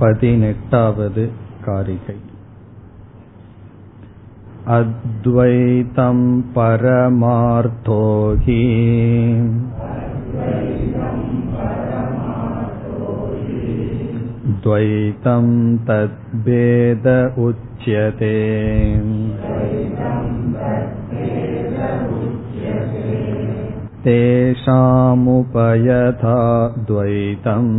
पदिनेटावद् 0.00 1.20
कारिकै 1.64 2.18
अद्वैतं 4.76 6.18
परमार्थो 6.56 8.02
हि 8.44 8.58
द्वैतं 14.64 15.46
तद्भेद 15.88 17.06
उच्यते 17.46 18.34
तेषामुपयथा 24.04 24.78
द्वैतम् 26.88 27.72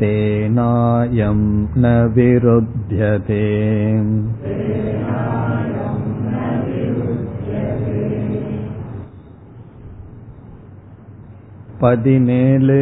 तेनायं 0.00 1.40
न 1.76 1.84
विरुध्यते 2.14 3.44
பதினேழு 11.78 12.78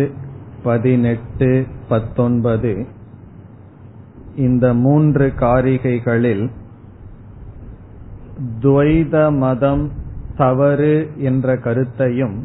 பதினெட்டு 0.63 1.49
பத்தொன்பது 1.89 2.73
இந்த 4.37 4.75
மூன்று 4.75 5.27
காரிகைகளில் 5.41 6.45
துவைத 8.63 9.17
மதம் 9.39 9.85
தவறு 10.37 10.95
என்ற 11.23 11.57
கருத்தையும் 11.57 12.37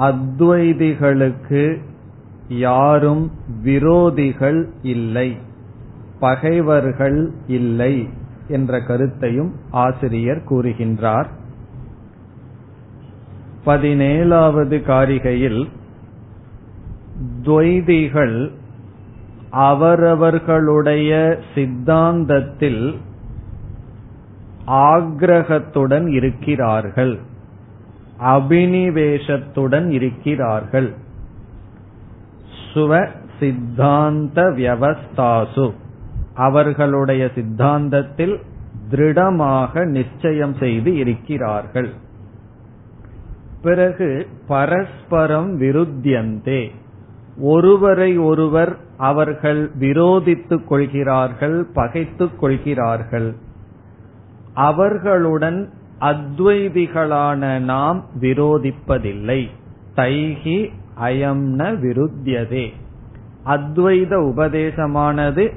அத்வைதிகளுக்கு 0.00 1.64
யாரும் 2.49 3.31
விரோதிகள் 3.63 4.67
இல்லை 4.81 5.37
பகைவர்கள் 6.19 7.31
இல்லை 7.47 8.09
என்ற 8.47 8.81
கருத்தையும் 8.81 9.53
ஆசிரியர் 9.71 10.41
கூறுகின்றார். 10.49 11.25
பதினேழாவது 13.65 14.77
காரிகையில் 14.83 15.67
துவைதிகள் 17.43 18.51
அவரவர்களுடைய 19.51 21.39
சித்தாந்தத்தில் 21.55 22.95
ஆக்ரகத்துடன் 24.67 26.07
இருக்கிறார்கள் 26.07 27.19
அபினிவேஷத்துடன் 28.19 29.89
இருக்கிறார்கள். 29.89 30.93
சுவ 32.73 33.07
சித்தாந்த 33.39 34.41
வியவஸ்தாசு. 34.41 35.71
அவர்களுடைய 36.33 37.29
சித்தாந்தத்தில் 37.35 38.41
திருடமாக 38.91 39.85
நிச்சயம் 39.85 40.53
செய்து 40.53 40.97
இருக்கிறார்கள். 40.97 41.93
பிறகு 43.61 44.27
பரஸ்பரம் 44.47 45.61
விருத்தியந்தே. 45.61 46.71
ஒருவரை 47.37 48.17
ஒருவர் 48.17 48.77
அவர்கள் 48.97 49.71
விரோதித்துக் 49.79 50.63
கொள்கிறார்கள் 50.63 51.65
பகைத்துக் 51.73 52.39
கொள்கிறார்கள். 52.39 53.35
அவர்களுடன் 54.53 55.69
அத்வைதிகளான 55.99 57.59
நாம் 57.59 58.05
விரோதிப்பதில்லை. 58.21 59.49
தைகி 59.95 60.69
அயம்ன 61.01 61.71
விருத்தியதே. 61.83 62.67
அத்வைத 63.45 64.13
உபதேசமானது 64.13 65.53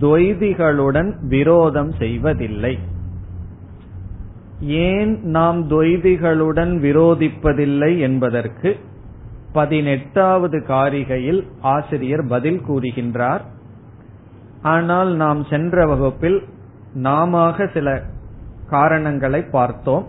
துவைதிகளுடன் 0.00 1.12
விரோதம் 1.28 1.92
செய்வதில்லை. 1.92 2.78
ஏன் 4.60 5.20
நாம் 5.22 5.70
துவைதிகளுடன் 5.70 6.72
விரோதிப்பதில்லை 6.78 7.98
என்பதற்கு 7.98 8.76
பதினெட்டாவது 9.52 10.58
காரிகையில் 10.68 11.46
ஆசிரியர் 11.60 12.26
பதில் 12.28 12.62
கூறுகின்றார். 12.68 13.40
ஆனால் 14.62 15.14
நாம் 15.14 15.44
சென்ற 15.44 15.86
வகுப்பில் 15.86 16.42
நாம 16.94 17.54
சில 17.74 18.02
காரணங்களை 18.66 19.42
பார்த்தோம். 19.42 20.06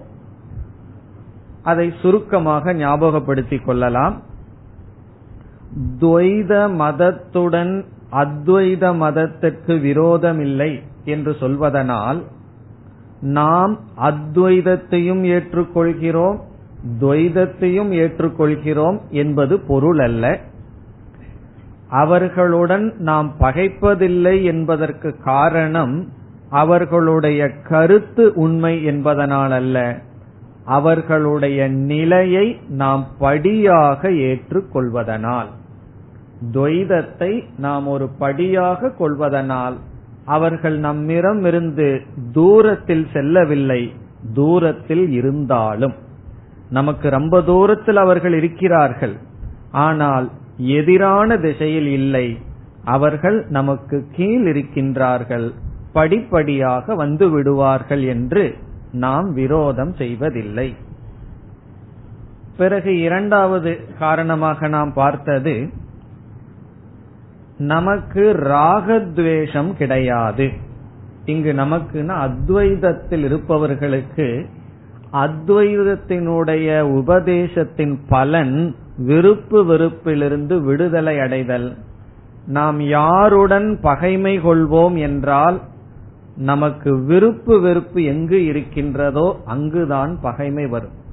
அதை 1.64 1.94
சுருக்கமாக 2.02 2.74
ஞாபகப்படுத்திக் 2.74 3.66
கொள்ளலாம். 3.66 4.25
துவைத 6.02 6.70
மதத்துடன் 6.74 7.84
அத்வைத 8.12 8.96
மதத்திற்கு 8.96 9.74
விரோதமில்லை 9.74 10.80
என்று 11.06 11.36
சொல்வதனால் 11.40 12.24
நாம் 13.22 13.80
அத்வைதத்தையும் 13.98 15.24
ஏற்றுக்கொள்கிறோம் 15.26 16.40
துவைதத்தையும் 17.00 17.92
ஏற்றுக்கொள்கிறோம் 17.92 19.00
என்பது 19.10 19.60
பொருள் 19.60 20.00
அல்ல. 20.00 20.40
அவர்களுடன் 21.90 22.94
நாம் 22.98 23.36
பகைப்பதில்லை 23.40 24.44
என்பதற்கு 24.44 25.18
காரணம் 25.24 26.10
அவர்களுடைய 26.50 27.50
கருத்து 27.50 28.34
உண்மை 28.36 28.84
என்பதனால் 28.84 29.52
அல்ல. 29.52 30.00
அவர்களுடைய 30.66 31.68
நிலையை 31.68 32.60
நாம் 32.70 33.08
படியாக 33.20 34.10
ஏற்றுக்கொள்வதனால். 34.10 35.48
துவைதத்தை 36.54 37.44
நாம் 37.58 37.88
ஒரு 37.88 38.10
படியாக 38.18 38.90
கொள்வதனால் 38.90 39.76
அவர்கள் 40.26 40.78
நம்மிடம் 40.78 41.46
இருந்து 41.46 42.02
தூரத்தில் 42.34 43.08
செல்லவில்லை 43.14 43.94
தூரத்தில் 44.34 45.10
இருந்தாலும். 45.10 45.94
நமக்கு 46.70 47.10
ரொம்ப 47.10 47.42
தூரத்தில் 47.42 47.98
அவர்கள் 47.98 48.34
இருக்கிறார்கள். 48.34 49.16
ஆனால் 49.72 50.30
எதிரான 50.58 51.38
திசையில் 51.38 51.88
இல்லை 51.88 52.38
அவர்கள் 52.86 53.46
நமக்கு 53.50 54.06
கீழ் 54.16 54.46
இருக்கின்றார்கள் 54.48 55.54
படிப்படியாக 55.94 56.96
வந்து 56.96 57.30
விடுவார்கள் 57.30 58.04
என்று 58.04 58.56
நாம் 58.92 59.34
விரோதம் 59.34 59.94
செய்வதில்லை. 59.94 60.76
பிறகு 62.58 63.00
இரண்டாவது 63.00 63.80
காரணமாக 64.00 64.68
நாம் 64.68 64.94
பார்த்தது 64.94 65.70
நமக்கு 67.58 68.38
ராகத்வேஷம் 68.44 69.74
கிடையாது. 69.74 70.50
இங்கு 71.26 71.54
நமக்குன்னா 71.54 72.30
அத்வைதத்தில் 72.30 73.24
இருப்பவர்களுக்கு 73.24 74.46
அத்வைதத்தினுடைய 75.14 76.80
உபதேசத்தின் 76.82 78.00
பலன் 78.10 78.76
விருப்பு 78.98 79.64
வெறுப்பிலிருந்து 79.64 80.62
விடுதலை 80.62 81.20
அடைதல். 81.20 81.78
நாம் 82.46 82.82
யாருடன் 82.82 83.80
பகைமை 83.82 84.40
கொள்வோம் 84.40 84.98
என்றால் 84.98 85.62
நமக்கு 86.36 87.04
விருப்பு 87.04 87.62
வெறுப்பு 87.62 88.04
எங்கு 88.04 88.46
இருக்கின்றதோ 88.46 89.42
அங்குதான் 89.46 90.20
பகைமை 90.22 90.68
வரும். 90.68 91.04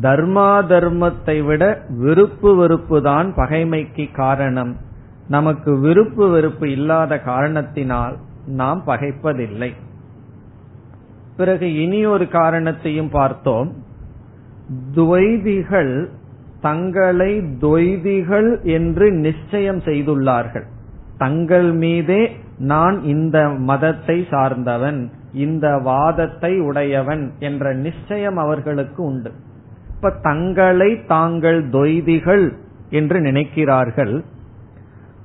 தர்மா 0.00 0.62
தர்மத்தை 0.62 1.44
விட 1.44 1.82
விருப்பு 1.88 2.56
வெறுப்பு 2.56 3.02
தான் 3.02 3.34
பகைமைக்கு 3.36 4.14
காரணம். 4.14 4.76
நமக்கு 5.28 5.78
விருப்பு 5.78 6.28
வெறுப்பு 6.28 6.70
இல்லாத 6.70 7.18
காரணத்தினால் 7.20 8.16
நாம் 8.46 8.82
பகைப்பதில்லை. 8.86 9.72
பிறகு 11.36 11.74
இனி 11.74 12.06
ஒரு 12.06 12.28
காரணத்தையும் 12.28 13.08
பார்த்தோம். 13.08 13.72
துவைதிகள் 14.94 16.08
தங்களை 16.60 17.40
துவைதிகள் 17.40 18.62
என்று 18.62 19.12
நிச்சயம் 19.12 19.78
செய்துள்ளார்கள். 19.78 20.66
தங்கள் 21.18 21.72
மீதே 21.72 22.36
நான் 22.58 23.02
இந்த 23.02 23.48
மதத்தை 23.48 24.26
சார்ந்தவன் 24.30 25.10
இந்த 25.32 25.78
வாதத்தை 25.78 26.60
உடையவன் 26.60 27.32
என்ற 27.38 27.74
நிச்சயம் 27.74 28.36
அவர்களுக்கு 28.36 29.02
உண்டு. 29.02 29.32
இப்ப 29.94 30.10
தங்களை 30.22 31.04
தாங்கள் 31.06 31.68
தொய்திகள் 31.68 32.52
என்று 32.90 33.20
நினைக்கிறார்கள். 33.20 34.24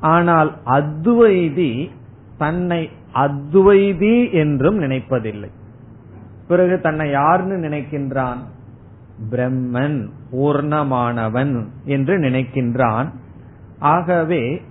ஆனால் 0.03 0.49
அத்வைதி 0.65 1.89
தன்னை 2.37 2.89
அத்வைதி 3.15 4.15
என்றும் 4.31 4.79
நினைப்பதில்லை. 4.79 5.49
பிறகு 6.47 6.75
தன்னை 6.81 7.05
யார்னு 7.09 7.57
நினைக்கின்றான்? 7.65 8.41
பிரம்மன் 9.31 9.99
பூர்ணமானவன் 10.31 11.53
என்று 11.85 12.17
நினைக்கின்றான். 12.17 13.09
ஆகவே 13.79 14.61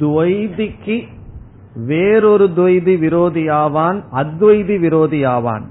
துவைதிக்கு 0.00 0.96
வேறொரு 1.74 2.46
துவைதி 2.56 2.94
விரோதியாவான் 3.06 3.98
அத்வைதி 4.12 4.76
விரோதியாவான். 4.86 5.66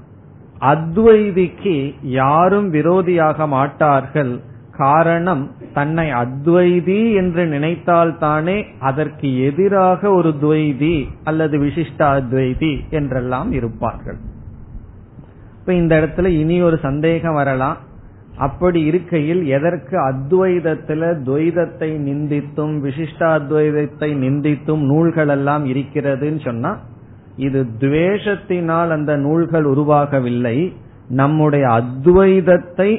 அத்வைதிக்கு 0.60 1.76
யாரும் 2.02 2.72
விரோதியாக 2.72 3.46
மாட்டார்கள். 3.48 4.40
காரணம் 4.82 5.44
தன்னை 5.74 6.06
அத்வைதி 6.22 7.00
என்று 7.20 7.44
நினைத்தால்தானே 7.54 8.58
அதற்கு 8.90 9.28
எதிராக 9.44 10.10
ஒரு 10.10 10.32
துவைதி 10.42 10.96
அல்லது 11.24 11.56
விசிஷ்டாத்வைதி 11.58 12.72
என்றெல்லாம் 12.90 13.50
இருப்பார்கள். 13.58 14.20
இப்ப 15.58 15.74
இந்த 15.74 15.94
இடத்துல 16.00 16.30
இனி 16.42 16.58
ஒரு 16.62 16.76
சந்தேகம் 16.82 17.38
வரலாம். 17.40 17.78
அப்படி 18.36 18.80
இருக்கையில் 18.90 19.42
எதற்கு 19.56 19.96
அத்வைதத்துல 20.10 21.10
துவைதத்தை 21.26 21.90
நிந்தித்தும் 22.08 22.74
விசிஷ்டாத்வைதத்தை 22.86 24.08
நிந்தித்தும் 24.24 24.82
நூல்கள் 24.92 25.32
எல்லாம் 25.34 25.64
இருக்கிறதுன்னு 25.72 26.40
சொன்னா 26.44 26.72
இது 27.46 27.60
துவேஷத்தினால் 27.80 28.90
அந்த 28.96 29.12
நூல்கள் 29.24 29.66
உருவாகவில்லை. 29.74 30.56
நம்முடைய 31.20 31.64
அத்வைதத்தை 31.78 32.90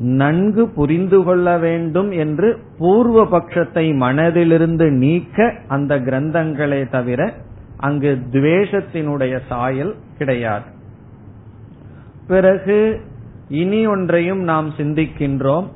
நன்கு 0.00 0.68
புரிந்து 0.68 1.22
கொள்ள 1.22 1.58
வேண்டும் 1.58 2.10
என்று 2.10 2.58
பூர்வ 2.78 3.24
பட்சத்தை 3.24 3.84
மனதிலிருந்து 3.96 4.90
நீக்க 4.90 5.54
அந்த 5.68 6.00
கிரந்தங்களே 6.00 6.90
தவிர 6.90 7.32
அங்கு 7.76 8.18
துவேஷத்தினுடைய 8.32 9.38
சாயல் 9.48 9.94
கிடையாது. 10.18 10.64
பிறகு 12.26 13.00
இனி 13.48 13.86
ஒன்றையும் 13.86 14.38
நாம் 14.38 14.72
சிந்திக்கின்றோம். 14.76 15.66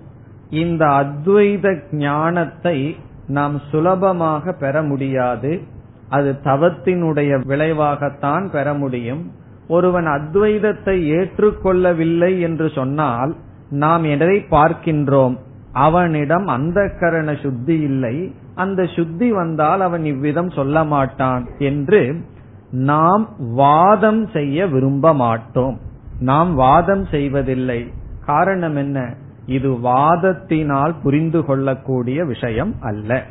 இந்த 0.51 0.87
அத்வைத 0.87 1.79
ஞானத்தை 1.91 2.97
நாம் 3.27 3.61
சுலபமாக 3.71 4.53
பெற 4.53 4.83
முடியாது. 4.83 5.61
அது 6.09 6.37
தவத்தினுடைய 6.45 7.41
விளைவாகத்தான் 7.47 8.51
பெற 8.51 8.75
முடியும். 8.75 9.33
ஒருவன் 9.69 10.07
அத்வைதத்தை 10.07 10.97
ஏற்றுக்கொள்ளவில்லை 11.19 12.41
என்று 12.41 12.71
சொன்னால் 12.75 13.37
நாம் 13.75 14.05
எதை 14.05 14.47
பார்க்கின்றோம்? 14.51 15.37
அவனிடம் 15.73 16.47
அந்த 16.47 16.91
கரண 17.01 17.35
சுத்தி 17.43 17.81
இல்லை. 17.81 18.35
அந்த 18.55 18.85
சுத்தி 18.87 19.33
வந்தால் 19.33 19.81
அவன் 19.81 20.05
இவ்விதம் 20.05 20.51
சொல்ல 20.51 20.85
மாட்டான் 20.85 21.49
என்று 21.59 22.25
நாம் 22.71 23.29
வாதம் 23.39 24.27
செய்ய 24.27 24.67
விரும்ப 24.67 25.15
மாட்டோம். 25.15 25.79
நாம் 26.21 26.55
வாதம் 26.55 27.07
செய்வதில்லை. 27.07 27.93
காரணம் 28.27 28.77
என்ன? 28.77 29.15
இது 29.47 29.71
வாதத்தினால் 29.71 30.95
புரிந்து 31.03 31.45
கொள்ளக்கூடிய 31.45 32.25
விஷயம் 32.25 32.75
அல்ல. 32.81 33.23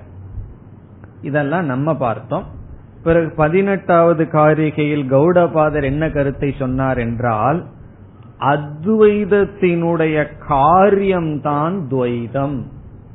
இதெல்லாம் 1.22 1.66
நம்ம 1.66 1.96
பார்த்தோம். 1.96 2.44
பிறகு 3.04 3.34
பதினெட்டாவது 3.36 4.24
காரிகையில் 4.24 5.07
கௌடபாதர் 5.07 5.84
என்ன 5.84 6.10
கருத்தை 6.10 6.54
சொன்னார் 6.60 6.98
என்றால் 6.98 7.66
அத்வைதத்தினுடைய 8.44 10.28
காரியம்தான் 10.48 11.88
துவைதம் 11.92 12.62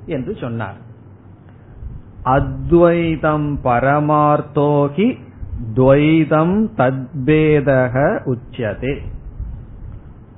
என்று 0.07 0.37
சொன்னார். 0.41 0.87
அத்வைதம் 2.23 3.59
பரமார்த்தோகி 3.65 5.19
துவைதம் 5.75 6.69
தத்பேதக 6.77 8.21
உச்சதே. 8.25 8.99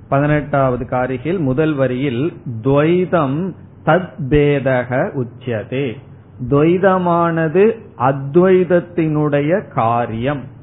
பதினெட்டாவது 0.09 0.85
காரிகையில் 0.85 1.39
முதல் 1.39 1.75
வரியில் 1.75 2.33
துவைதம் 2.63 3.55
தத்பேதக 3.87 5.23
உச்சதே. 5.23 5.97
துவைதமானது 6.49 7.79
அத்வைதத்தினுடைய 7.99 9.69
காரியம். 9.69 10.59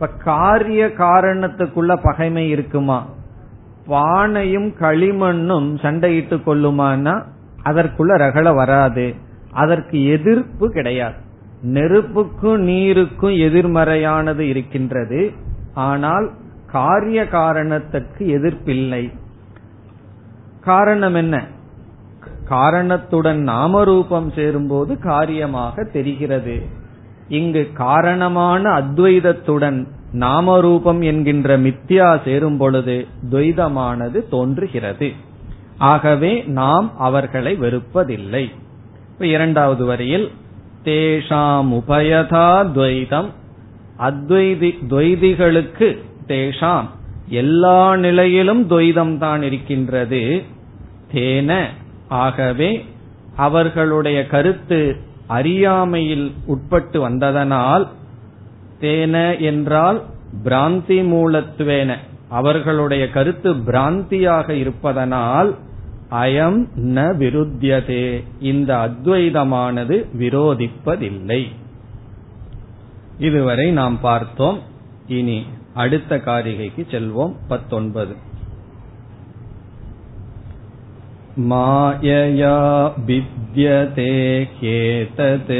இப்ப 0.00 0.10
காரிய 0.24 0.86
காரணத்துக்குள்ள 0.86 1.98
பகைமை 2.02 2.48
இருக்குமா? 2.48 3.06
பானையும் 3.88 4.74
களிமண்ணும் 4.80 5.74
சண்டையிட்டு 5.82 6.36
கொள்ளுமானா 6.36 7.22
அதற்குள்ள 7.64 8.16
ரகல 8.16 8.54
வராது. 8.54 9.14
அதற்கு 9.52 10.04
எதிர்ப்பு 10.04 10.70
கிடையாது. 10.70 11.14
நெருப்புக்கும் 11.66 12.68
நீருக்கும் 12.68 13.36
எதிர்மறையானது 13.36 14.38
இருக்கின்றது. 14.38 15.32
ஆனால் 15.74 16.30
காரிய 16.66 17.28
காரணத்துக்கு 17.28 18.26
எதிர்ப்பில்லை. 18.26 19.12
காரணம் 20.60 21.14
என்ன? 21.14 21.46
காரணத்துடன் 22.44 23.48
நாமரூபம் 23.48 24.32
சேரும்போது 24.32 24.98
காரியமாக 24.98 25.84
தெரிகிறது. 25.84 26.86
இங்கு 27.28 27.70
காரணமான 27.74 28.80
அத்வைதத்துடன் 28.80 29.86
நாமரூபம் 30.12 31.02
என்கின்ற 31.02 31.58
மித்யா 31.58 32.22
சேரும் 32.24 32.56
பொழுது 32.56 33.06
துவைதமானது 33.30 34.28
தோன்றுகிறது. 34.28 35.12
ஆகவே 35.78 36.42
நாம் 36.46 36.98
அவர்களை 36.98 37.58
வெறுப்பதில்லை. 37.60 38.50
இரண்டாவது 39.18 39.84
வரியில் 39.84 40.30
தேஷாம் 40.84 41.70
உபயதா 41.72 42.66
துவைதம் 42.74 43.28
அத்வைதி 43.98 44.78
துவைதிகளுக்கு 44.90 45.98
தேஷாம் 46.26 46.88
எல்லா 47.28 47.96
நிலையிலும் 47.96 48.70
துவைதம் 48.70 49.18
தான் 49.18 49.42
இருக்கின்றது 49.42 50.42
தேன. 51.12 51.64
ஆகவே 52.08 52.84
அவர்களுடைய 53.36 54.26
கருத்து 54.26 54.96
அறியாமையில் 55.28 56.32
உட்பட்டு 56.46 57.08
வந்ததனால் 57.08 57.88
தேன 58.80 59.40
என்றால் 59.40 60.02
பிராந்தி 60.44 61.04
மூலத்துவேன. 61.04 61.96
அவர்களுடைய 62.28 63.10
கருத்து 63.10 63.54
பிராந்தியாக 63.54 64.50
இருப்பதனால் 64.50 65.56
அயம் 66.10 66.66
ந 66.76 67.16
விருத்தியதே. 67.16 68.24
இந்த 68.40 68.76
அத்வைதமானது 68.76 70.06
விரோதிப்பதில்லை. 70.18 71.46
இதுவரை 73.18 73.70
நாம் 73.70 74.00
பார்த்தோம். 74.00 74.58
இனி 75.06 75.46
அடுத்த 75.74 76.16
காரிகைக்கு 76.16 76.86
செல்வோம். 76.90 77.34
பத்தொன்பது. 77.48 78.16
मायया 81.51 82.57
विद्यते 83.05 84.11
ह्येतत् 84.57 85.51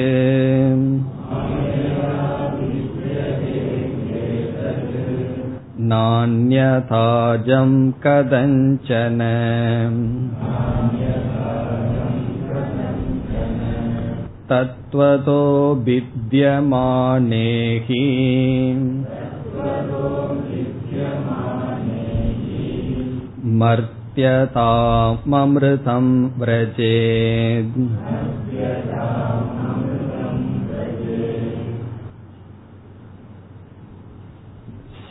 नान्यथाजं 5.91 7.71
कदञ्चन 8.03 9.19
तत्त्वतो 14.49 15.41
विद्यमाने 15.87 17.49
हि 17.87 18.03
मर्त्यताममृतं 24.17 26.05
व्रजेत् 26.37 27.77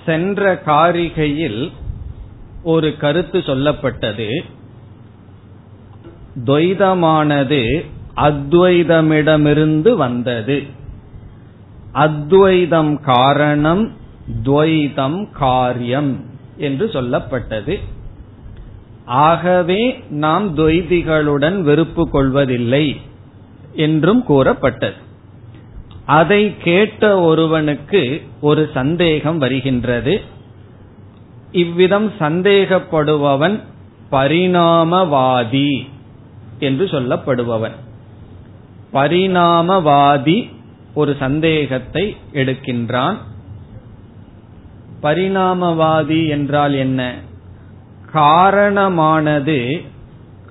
சென்ற 0.07 0.62
காரிகையில் 0.66 1.73
ஒரு 2.62 2.97
கருத்து 2.97 3.38
சொல்லப்பட்டது 3.38 4.45
துவைதமானது 6.45 7.88
அத்வைதமிடமிருந்து 8.21 9.95
வந்தது 9.95 10.62
அத்வைதம் 11.95 13.04
காரணம் 13.04 13.92
துவைதம் 14.42 15.38
காரியம் 15.38 16.25
என்று 16.59 16.87
சொல்லப்பட்டது 16.87 17.81
ஆகவே 19.08 20.04
நாம் 20.10 20.58
துவைதிகளுடன் 20.58 21.62
வெறுப்பு 21.62 22.10
கொள்வதில்லை 22.10 23.02
என்றும் 23.76 24.24
கூறப்பட்டது. 24.24 24.96
அதை 26.06 26.58
கேட்ட 26.58 27.20
ஒருவனுக்கு 27.20 28.22
ஒரு 28.42 28.70
சந்தேகம் 28.74 29.38
வருகின்றது. 29.38 30.22
இவ்விதம் 31.52 32.14
சந்தேகப்படுபவன் 32.20 33.62
பரிணாமவாதி 34.12 35.88
என்று 36.60 36.86
சொல்லப்படுபவன். 36.86 37.76
பரிணாமவாதி 38.94 40.50
ஒரு 40.94 41.16
சந்தேகத்தை 41.20 42.16
எடுக்கின்றான். 42.34 43.18
பரிணாமவாதி 45.04 46.28
என்றால் 46.28 46.74
என்ன? 46.74 47.16
காரணமானது 48.12 49.82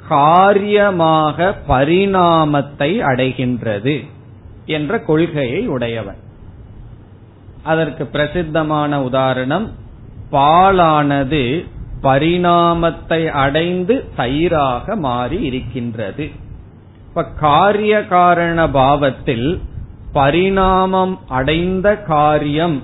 காரியமாக 0.08 1.54
பரிணாமத்தை 1.68 3.00
அடைகின்றது 3.00 4.04
என்ற 4.66 4.98
கொள்கையை 4.98 5.68
உடையவன். 5.68 6.16
அதற்கு 7.62 8.06
பிரசித்தமான 8.06 9.02
உதாரணம் 9.02 9.72
பாலானது 10.32 11.66
பரிணாமத்தை 12.02 13.30
அடைந்து 13.30 14.04
தயிராக 14.16 14.96
மாறி 14.96 15.40
இருக்கின்றது. 15.40 16.30
இப்ப 17.08 17.24
காரிய 17.24 18.06
காரண 18.06 18.70
பாவத்தில் 18.70 19.60
பரிணாமம் 20.12 21.18
அடைந்த 21.28 21.96
காரியம் 21.96 22.82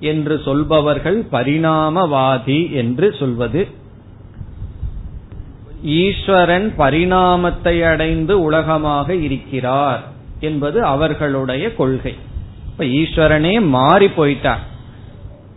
என்று 0.00 0.40
சொல்பவர்கள் 0.44 1.26
பரிணாமவாதி 1.32 2.70
என்று 2.70 3.14
சொல்வது 3.18 3.78
ஈஸ்வரன் 5.82 6.74
பரிணாமத்தை 6.78 7.88
அடைந்து 7.88 8.40
உலகமாக 8.40 9.14
இருக்கிறார் 9.14 10.02
என்பது 10.40 10.84
அவர்களுடைய 10.84 11.74
கொள்கை. 11.74 12.14
இப்ப 12.70 12.84
ஈஸ்வரனே 12.84 13.60
மாறி 13.60 14.06
போயிட்டார். 14.06 14.64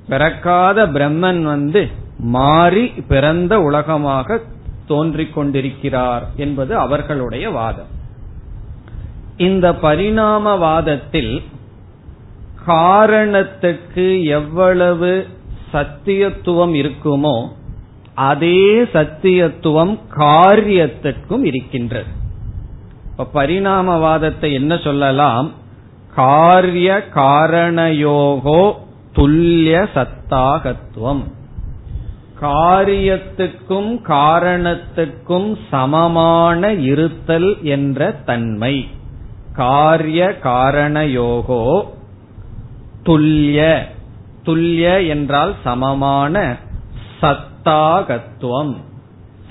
பிறக்காத 0.07 0.87
பிரம்மன் 0.87 1.41
வந்து 1.41 1.89
மாறி 2.17 2.87
பிறந்த 2.87 3.61
உலகமாக 3.61 4.39
தோன்றிக் 4.87 5.33
கொண்டிருக்கிறார் 5.33 6.27
என்பது 6.35 6.77
அவர்களுடைய 6.77 7.49
வாதம். 7.49 7.91
இந்த 9.37 9.71
பரிணாமவாதத்தில் 9.71 11.41
காரணத்துக்கு 12.65 14.23
எவ்வளவு 14.23 15.27
சத்தியத்துவம் 15.73 16.73
இருக்குமோ 16.73 17.47
அதே 18.15 18.84
சத்தியத்துவம் 18.84 20.00
காரியத்திற்கும் 20.17 21.43
இருக்கின்றது. 21.43 22.22
இப்ப 23.17 23.43
பரிணாமவாதத்தை 23.43 24.53
என்ன 24.53 24.77
சொல்லலாம்? 24.77 25.51
காரிய 26.15 27.03
காரணயோகோ 27.15 28.74
துல்லிய 29.15 29.88
சத்தாகத்துவம். 29.96 31.24
காரியத்துக்கும் 32.41 34.01
காரணத்துக்கும் 34.08 35.58
சமமான 35.70 36.74
இருத்தல் 36.74 37.63
என்ற 37.63 38.12
தன்மை. 38.12 38.88
காரிய 39.53 40.38
காரணயோகோ 40.43 41.84
துல்லிய. 43.03 43.86
துல்லிய 44.46 45.08
என்றால் 45.08 45.55
சமமான 45.63 46.55
சத் 47.22 47.51
சத்தாகத்துவம். 47.63 48.75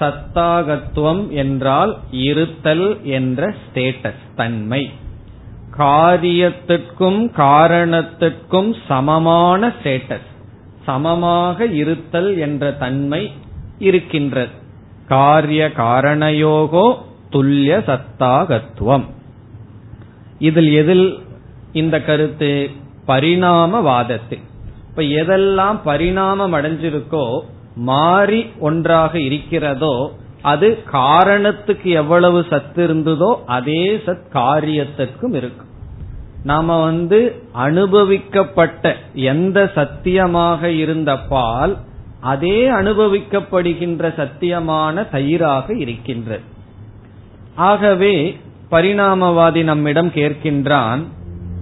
சத்தாகத்துவம் 0.01 1.29
என்றால் 1.29 1.99
இருத்தல் 2.11 3.05
என்ற 3.05 3.55
ஸ்டேட்டஸ் 3.63 4.25
தன்மை. 4.37 4.91
காரியத்திற்கும் 5.79 7.31
காரணத்திற்கும் 7.31 8.75
சமமான 8.89 9.69
ஸ்டேட்டஸ் 9.69 10.29
சமமாக 10.87 11.67
இருத்தல் 11.67 12.39
என்ற 12.39 12.73
தன்மை 12.73 13.33
இருக்கின்றது. 13.79 14.51
காரிய 15.09 15.71
காரணயோகோ 15.77 16.97
துல்லிய 17.31 17.83
சத்தாகத்துவம். 17.87 19.05
இதில் 20.39 20.73
எதில் 20.73 21.19
இந்த 21.73 22.01
கருத்து? 22.01 22.71
பரிணாமவாதத்து 23.07 24.39
இப்ப 24.89 25.03
எதெல்லாம் 25.03 25.81
பரிணாமம் 25.85 26.55
அடைஞ்சிருக்கோ 26.55 27.41
மாறி 27.75 28.47
ஒன்றாக 28.59 29.19
இருக்கிறதோ 29.19 30.13
அது 30.43 30.79
காரணத்துக்கு 30.93 31.91
எவ்வளவு 31.91 32.45
சத்து 32.51 32.87
இருந்ததோ 32.87 33.35
அதே 33.47 33.97
சத் 33.97 34.25
காரியத்திற்கும் 34.35 35.35
இருக்கும் 35.35 35.71
நாம 36.45 36.83
வந்து 36.85 37.43
அனுபவிக்கப்பட்ட 37.53 38.97
எந்த 39.15 39.71
சத்தியமாக 39.75 40.71
இருந்த 40.71 41.19
பால் 41.19 41.77
அதே 42.21 42.71
அனுபவிக்கப்படுகின்ற 42.71 44.13
சத்தியமான 44.17 45.09
தயிராக 45.11 45.77
இருக்கின்றது. 45.77 46.43
ஆகவே 47.55 48.39
பரிணாமவாதி 48.71 49.63
நம்மிடம் 49.63 50.09
கேட்கின்றான் 50.09 51.07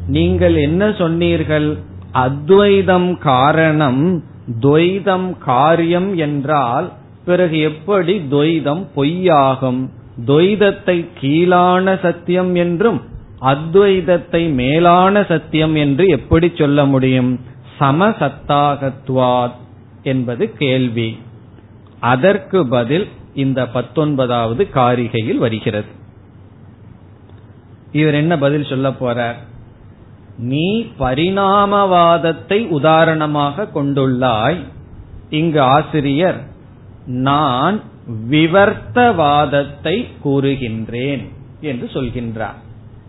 நீங்கள் 0.07 0.55
என்ன 0.55 0.93
சொன்னீர்கள்? 0.99 1.79
அத்வைதம் 2.13 3.19
காரணம் 3.19 4.25
துவைதம் 4.61 5.39
காரியம் 5.39 6.17
என்றால் 6.17 6.93
பிறகு 7.25 7.61
எப்படி 7.61 8.19
துவைதம் 8.31 8.87
பொய்யாகும்? 8.97 9.89
துவைதத்தை 10.27 11.07
கீழான 11.21 11.99
சத்தியம் 12.03 12.55
என்றும் 12.55 13.01
அத்வைதத்தை 13.41 14.53
மேலான 14.53 15.25
சத்தியம் 15.25 15.75
என்று 15.75 16.07
எப்படி 16.07 16.53
சொல்ல 16.59 16.85
முடியும்? 16.85 17.41
சமசத்தாகத்வாத் 17.81 19.59
என்பது 20.03 20.53
கேள்வி. 20.53 21.19
அதற்கு 22.01 22.67
பதில் 22.67 23.09
இந்த 23.35 23.67
பத்தொன்பதாவது 23.67 24.69
காரிகையில் 24.75 25.37
வருகிறது. 25.37 25.87
இவர் 27.93 28.15
என்ன 28.15 28.39
பதில் 28.39 28.65
சொல்ல 28.65 28.91
போறார்? 28.91 29.35
நீ 30.41 30.83
பரிணாமவாதத்தை 30.99 32.69
உதாரணமாக 32.69 33.69
கொண்டுள்ளாய். 33.75 34.65
இங்கு 35.31 35.61
ஆசிரியர் 35.61 36.45
நான் 37.07 37.81
விவர்த்தவாதத்தை 38.31 40.07
கூறுகின்றேன் 40.25 41.29
என்று 41.61 41.91
சொல்கின்றார். 41.93 42.61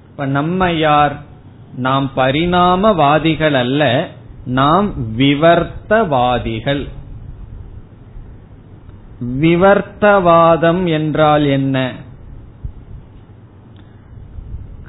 இப்ப 0.10 0.26
நம்ம 0.26 0.72
யார்? 0.72 1.20
நாம் 1.76 2.12
பரிணாமவாதிகள் 2.16 3.54
அல்ல 3.54 4.08
நாம் 4.46 5.18
விவர்த்தவாதிகள். 5.18 6.88
விவர்த்தவாதம் 9.40 10.84
என்றால் 10.86 11.46
என்ன? 11.46 11.92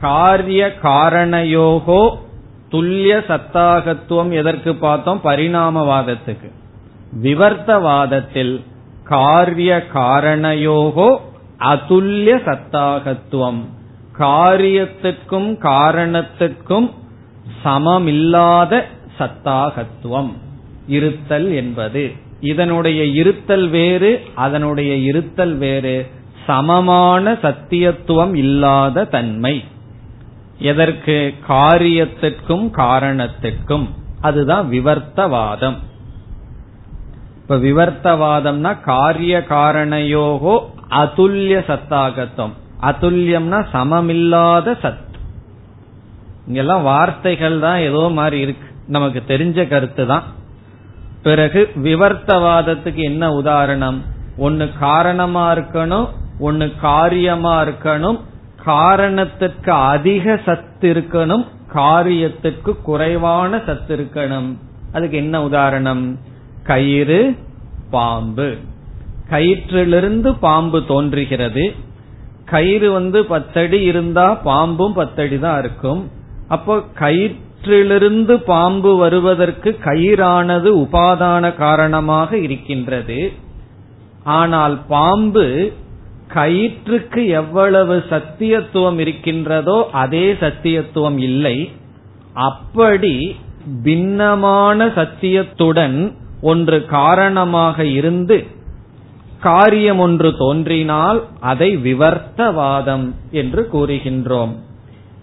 காரிய 0.00 0.76
காரணயோகோ 0.82 2.16
துல்லிய 2.72 3.22
சத்தாகத்துவம் 3.28 4.32
எதற்கு 4.32 4.74
பார்த்தோம்? 4.74 5.20
பரிணாமவாதத்துக்கு. 5.24 6.50
விவர்த்தவாதத்தில் 7.22 8.60
காரிய 9.04 9.84
காரணயோகோ 9.94 11.16
அதுல்ய 11.60 12.40
சத்தாகத்துவம். 12.44 13.60
காரியத்துக்கும் 14.18 15.58
காரணத்துக்கும் 15.58 16.90
சமமில்லாத 17.64 18.82
சத்தாகத்துவம். 19.18 20.32
இருத்தல் 20.86 21.52
என்பது. 21.52 22.12
இதனுடைய 22.40 23.04
இருத்தல் 23.04 23.68
வேறு 23.68 24.20
அதனுடைய 24.34 24.94
இருத்தல் 24.94 25.54
வேறு. 25.54 26.06
சமமான 26.46 27.32
சத்தியத்துவம் 27.32 28.36
இல்லாத 28.36 29.04
தன்மை. 29.04 29.64
எதற்கு? 30.62 31.16
காரியத்திற்கும் 31.48 32.66
காரணத்திற்கும். 32.70 33.86
அதுதான் 34.20 34.68
விவர்த்தவாதம். 34.70 35.78
இப்ப 37.36 37.56
விவர்த்தவாதம்னா 37.56 38.72
காரிய 38.80 39.44
காரணயோகோ 39.48 40.54
அதுல்ய 40.90 41.54
சத்தாகத்துவம் 41.70 42.54
அதுல்யம்னா 42.82 43.58
சமமில்லாத 43.72 44.76
சத் 44.82 45.10
இங்கெல்லாம் 46.46 46.82
வார்த்தைகள் 46.82 47.58
தான் 47.58 47.78
ஏதோ 47.78 48.08
மாதிரி 48.08 48.38
இருக்கு. 48.40 48.68
நமக்கு 48.86 49.20
தெரிஞ்ச 49.28 49.68
கருத்து 49.68 50.06
தான். 50.06 50.22
பிறகு 51.22 51.60
விவர்த்தவாதத்துக்கு 51.76 53.02
என்ன 53.10 53.30
உதாரணம்? 53.30 53.98
ஒன்னு 54.36 54.66
காரணமா 54.80 55.44
இருக்கணும் 55.52 56.08
ஒன்னு 56.38 56.66
காரியமா 56.80 57.54
இருக்கணும் 57.62 58.18
காரணத்துக்கு 58.64 59.70
அதிக 59.70 60.40
சத்து 60.44 60.92
இருக்கணும் 60.92 61.44
காரியத்துக்கு 61.74 62.72
குறைவான 62.82 63.60
சத்து 63.66 63.92
இருக்கணும். 63.96 64.50
அதுக்கு 64.92 65.16
என்ன 65.16 65.42
உதாரணம்? 65.42 66.04
கயிறு 66.62 67.36
பாம்பு. 67.90 68.56
கயிற்றிலிருந்து 69.30 70.30
பாம்பு 70.40 70.86
தோன்றுகிறது. 70.86 71.64
கயிறு 72.44 72.92
வந்து 72.92 73.24
பத்தடி 73.24 73.82
இருந்தா 73.82 74.26
பாம்பும் 74.44 74.92
பத்தடி 74.92 75.38
தான் 75.38 75.58
இருக்கும். 75.58 76.10
அப்போ 76.48 76.74
கயிற்றிலிருந்து 77.00 78.34
பாம்பு 78.44 78.96
வருவதற்கு 78.96 79.70
கயிறானது 79.84 80.70
உபாதான 80.84 81.54
காரணமாக 81.56 82.38
இருக்கின்றது. 82.38 83.32
ஆனால் 84.24 84.78
பாம்பு 84.88 85.46
கயிற்றுக்கு 86.34 87.26
எவ்வளவு 87.26 88.04
சத்தியத்துவம் 88.10 88.98
இருக்கின்றதோ 88.98 89.88
அதே 89.92 90.32
சத்தியத்துவம் 90.32 91.18
இல்லை. 91.18 91.70
அப்படி 92.32 93.36
பின்னமான 93.82 94.86
சத்தியத்துடன் 94.86 96.14
ஒன்று 96.40 96.86
காரணமாக 96.86 97.84
இருந்து 97.84 98.46
காரியம் 99.40 99.98
ஒன்று 99.98 100.36
தோன்றினால் 100.36 101.24
அதை 101.40 101.76
விவர்த்தவாதம் 101.76 103.06
என்று 103.30 103.68
கூறுகின்றோம். 103.72 104.52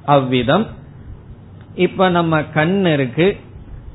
அவ்விதம். 0.05 0.67
இப்ப 1.75 2.09
நம்ம 2.09 2.43
கண் 2.43 2.85
இருக்கு. 2.85 3.27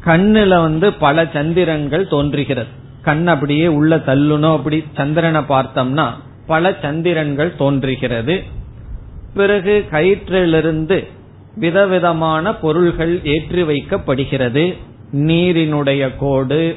கண்ணுல 0.04 0.60
வந்து 0.60 0.92
பல 0.92 1.26
சந்திரங்கள் 1.32 2.08
தோன்றுகிறது. 2.08 2.72
கண் 3.02 3.26
அப்படியே 3.26 3.66
உள்ள 3.66 3.96
தள்ளுனோ 3.96 4.52
அப்படி 4.56 4.84
சந்திரனை 4.92 5.40
பார்த்தோம்னா 5.40 6.06
பல 6.46 6.74
சந்திரன்கள் 6.82 7.56
தோன்றுகிறது. 7.56 8.42
பிறகு 9.34 9.84
கயிற்றிலிருந்து 9.90 11.06
விதவிதமான 11.56 12.54
பொருள்கள் 12.54 13.24
ஏற்றி 13.24 13.62
வைக்கப்படுகிறது. 13.62 14.74
நீரினுடைய 15.12 16.10
கோடு 16.18 16.74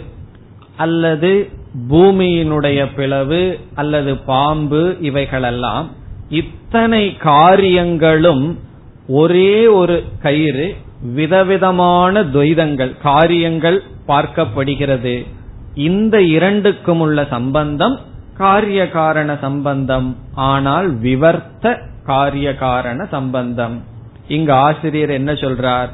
அல்லது 0.77 1.49
பூமியினுடைய 1.89 2.87
பிளவு 2.95 3.59
அல்லது 3.75 4.17
பாம்பு 4.17 4.97
இவைகளெல்லாம் 5.01 5.91
இத்தனை 6.29 7.17
காரியங்களும் 7.17 8.59
ஒரே 9.07 9.67
ஒரு 9.67 10.03
கயிறு 10.21 10.75
விதவிதமான 11.13 12.23
துவைதங்கள் 12.23 12.93
காரியங்கள் 13.01 13.83
பார்க்கப்படுகிறது. 14.07 15.27
இந்த 15.75 16.21
இரண்டுக்கும் 16.21 16.99
உள்ள 16.99 17.25
சம்பந்தம் 17.29 17.99
காரிய 18.37 18.89
காரண 18.89 19.37
சம்பந்தம் 19.41 20.17
ஆனால் 20.33 20.99
விவர்த்த 20.99 21.77
காரிய 22.05 22.55
காரண 22.55 23.05
சம்பந்தம். 23.05 23.83
இங்கு 24.27 24.53
ஆசிரியர் 24.53 25.09
என்ன 25.09 25.33
சொல்றார்? 25.33 25.87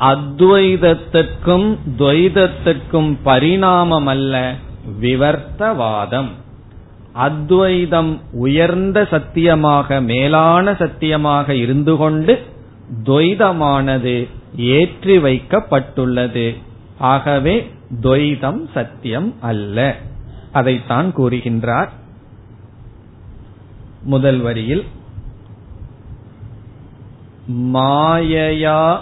அத்வைதத்திற்கும் 0.00 1.78
துவைதத்திற்கும் 1.98 3.16
பரிணாமம் 3.22 4.06
அல்ல 4.06 4.54
விவர்த்தவாதம். 5.00 6.28
அத்வைதம் 7.12 8.20
உயர்ந்த 8.32 9.04
சத்தியமாக 9.04 10.00
மேலான 10.00 10.74
சத்தியமாக 10.74 11.54
இருந்து 11.54 11.96
கொண்டு 11.96 12.42
துவைதமானது 13.04 14.28
ஏற்றி 14.56 15.18
வைக்கப்பட்டுள்ளது. 15.18 16.56
ஆகவே 16.98 17.70
துவைதம் 18.00 18.60
சத்தியம் 18.74 19.34
அல்ல. 19.40 19.96
அதைத்தான் 20.52 21.14
கூறுகின்றார். 21.16 21.88
முதல் 24.02 24.40
வரியில் 24.40 24.84
மாயையா 27.52 29.00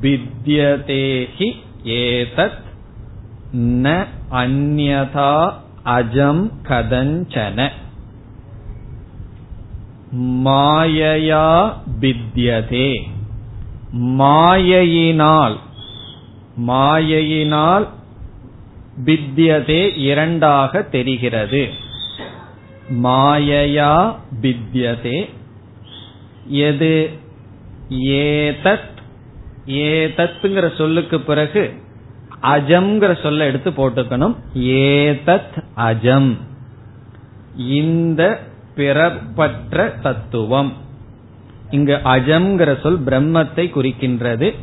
வித்யதேஹி 0.00 1.52
ஏதத் 1.84 2.66
ந 3.56 4.06
அந்யதா 4.30 5.52
அஜம் 5.84 6.52
கதஞ்சன. 6.62 7.70
மாயையா 10.16 11.76
வித்யதே. 12.00 13.02
மாயையினால். 13.92 15.56
மாயையினால் 16.66 17.88
வித்யதே 19.04 19.96
இரண்டாக 19.96 20.82
தெரிகிறது. 20.82 21.68
மாயையா 23.02 24.16
பித்தியதே 24.40 25.30
எது? 26.48 27.10
ஏதத். 27.90 28.96
ஏதத்துங்கிற 29.66 30.76
சொல்லுக்கு 30.76 31.20
பிறகு 31.20 31.74
அஜம்ங்கிற 32.42 33.22
சொல்ல 33.22 33.44
எடுத்து 33.44 33.70
போட்டுக்கணும். 33.70 34.36
ஏதத் 34.54 35.62
அஜம். 35.76 36.36
இந்த 37.56 38.40
பிறப்பற்ற 38.74 39.88
தத்துவம். 40.02 40.72
இங்கு 41.70 41.94
அஜம்ங்கிற 42.04 42.80
சொல் 42.80 43.04
பிரம்மத்தை 43.04 43.70
குறிக்கின்றது. 43.70 44.54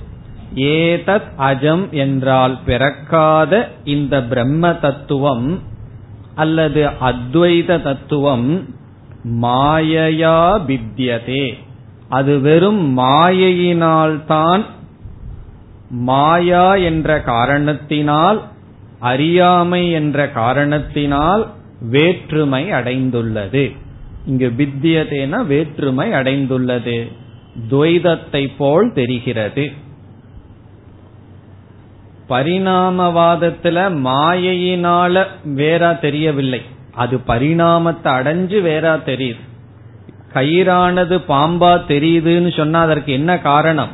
ஏதத் 0.56 1.32
அஜம் 1.38 1.90
என்றால் 1.90 2.58
பிறக்காத 2.66 3.70
இந்த 3.84 4.24
பிரம்ம 4.24 4.74
தத்துவம் 4.74 5.60
அல்லது 6.36 6.90
அத்வைத 7.02 7.82
தத்துவம் 7.82 8.76
மாயையா 9.42 10.62
வித்யதே 10.68 11.54
அது 12.10 12.40
வெறும் 12.40 12.98
மாயையினால்தான் 12.98 14.64
மாயா 15.90 16.76
என்ற 16.76 17.22
காரணத்தினால் 17.22 18.44
அறியாமை 19.00 19.92
என்ற 19.92 20.30
காரணத்தினால் 20.30 21.48
வேற்றுமை 21.82 22.72
அடைந்துள்ளது. 22.72 23.76
இங்கு 24.26 24.54
வித்தியதேன 24.58 25.46
வேற்றுமை 25.46 26.12
அடைந்துள்ளது. 26.12 27.12
துவைதத்தை 27.70 28.50
போல் 28.58 28.94
தெரிகிறது. 28.94 29.72
பரிணாமவாதத்துல 32.30 33.78
மாயையினால 34.06 35.26
வேறா 35.46 36.00
தெரியவில்லை. 36.00 36.62
அது 36.92 37.18
பரிணாமத்தை 37.18 38.12
அடைஞ்சு 38.20 38.60
வேறா 38.62 38.94
தெரியுது. 39.06 39.44
கயிறானது 40.34 41.16
பாம்பா 41.28 41.74
தெரியுதுன்னு 41.88 42.58
சொன்னா 42.58 42.82
அதற்கு 42.82 43.12
என்ன 43.12 43.40
காரணம்? 43.40 43.90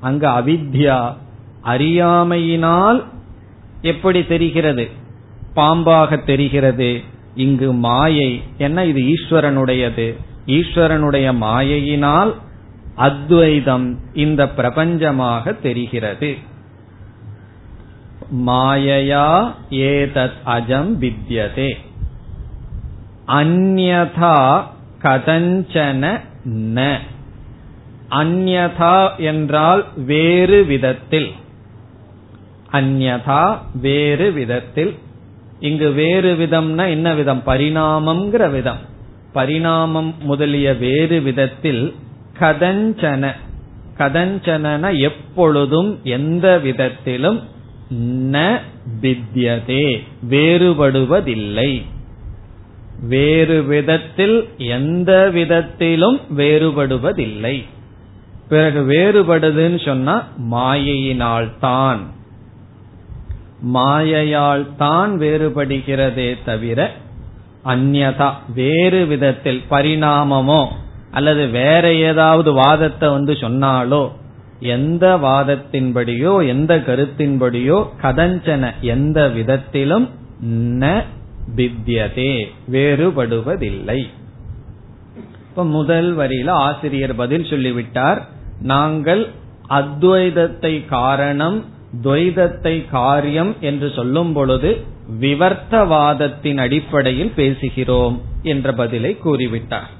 அங்க 0.00 0.28
அவித்யா 0.28 1.16
அறியாமையினால் 1.64 3.04
எப்படி 3.82 4.26
தெரிகிறது? 4.26 4.90
பாம்பாக 5.56 6.24
தெரிகிறது. 6.24 7.00
இங்கு 7.34 7.72
மாயை 7.72 8.42
என்ன 8.58 8.84
இது 8.84 9.00
ஈஸ்வரனுடையது? 9.00 10.16
ஈஸ்வரனுடைய 10.46 11.28
மாயையினால் 11.40 12.34
அத்வைதம் 12.94 13.98
இந்த 14.14 14.44
பிரபஞ்சமாக 14.56 15.60
தெரிகிறது. 15.60 16.36
மாயையா 18.36 19.54
ஏதத் 19.70 20.32
அஜம் 20.46 20.98
வித்யதே. 21.00 21.74
அந்யதா 23.26 24.62
கதஞ்சன 25.02 26.20
ந. 26.48 26.98
அந்யதா 28.10 29.16
என்றால் 29.16 29.86
வேறு 30.06 30.64
விதத்தில். 30.64 31.30
அந்யதா 32.72 33.58
வேறு 33.74 34.32
விதத்தில். 34.32 34.94
இங்கு 35.60 35.90
வேறு 35.90 36.34
விதம்னா 36.34 36.88
என்ன 36.88 37.14
விதம்? 37.14 37.42
பரிணாமம்ங்கிற 37.46 38.50
விதம். 38.50 38.78
பரிணாமம் 39.32 40.14
முதலிய 40.22 40.74
வேறு 40.74 41.20
விதத்தில் 41.20 41.94
கதஞ்சன. 42.40 43.32
கதஞ்சன 43.98 45.00
எப்பொழுதும் 45.00 46.00
எந்த 46.02 46.58
விதத்திலும் 46.58 47.51
ந 48.32 48.36
வித்யதே 49.02 49.86
வேறுபடுவதில்லை. 50.28 51.72
வேறு 53.08 53.58
விதத்தில் 53.64 54.36
எந்த 54.56 55.30
விதத்திலும் 55.30 56.18
வேறுபடுவதில்லை. 56.36 57.56
பிறகு 58.48 58.80
வேறுபடுதுன்னு 58.82 59.84
சொன்னா 59.84 60.14
மாயையினால் 60.50 61.48
தான் 61.60 62.00
மாயையால் 63.74 64.64
தான் 64.76 65.12
வேறுபடுகிறதே 65.18 66.30
தவிர 66.44 66.90
அந்நதா 67.64 68.28
வேறு 68.54 69.00
விதத்தில் 69.06 69.62
பரிணாமமோ 69.70 70.62
அல்லது 71.10 71.50
வேற 71.50 71.84
ஏதாவது 71.94 72.52
வாதத்தை 72.52 73.08
வந்து 73.10 73.32
சொன்னாலோ 73.32 74.02
எந்த 74.62 75.16
வாதத்தின்படியோ 75.16 76.46
எந்த 76.46 76.76
கருத்தின்படியோ 76.76 77.86
கதஞ்சன 78.02 78.70
எந்த 78.80 79.28
விதத்திலும் 79.28 80.08
ந 80.78 81.04
வித்யதே 81.56 82.44
வேறுபடுவதில்லை. 82.72 84.00
இப்ப 85.48 85.64
முதல் 85.64 86.16
வரியில 86.16 86.50
ஆசிரியர் 86.50 87.14
பதில் 87.14 87.44
சொல்லிவிட்டார். 87.44 88.28
நாங்கள் 88.62 89.28
அத்வைதத்தை 89.68 90.86
காரணம் 90.86 91.64
துவைதத்தை 92.02 92.88
காரியம் 92.90 93.54
என்று 93.60 93.90
சொல்லும் 93.90 94.32
பொழுது 94.32 94.70
விவர்த்தவாதத்தின் 95.20 96.56
அடிப்படையில் 96.56 97.32
பேசுகிறோம் 97.36 98.16
என்ற 98.42 98.72
பதிலை 98.72 99.16
கூறிவிட்டார். 99.24 99.90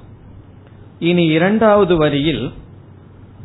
இனி 0.99 1.25
இரண்டாவது 1.25 1.95
வரியில் 1.97 2.51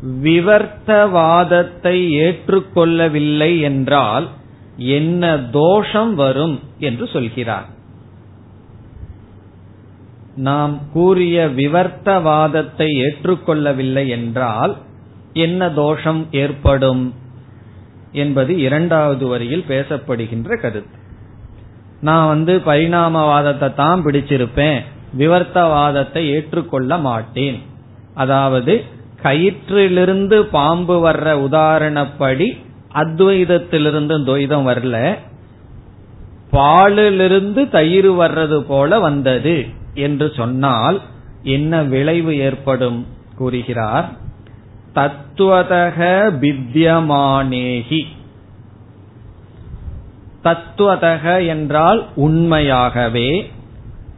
விவர்த்தவாதத்தை 0.01 1.97
ஏற்றுக்கொள்ளவில்லை 2.25 3.59
என்றால் 3.59 4.27
என்ன 4.77 5.37
தோஷம் 5.37 6.15
வரும் 6.15 6.59
என்று 6.79 7.07
சொல்கிறார். 7.07 7.65
நாம் 10.35 10.79
கூறிய 10.93 11.47
விவர்த்தவாதத்தை 11.47 12.87
ஏற்றுக்கொள்ளவில்லை 13.05 14.07
என்றால் 14.07 14.77
என்ன 15.33 15.69
தோஷம் 15.69 16.27
ஏற்படும் 16.31 17.13
என்பது 18.11 18.57
இரண்டாவது 18.57 19.27
வரியில் 19.27 19.65
பேசப்படுகின்ற 19.67 20.59
கருத்து. 20.61 20.97
நான் 22.01 22.27
வந்து 22.27 22.55
பரிணாமவாதத்தை 22.57 23.73
தான் 23.73 24.03
பிடிச்சிருப்பேன் 24.05 24.79
விவர்த்தவாதத்தை 25.17 26.23
ஏற்றுக்கொள்ள 26.35 26.97
மாட்டேன். 26.97 27.59
அதாவது 28.13 28.83
கயிற்றிலிருந்து 29.23 30.39
பாம்பு 30.39 31.09
வர்ற 31.09 31.33
உதாரணப்படி 31.33 32.63
அத்வைதத்திலிருந்து 32.93 34.17
துவைதம் 34.23 34.65
வரல. 34.65 35.17
பாலிலிருந்து 36.51 37.69
தயிர் 37.69 38.11
வர்றது 38.11 38.59
போல 38.59 38.99
வந்தது 38.99 39.65
என்று 39.93 40.31
சொன்னால் 40.35 41.01
என்ன 41.43 41.81
விளைவு 41.81 42.37
ஏற்படும்? 42.37 43.07
கூறுகிறார். 43.35 44.09
தத்துவதக 44.95 46.29
வித்யமானேகி. 46.39 48.01
தத்துவதக 50.43 51.47
என்றால் 51.47 52.07
உண்மையாகவே. 52.15 53.51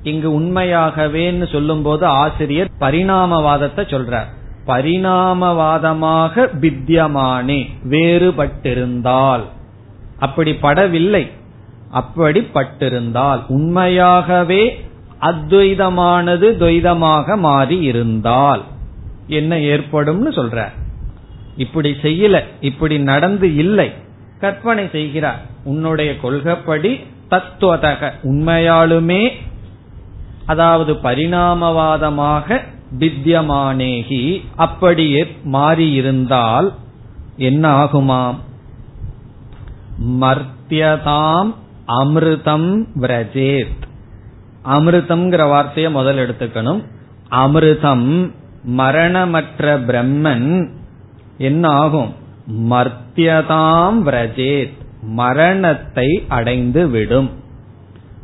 இங்கு 0.03 0.39
உண்மையாகவேன்னு 0.39 1.51
சொல்லும்போது 1.51 2.05
ஆசிரியர் 2.05 2.69
பரிணாமவாதத்தை 2.79 3.85
சொல்றார். 3.85 4.39
பரிணாமவாதமாக 4.67 6.47
வித்தியமானே 6.61 7.59
வேறுபட்டிருந்தால். 7.89 9.43
அப்படி 10.19 10.51
படவில்லை. 10.51 11.31
அப்படி 11.89 12.39
பட்டிருந்தால் 12.53 13.41
உண்மையாகவே 13.47 14.85
அத்வைதமானது 15.21 16.47
துவைதமாக 16.61 17.37
மாறி 17.37 17.79
இருந்தால் 17.81 18.63
என்ன 19.27 19.55
ஏற்படும்னு 19.55 20.31
சொல்ற 20.31 20.69
இப்படி 21.57 21.91
செய்யல 22.01 22.43
இப்படி 22.61 22.99
நடந்து 22.99 23.55
இல்லை. 23.55 23.91
கற்பனை 24.39 24.89
செய்கிறார். 24.91 25.41
உன்னுடைய 25.63 26.17
கொள்கைப்படி 26.17 26.99
தத்துவதக 27.29 28.11
உண்மையாலுமே 28.23 29.29
அதாவது 30.45 30.93
பரிணாமவாதமாக 30.93 32.61
வித்தியமானேகி 32.99 34.41
அப்படியே 34.55 35.35
மாறியிருந்தால் 35.45 36.73
என்ன 37.37 37.83
ஆகுமாம் 37.83 38.35
மர்த்தியதாம் 40.05 41.53
அமிர்தம் 41.87 42.85
விரஜேத். 43.01 43.81
அமிர்தம்ங்கிற 44.65 45.47
வார்த்தையை 45.47 45.91
முதல் 45.91 46.17
எடுத்துக்கணும். 46.17 46.83
அமிர்தம் 47.31 48.31
மரணமற்ற 48.63 49.79
பிரம்மன் 49.79 50.69
என்ன 51.37 51.69
ஆகும் 51.69 52.13
மர்த்தியதாம் 52.69 54.01
விரஜேத் 54.05 54.71
மரணத்தை 55.01 56.25
அடைந்து 56.27 56.87
விடும் 56.87 57.29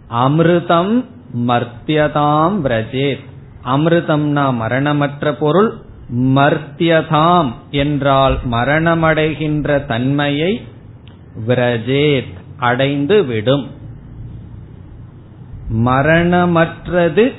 அமிர்தம் 0.10 1.06
மர்த்தியதாம் 1.47 2.60
விரஜேத். 2.63 3.25
அமிர்தம்னா 3.67 4.53
மரணமற்ற 4.53 5.34
பொருள் 5.34 5.73
மர்த்தியதாம் 6.15 7.51
என்றால் 7.71 8.38
மரணமடைகின்ற 8.51 9.86
தன்மையை 9.86 10.62
விரஜேத் 11.47 12.34
அடைந்து 12.58 13.23
விடும். 13.23 13.67
மரணமற்றது 15.69 17.34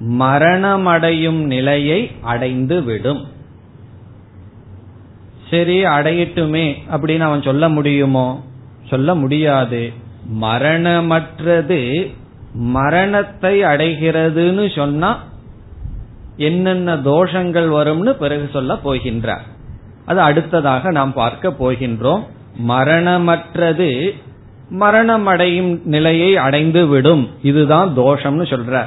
மரணமடையும் 0.00 1.44
நிலையை 1.44 2.10
அடைந்து 2.20 2.82
விடும். 2.82 3.28
சரி 5.50 5.84
அடையட்டுமே 5.84 6.74
அப்படின்னு 6.90 7.18
அவன் 7.18 7.42
சொல்ல 7.42 7.68
முடியுமோ? 7.68 8.44
சொல்ல 8.88 9.14
முடியாது. 9.14 9.92
மரணமற்றது 10.40 12.10
மரணத்தை 12.54 13.62
அடைகிறதுன்னு 13.62 14.76
சொன்னா 14.76 15.22
என்னென்ன 16.36 16.94
தோஷங்கள் 16.94 17.68
வரும்னு 17.70 18.10
பிறகு 18.10 18.50
சொல்ல 18.52 18.74
போகின்றார். 18.84 19.46
அது 20.04 20.20
அடுத்ததாக 20.20 20.90
நாம் 20.90 21.12
பார்க்க 21.12 21.48
போகின்றோம். 21.48 22.22
மரணமற்றது 22.68 24.10
மரணமடையும் 24.80 25.80
நிலையை 25.84 26.36
அடைந்து 26.36 26.86
விடும். 26.86 27.30
இதுதான் 27.42 27.96
தோஷம்னு 27.96 28.46
சொல்றார். 28.48 28.86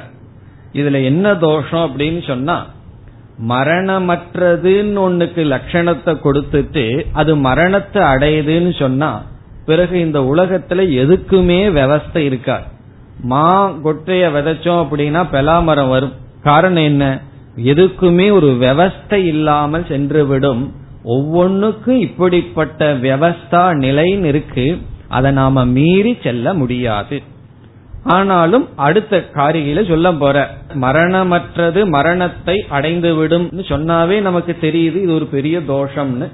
இதுல 0.74 1.04
என்ன 1.04 1.36
தோஷம் 1.36 1.97
அப்படின்னு 1.97 2.28
சொன்னா 2.28 2.65
மரணமற்றதுன்னு 3.47 5.00
ஒண்ணுக்கு 5.08 5.41
லட்சணத்தை 5.45 6.17
கொடுத்துட்டு 6.24 7.06
அது 7.12 7.36
மரணத்தை 7.36 8.02
அடையுதுன்னு 8.02 8.80
சொன்னா 8.80 9.24
பிறகு 9.65 10.00
இந்த 10.00 10.19
உலகத்துல 10.19 10.86
எதுக்குமே 11.02 11.62
விவஸ்தை 11.69 12.17
இருக்காது. 12.17 12.63
மா 13.19 13.69
கொட்டைய 13.69 14.32
விதைச்சோம் 14.32 14.84
அப்படின்னா 14.84 15.24
பெலாமரம் 15.32 15.89
வரும். 15.89 16.13
காரணம் 16.43 16.84
என்ன? 16.84 17.21
எதுக்குமே 17.58 18.32
ஒரு 18.32 18.47
விவஸ்தை 18.47 19.13
இல்லாமல் 19.13 19.84
சென்றுவிடும். 19.84 20.71
ஒவ்வொன்னுக்கும் 21.06 22.00
இப்படிப்பட்ட 22.00 22.93
விவஸ்தா 22.93 23.74
நிலைன்னு 23.76 24.24
இருக்கு. 24.24 24.82
அதை 25.08 25.32
நாம 25.32 25.65
மீறி 25.65 26.17
செல்ல 26.24 26.54
முடியாது. 26.54 27.21
ஆனாலும் 28.04 28.69
அடுத்த 28.76 29.24
காரிகையில 29.34 29.88
சொல்ல 29.88 30.13
போற. 30.13 30.50
மரணமற்றது 30.74 31.88
மரணத்தை 31.88 32.65
அடைந்து 32.69 33.15
விடும் 33.15 33.50
சொன்னாவே 33.50 34.21
நமக்கு 34.21 34.58
தெரியுது 34.62 35.02
இது 35.02 35.13
ஒரு 35.13 35.26
பெரிய 35.26 35.60
தோஷம்னு. 35.60 36.28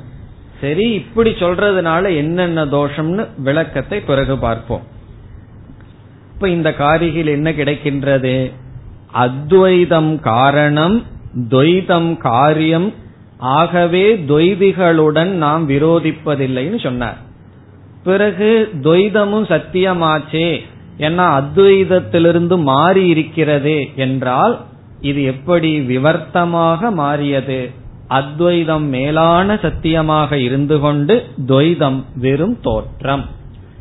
சரி 0.62 0.90
இப்படி 0.90 1.30
சொல்றதுனால 1.30 2.16
என்னென்ன 2.16 2.66
தோஷம்னு 2.66 3.28
விளக்கத்தை 3.38 4.00
பிறகு 4.00 4.38
பார்ப்போம். 4.38 4.82
இப்ப 6.38 6.50
இந்த 6.50 6.70
காரிகையில் 6.78 7.30
என்ன 7.30 7.52
கிடைக்கின்றது? 7.52 8.52
அத்வைதம் 9.12 10.20
காரணம் 10.20 11.04
துவைதம் 11.50 12.18
காரியம். 12.18 12.94
ஆகவே 13.38 14.16
துவைதிகளுடன் 14.16 15.26
நாம் 15.26 15.70
விரோதிப்பதில்லைன்னு 15.70 16.84
சொன்னார். 16.84 17.18
பிறகு 18.04 18.70
துவைதமும் 18.82 19.48
சத்தியமாச்சே 19.54 20.60
ஏன்னா 20.98 21.26
அத்வைதத்திலிருந்து 21.40 22.62
மாறி 22.62 23.08
இருக்கிறது 23.08 23.88
என்றால் 23.96 24.66
இது 25.02 25.24
எப்படி 25.24 25.80
விவர்த்தமாக 25.80 26.92
மாறியது? 26.92 27.70
அத்வைதம் 28.08 28.88
மேலான 28.88 29.60
சத்தியமாக 29.62 30.38
இருந்து 30.38 30.80
கொண்டு 30.80 31.24
துவைதம் 31.48 32.04
வெறும் 32.16 32.60
தோற்றம். 32.62 33.26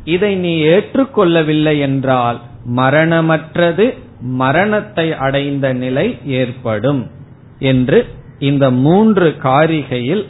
இதை 0.07 0.35
நீ 0.35 0.53
ஏற்றுக்கொள்ளவில்லை 0.61 1.79
என்றால் 1.79 2.39
மரணமற்றது 2.75 3.97
மரணத்தை 4.21 5.13
அடைந்த 5.13 5.73
நிலை 5.73 6.17
ஏற்படும் 6.25 7.11
என்று 7.59 8.07
இந்த 8.39 8.71
மூன்று 8.71 9.35
காரிகையில் 9.43 10.25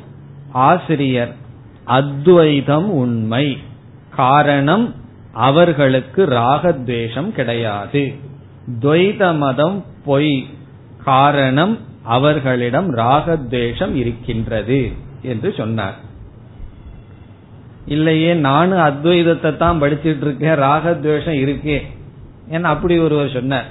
ஆசிரியர் 0.51 1.33
அத்வைதம் 1.83 2.89
உண்மை. 2.91 3.57
காரணம் 4.15 4.95
அவர்களுக்கு 5.33 6.25
ராகத்வேஷம் 6.25 7.31
கிடையாது. 7.31 8.15
துவைத 8.79 9.37
மதம் 9.37 9.85
பொய். 10.05 10.45
காரணம் 11.03 11.77
அவர்களிடம் 12.03 12.95
ராகத்வேஷம் 12.95 13.95
இருக்கின்றது 13.95 14.91
என்று 15.21 15.53
சொன்னார். 15.57 16.05
இல்லையே 17.88 18.34
நானும் 18.34 18.80
அத்வைதத்தை 18.80 19.58
தான் 19.58 19.82
படிச்சிட்டு 19.82 20.21
இருக்கேன் 20.21 20.60
ராகத்வேஷம் 20.60 21.39
இருக்கே. 21.43 21.82
ஏன்னா 22.52 22.62
அப்படி 22.62 23.00
ஒருவர் 23.00 23.30
சொன்னார். 23.30 23.65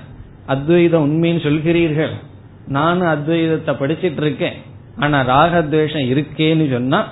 அத்வைதம் 0.46 1.06
உண்மைன்னு 1.06 1.44
சொல்கிறீர்கள். 1.48 2.10
நானும் 2.68 3.08
அத்வைதத்தை 3.08 3.72
படிச்சிட்டு 3.80 4.20
இருக்கேன் 4.20 4.52
ஆனா 4.98 5.20
ராகத்வேஷம் 5.20 6.06
இருக்கேன்னு 6.12 6.72
சொன்னா 6.72 7.08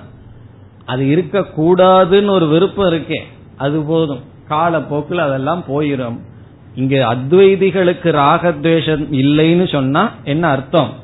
அது 0.84 1.08
இருக்க 1.08 1.40
கூடாதுன்னு 1.40 2.30
ஒரு 2.30 2.46
விருப்பம் 2.48 2.92
இருக்கே. 2.92 3.20
அது 3.56 3.80
போதும். 3.80 4.22
காலப்போக்கில் 4.48 5.18
அதெல்லாம் 5.18 5.64
போயிடும் 5.68 6.18
இங்க 6.74 7.14
அத்வைதிகளுக்கு 7.14 8.08
ராகத்வேஷம் 8.12 9.04
இல்லைன்னு 9.12 9.72
சொன்னா 9.72 10.12
என்ன 10.24 10.48
அர்த்தம்? 10.48 10.94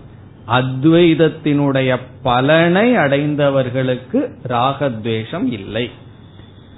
அத்வைதத்தினுடைய 0.48 1.96
பலனை 2.22 2.96
அடைந்தவர்களுக்கு 2.96 4.31
ராகத்வேஷம் 4.48 5.53
இல்லை. 5.53 5.90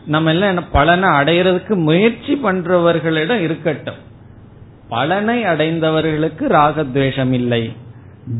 நம்ம 0.06 0.30
எல்லாம் 0.30 0.70
பலனை 0.70 1.08
அடைகிறதுக்கு 1.08 1.74
முயற்சி 1.74 2.40
பண்றவர்களிடம் 2.44 3.40
இருக்கட்டும். 3.40 3.94
பலனை 4.88 5.44
அடைந்தவர்களுக்கு 5.44 6.46
ராகத்வேஷம் 6.46 7.32
இல்லை. 7.32 7.72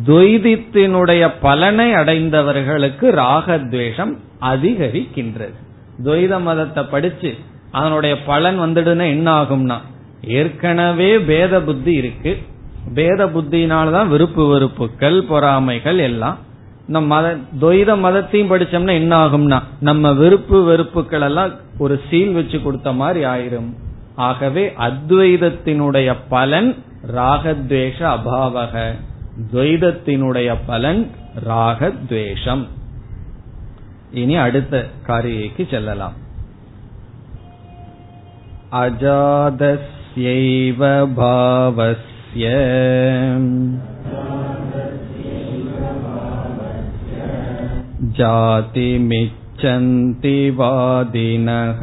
துவைதத்தினுடைய 0.07 1.33
பலனை 1.41 1.95
அடைந்தவர்களுக்கு 1.95 3.11
ராகத்வேஷம் 3.11 4.17
அதிகரிக்கின்றது. 4.41 5.55
துவைத 6.05 6.41
மதத்தை 6.41 6.85
படிச்சு 6.85 7.35
அதனுடைய 7.71 8.23
பலன் 8.23 8.61
வந்துடுனா 8.61 9.09
என்ன 9.09 9.43
ஆகும்னா 9.43 9.77
ஏற்கனவே 10.23 11.19
பேத 11.19 11.61
புத்தி 11.61 11.93
இருக்கு. 11.93 12.39
பேத 12.95 13.27
புத்தினால்தான் 13.27 14.07
விருப்பு 14.07 14.47
வெறுப்புகள் 14.47 15.23
பொறாமைகள் 15.23 15.99
எல்லாம். 15.99 16.39
நம்ம 16.87 17.15
மத 17.15 17.37
துவைத 17.61 18.01
மதத்தையும் 18.01 18.33
படிச்சோம்னா 18.33 18.93
என்ன 18.93 19.27
ஆகும்னா 19.27 19.63
நம்ம 19.81 20.13
விருப்பு 20.13 20.65
வெறுப்புகள் 20.65 21.21
எல்லாம் 21.21 21.51
ஒரு 21.79 22.01
சீல் 22.11 22.33
வச்சு 22.33 22.63
கொடுத்த 22.63 22.93
மாதிரி 22.93 23.25
ஆயிரும். 23.25 23.75
ஆகவே 24.15 24.73
அத்வைதத்தினுடைய 24.79 26.17
பலன் 26.29 26.77
ராகத்வேஷ 27.17 27.99
அபாவக. 27.99 28.95
துவைதத்தினுடைய 29.53 30.57
பலன் 30.67 31.11
ராகத்வேஷம். 31.49 32.67
இனி 34.13 34.37
அடுத்த 34.37 34.89
காரியைக்கு 35.07 35.71
செல்லலாம். 35.71 36.13
அஜாதஸ்யைவ 38.73 41.09
பாவஸ் 41.15 42.11
भावस्य 42.38 42.52
जातिमिच्छन्ति 48.20 50.36
वादिनः 50.60 51.82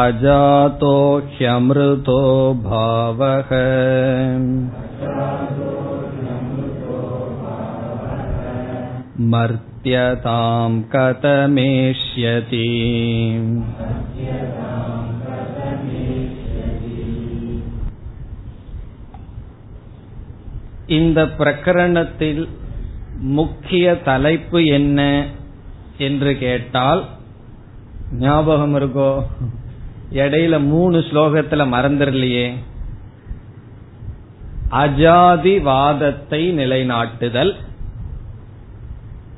अजातो 0.00 0.96
ह्यमृतो 1.18 2.22
भावः 2.64 3.52
मर्त्यतां 9.86 10.70
कथमेष्यति 10.92 12.66
இந்த 20.88 21.20
பிரகரணத்தில் 21.38 22.42
முக்கிய 23.36 23.86
தலைப்பு 24.02 24.60
என்ன 24.68 25.00
என்று 25.98 26.30
கேட்டால் 26.38 27.02
ஞாபகம் 28.18 28.74
இருக்கோ 28.76 29.10
இடையில 30.14 30.54
மூணு 30.66 30.98
ஸ்லோகத்துல 30.98 31.64
மறந்துடலையே 31.74 32.46
அஜாதிவாதத்தை 34.82 36.42
நிலைநாட்டுதல் 36.52 37.52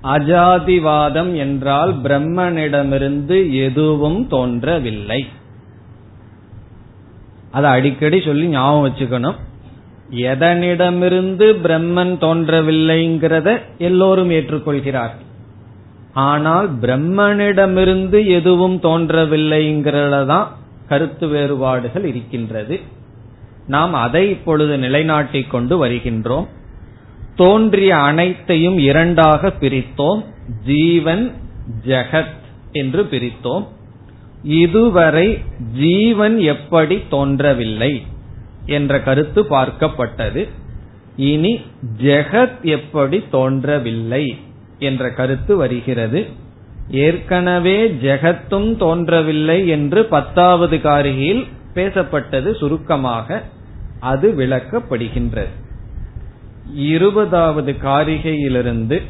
அஜாதிவாதம் 0.04 1.36
என்றால் 1.36 2.02
பிரம்மனிடமிருந்து 2.02 3.52
எதுவும் 3.52 4.28
தோன்றவில்லை. 4.28 5.28
அதை 7.52 7.72
அடிக்கடி 7.72 8.22
சொல்லி 8.22 8.48
ஞாபகம் 8.48 8.86
வச்சுக்கணும். 8.86 9.36
எதனிடமிருந்து 10.12 11.48
பிரம்மன் 11.64 12.14
தோன்றவில்லைங்கிறத 12.20 13.62
எல்லோரும் 13.78 14.30
ஏற்றுக்கொள்கிறார். 14.30 15.16
ஆனால் 16.14 16.80
பிரம்மனிடமிருந்து 16.80 18.28
எதுவும் 18.28 18.80
தோன்றவில்லைங்கிறதான் 18.82 20.48
கருத்து 20.88 21.28
வேறுபாடுகள் 21.28 22.06
இருக்கின்றது. 22.06 22.80
நாம் 23.68 23.94
அதை 23.94 24.30
இப்பொழுது 24.30 24.78
நிலைநாட்டிக் 24.78 25.50
கொண்டு 25.50 25.86
வருகின்றோம். 25.86 26.48
தோன்றிய 27.36 27.98
அனைத்தையும் 27.98 28.78
இரண்டாக 28.78 29.54
பிரித்தோம். 29.60 30.24
ஜீவன் 30.66 31.32
ஜெகத் 31.88 32.38
என்று 32.72 33.08
பிரித்தோம். 33.12 33.68
இதுவரை 34.44 35.40
ஜீவன் 35.74 36.40
எப்படி 36.40 37.02
தோன்றவில்லை 37.10 38.04
என்ற 38.66 39.02
கருத்து 39.02 39.44
பார்க்கப்பட்டது. 39.44 40.48
இனி 41.16 41.62
ஜெகத் 42.02 42.62
எப்படி 42.62 43.24
தோன்றவில்லை 43.32 44.38
என்ற 44.80 45.10
கருத்து 45.12 45.56
வருகிறது. 45.56 46.28
ஏற்கனவே 46.90 47.88
ஜெகத்தும் 47.88 48.76
தோன்றவில்லை 48.76 49.68
என்று 49.68 50.06
பத்தாவது 50.06 50.78
காரிகையில் 50.78 51.48
பேசப்பட்டது 51.74 52.56
சுருக்கமாக. 52.56 53.44
அது 54.00 54.34
விளக்கப்படுகின்றது. 54.38 55.68
இருபதாவது 56.74 57.72
காரிகையிலிருந்து 57.72 59.02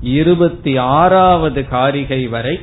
இருபத்தி 0.00 0.76
ஆறாவது 0.76 1.68
காரிகை 1.68 2.28
வரை 2.28 2.60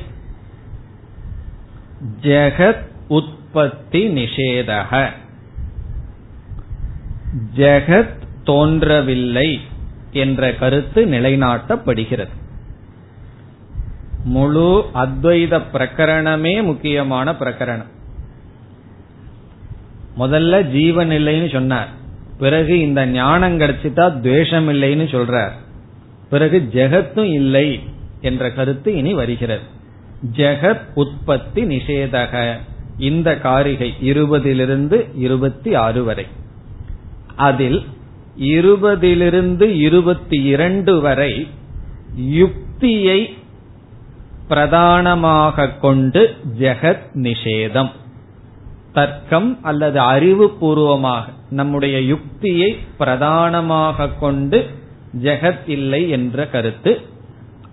ஜெகத் 2.20 2.86
உற்பத்தி 3.08 4.08
நிஷேதக. 4.08 5.10
ஜெகத் 7.56 8.18
தோன்றவில்லை 8.44 9.60
என்ற 10.12 10.54
கருத்து 10.54 11.06
நிலைநாட்டப்படுகிறது. 11.06 12.28
முழு 14.24 14.90
அத்வைத 14.94 15.62
பிரகரணமே 15.72 16.62
முக்கியமான 16.62 17.32
பிரகரணம். 17.32 17.92
முதல்ல 20.18 20.62
ஜீவன் 20.62 21.10
இல்லைன்னு 21.10 21.52
சொன்னார். 21.52 22.02
பிறகு 22.38 22.80
இந்த 22.80 23.06
ஞானம் 23.06 23.60
கிடைச்சிட்டா 23.60 24.20
துவேஷம் 24.20 24.68
இல்லைன்னு 24.68 25.04
சொல்றார். 25.06 25.50
பிறகு 26.30 26.68
ஜெகத்தும் 26.72 27.32
இல்லை 27.32 27.80
என்ற 28.20 28.52
கருத்து 28.52 28.96
இனி 28.96 29.14
வருகிறது. 29.14 29.62
ஜெகத் 30.36 30.80
உற்பத்தி 30.94 31.62
நிஷேதக. 31.62 32.54
இந்த 32.98 33.38
காரிகை 33.38 33.94
இருபதிலிருந்து 34.02 35.08
இருபத்தி 35.14 35.74
ஆறு 35.74 36.04
வரை. 36.04 36.26
அதில் 37.36 37.84
இருபதிலிருந்து 38.40 39.62
இருபத்தி 39.62 40.42
இரண்டு 40.42 41.00
வரை 41.00 41.48
யுக்தியை 42.16 43.34
பிரதானமாக 44.48 45.68
கொண்டு 45.68 46.36
ஜெகத் 46.58 47.06
நிஷேதம். 47.14 47.90
தர்க்கம் 48.94 49.58
அல்லது 49.62 50.00
அறிவு 50.00 50.50
பூர்வமாக 50.50 51.30
நம்முடைய 51.50 52.00
யுக்தியை 52.00 52.76
பிரதானமாக 52.98 54.08
கொண்டு 54.08 54.70
ஜெகத் 55.22 55.68
இல்லை 55.68 56.08
என்ற 56.08 56.46
கருத்து. 56.46 57.00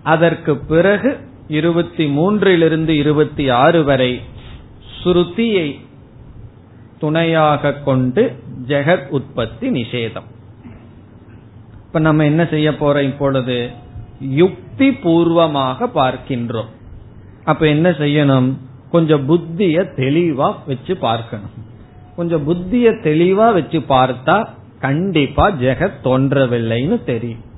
அதற்கு 0.02 0.56
பிறகு 0.56 1.18
இருபத்தி 1.48 2.06
மூன்றிலிருந்து 2.06 2.88
இருபத்தி 2.88 3.48
ஆறு 3.48 3.84
வரை 3.84 4.20
ஸ்ருதியை 4.98 5.80
துணையாக 6.98 7.72
கொண்டு 7.72 8.42
ஜெகத் 8.66 9.08
உற்பத்தி 9.08 9.70
நிஷேதம். 9.70 10.28
இப்ப 11.86 11.98
நம்ம 11.98 12.24
என்ன 12.24 12.44
செய்ய 12.44 12.70
போறோம் 12.70 13.04
இப்பொழுது? 13.04 13.70
யுக்தி 14.20 14.92
பூர்வமாக 14.92 15.86
பார்க்கின்றோம். 15.94 16.70
அப்ப 17.44 17.66
என்ன 17.66 17.90
செய்யணும்? 17.90 18.56
கொஞ்சம் 18.92 19.26
புத்திய 19.26 19.84
தெளிவா 19.96 20.54
வச்சு 20.66 20.96
பார்க்கணும். 20.96 21.50
கொஞ்சம் 22.16 22.44
புத்திய 22.44 22.90
தெளிவா 22.90 23.52
வச்சு 23.52 23.78
பார்த்தா 23.78 24.48
கண்டிப்பா 24.80 25.50
ஜெகத் 25.50 26.02
தோன்றவில்லைன்னு 26.04 27.04
தெரியும். 27.04 27.50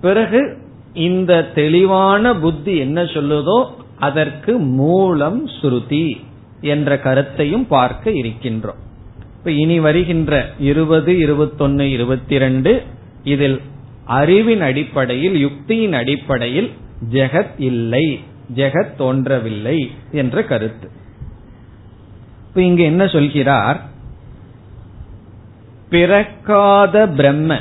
பிறகு 0.00 0.56
இந்த 0.94 1.44
தெளிவான 1.44 2.36
புத்தி 2.36 2.76
என்ன 2.76 3.02
சொல்லுதோ 3.02 3.66
அதற்கு 3.98 4.58
மூலம் 4.58 5.48
ஸ்ருதி 5.48 6.16
என்ற 6.60 6.98
கருத்தையும் 6.98 7.66
பார்க்க 7.66 8.10
இருக்கின்றோம். 8.10 8.80
இப்ப 9.38 9.50
இனி 9.50 9.80
வருகின்ற 9.80 10.50
இருபது 10.58 11.12
இருபத்தொன்னு 11.12 11.80
இருபத்தி 11.80 12.38
ரெண்டு 12.38 12.82
இதில் 13.24 13.60
அறிவின் 14.04 14.60
அடிப்படையில் 14.60 15.36
யுக்தியின் 15.46 15.92
அடிப்படையில் 15.92 16.70
ஜெகத் 17.12 17.54
இல்லை. 17.58 18.20
ஜெகத் 18.54 18.96
தோன்றவில்லை 18.96 19.90
என்ற 20.12 20.42
கருத்து. 20.42 20.90
இப்ப 22.48 22.62
இங்க 22.62 22.82
என்ன 22.82 23.06
சொல்கிறார்? 23.06 23.80
பிறக்காத 25.90 27.06
பிரம்ம 27.06 27.58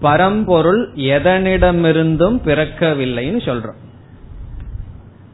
பரம்பொருள் 0.00 0.94
எதனிடமிருந்தும் 0.94 2.38
பிறக்கவில்லைன்னு 2.44 3.40
சொல்றோம். 3.44 3.82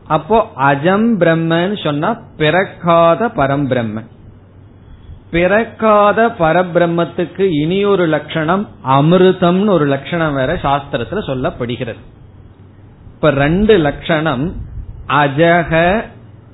அப்போ 0.06 0.52
அஜம் 0.56 1.20
பிரம்மன்னு 1.20 1.84
சொன்னா 1.84 2.20
பிறக்காத 2.36 3.26
பரம்பிரம்மன் 3.28 4.06
பிறக்காத 5.30 6.28
பரபிரம்மத்துக்கு 6.28 7.48
இனி 7.62 7.84
ஒரு 7.84 8.06
லட்சணம் 8.06 8.68
அமிர்தம்னு 8.88 9.68
ஒரு 9.68 9.86
லட்சணம் 9.86 10.34
வேற 10.34 10.54
சாஸ்திரத்துல 10.54 11.18
சொல்லப்படுகிறது. 11.26 11.98
இப்ப 13.20 13.32
ரெண்டு 13.34 13.78
லட்சணம் 13.78 14.54
அஜக 15.08 16.02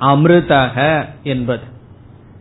அமிர்தக 0.01 1.05
என்பது. 1.23 1.63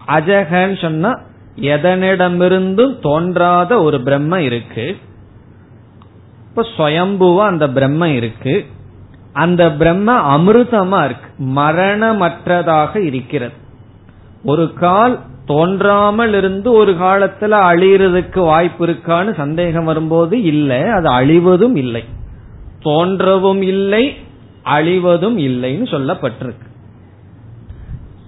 அஜகன்னு 0.07 0.81
சொன்னா 0.81 1.19
எதனிடமிருந்தும் 1.61 2.99
தோன்றாத 2.99 3.81
ஒரு 3.81 4.01
பிரம்ம 4.01 4.41
இருக்கு. 4.41 4.97
இப்ப 6.49 6.65
சுயம்புவா 6.77 7.39
அந்த 7.39 7.69
பிரம்ம 7.69 8.09
இருக்கு. 8.09 8.65
அந்த 9.33 9.71
பிரம்ம 9.71 10.37
அமிர்தமா 10.37 11.05
இருக்கு. 11.05 11.29
மரணமற்றதாக 11.39 12.95
இருக்கிறது. 12.95 13.53
ஒரு 14.43 14.73
கால் 14.73 15.19
தோன்றாமல் 15.45 16.33
இருந்து 16.33 16.71
ஒரு 16.71 16.91
காலத்துல 16.91 17.53
அழியறதுக்கு 17.71 18.39
வாய்ப்பு 18.39 18.87
இருக்கான்னு 18.87 19.35
சந்தேகம் 19.35 19.83
வரும்போது 19.83 20.41
இல்லை 20.41 20.81
அது 20.81 21.09
அழிவதும் 21.09 21.75
இல்லை. 21.75 22.03
தோன்றவும் 22.85 23.61
இல்லை 23.73 24.03
அழிவதும் 24.63 25.37
இல்லைன்னு 25.47 25.87
சொல்லப்பட்டிருக்கு. 25.95 26.67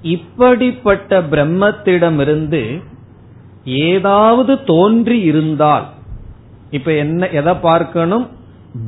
இப்படிப்பட்ட 0.02 1.22
பிரம்மத்திடமிருந்து 1.32 2.62
ஏதாவது 3.66 4.64
தோன்றி 4.64 5.20
இருந்தால் 5.20 5.86
இப்ப 6.72 6.94
என்ன 6.94 7.30
எதை 7.30 7.54
பார்க்கணும்? 7.54 8.28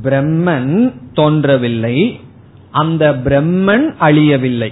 பிரம்மன் 0.04 0.74
தோன்றவில்லை 1.14 1.98
அந்த 2.72 3.04
பிரம்மன் 3.26 3.88
அழியவில்லை 4.00 4.72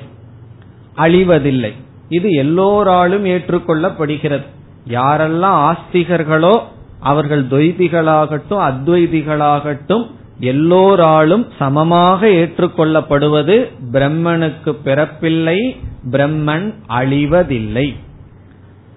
அழிவதில்லை. 0.98 1.72
இது 2.10 2.30
எல்லோராலும் 2.32 3.26
ஏற்றுக்கொள்ளப்படுகிறது. 3.26 4.46
யாரெல்லாம் 4.90 5.60
ஆஸ்திகர்களோ 5.70 6.54
அவர்கள் 7.00 7.44
துவைதிகளாகட்டும் 7.46 8.64
அத்வைதிகளாகட்டும் 8.68 10.06
எல்லோராலும் 10.40 11.48
சமமாக 11.60 12.28
ஏற்றுக்கொள்ளப்படுவது 12.28 13.72
பிரம்மனுக்கு 13.92 14.76
பிறப்பில்லை 14.86 15.78
பிரம்மன் 16.12 16.74
அழிவதில்லை. 16.90 17.96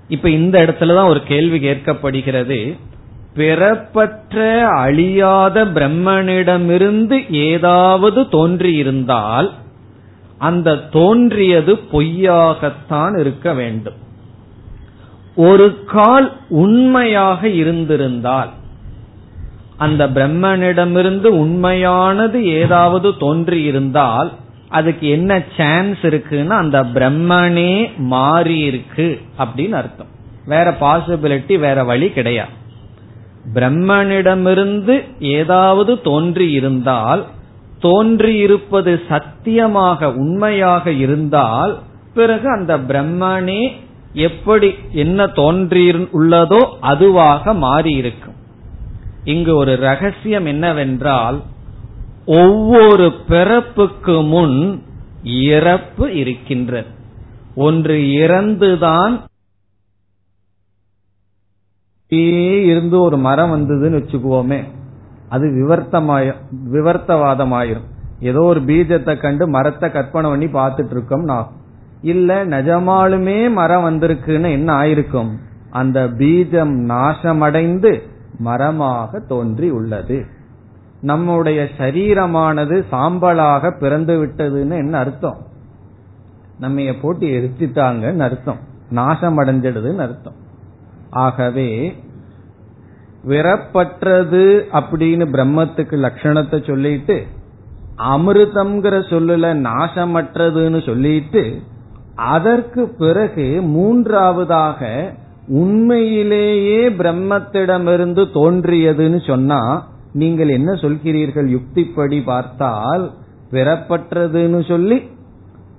இப்ப 0.08 0.30
இந்த 0.30 0.62
இடத்துலதான் 0.62 1.06
ஒரு 1.06 1.22
கேள்வி 1.22 1.58
கேட்கப்படுகிறது. 1.58 2.78
பிறப்பற்ற 3.34 4.66
அழியாத 4.66 5.64
பிரம்மனிடமிருந்து 5.64 7.32
ஏதாவது 7.32 8.20
தோன்றியிருந்தால் 8.20 9.50
அந்த 10.38 10.76
தோன்றியது 10.76 11.74
பொய்யாகத்தான் 11.92 13.18
இருக்க 13.18 13.54
வேண்டும். 13.54 13.94
ஒரு 15.34 15.84
கால் 15.84 16.36
உண்மையாக 16.48 17.48
இருந்திருந்தால் 17.48 18.50
அந்த 19.82 20.02
பிரம்மனிடமிருந்து 20.16 21.28
உண்மையானது 21.42 22.38
ஏதாவது 22.60 23.08
தோன்றியிருந்தால் 23.20 24.30
அதுக்கு 24.68 25.06
என்ன 25.08 25.32
சான்ஸ் 25.56 26.02
இருக்குன்னா 26.08 26.56
அந்த 26.64 26.78
பிரம்மனே 26.96 27.72
மாறி 28.12 28.58
இருக்கு 28.60 29.06
அப்படின்னு 29.38 29.76
அர்த்தம். 29.80 30.10
வேற 30.46 30.66
பாசிபிலிட்டி 30.80 31.54
வேற 31.58 31.78
வழி 31.84 32.08
கிடையாது. 32.10 32.54
பிரம்மனிடமிருந்து 33.54 34.96
ஏதாவது 35.34 35.92
தோன்றி 36.00 36.46
இருந்தால் 36.50 37.22
தோன்றியிருப்பது 37.82 38.92
சத்தியமாக 39.08 40.10
உண்மையாக 40.22 40.92
இருந்தால் 41.04 41.72
பிறகு 42.14 42.48
அந்த 42.50 42.72
பிரம்மனே 42.88 43.62
எப்படி 44.26 44.68
என்ன 45.04 45.26
தோன்றி 45.40 45.84
உள்ளதோ 46.18 46.60
அதுவாக 46.92 47.54
மாறி 47.64 47.94
இருக்கும் 48.02 48.36
இங்கு 49.24 49.56
ஒரு 49.56 49.76
ரகசியம் 49.76 50.46
என்னவென்றால் 50.46 51.42
ஒவ்வொரு 52.26 53.12
பிறப்புக்கு 53.28 54.22
முன் 54.22 54.82
இறப்பு 55.22 56.16
இருக்கின்றது. 56.16 56.86
ஒன்று 57.54 57.94
இறந்துதான் 57.94 59.20
இருந்து 62.62 63.00
ஒரு 63.00 63.16
மரம் 63.16 63.52
வந்ததுன்னு 63.52 63.96
வச்சுக்குவோமே. 63.96 64.64
அது 65.28 65.46
விவர்த்தமாய 65.46 66.34
விவர்த்தவாதமாயிரும். 66.72 67.88
ஏதோ 68.20 68.40
ஒரு 68.40 68.60
பீஜத்தை 68.60 69.16
கண்டு 69.16 69.48
மரத்தை 69.48 69.90
கற்பனை 69.90 70.30
பண்ணி 70.30 70.46
பார்த்துட்டு 70.46 70.90
இருக்கோம் 70.90 71.22
நான் 71.22 71.52
இல்ல 72.02 72.46
நிஜமாலுமே 72.46 73.52
மரம் 73.52 73.84
வந்திருக்குன்னு 73.84 74.50
என்ன 74.50 74.74
ஆயிருக்கும்? 74.74 75.36
அந்த 75.70 76.06
பீஜம் 76.06 76.74
நாசமடைந்து 76.74 78.09
மரமாக 78.44 79.20
தோன்றி 79.20 79.70
உள்ளது. 79.70 80.26
நம்முடைய 81.00 81.68
சரீரமானது 81.78 82.84
சாம்பலாக 82.92 83.78
பிறந்து 83.78 84.26
விட்டதுன்னு 84.26 84.76
என்ன 84.76 84.98
அர்த்தம்? 84.98 85.38
நம்ம 86.58 86.82
போட்டு 87.02 87.26
எரிச்சிட்டாங்கன்னு 87.26 88.18
அர்த்தம். 88.18 88.58
நாசம் 88.90 89.38
அடைஞ்சிடுதுன்னு 89.38 89.98
அர்த்தம். 89.98 90.38
ஆகவே 91.10 91.96
விறப்பற்றது 93.28 94.64
அப்படின்னு 94.72 95.24
பிரம்மத்துக்கு 95.32 95.96
லட்சணத்தை 96.06 96.66
சொல்லிட்டு 96.66 97.26
அமிர்தம்ங்கிற 97.98 98.96
சொல்லுல 99.10 99.46
நாசமற்றதுன்னு 99.68 100.86
சொல்லிட்டு 100.86 101.62
அதற்கு 102.14 102.88
பிறகு 102.88 103.62
மூன்றாவதாக 103.62 105.12
உண்மையிலேயே 105.50 106.88
பிரம்மத்திடமிருந்து 106.88 108.22
தோன்றியதுன்னு 108.34 109.26
சொன்னா 109.26 109.88
நீங்கள் 110.12 110.48
என்ன 110.48 110.72
சொல்கிறீர்கள்? 110.72 111.48
யுக்திப்படி 111.56 112.24
பார்த்தால் 112.24 113.10
பிறப்பற்றதுன்னு 113.50 114.68
சொல்லி 114.68 114.98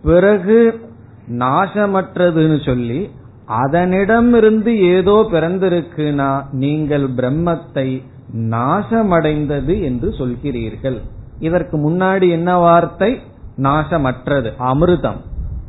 பிறகு 0.03 0.79
நாசமற்றதுன்னு 1.27 2.65
சொல்லி 2.65 3.09
அதனிடமிருந்து 3.63 4.71
ஏதோ 4.95 5.27
பிறந்திருக்குனா 5.31 6.45
நீங்கள் 6.51 7.07
பிரம்மத்தை 7.09 7.87
நாசமடைந்தது 8.33 9.81
என்று 9.81 10.09
சொல்கிறீர்கள். 10.17 10.97
இதற்கு 11.39 11.89
முன்னாடி 11.89 12.29
என்ன 12.29 12.57
வார்த்தை? 12.57 13.21
நாசமற்றது 13.57 14.49
அமிர்தம். 14.59 15.19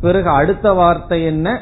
பிறகு 0.01 0.29
அடுத்த 0.29 0.73
வார்த்தை 0.73 1.25
என்ன? 1.25 1.61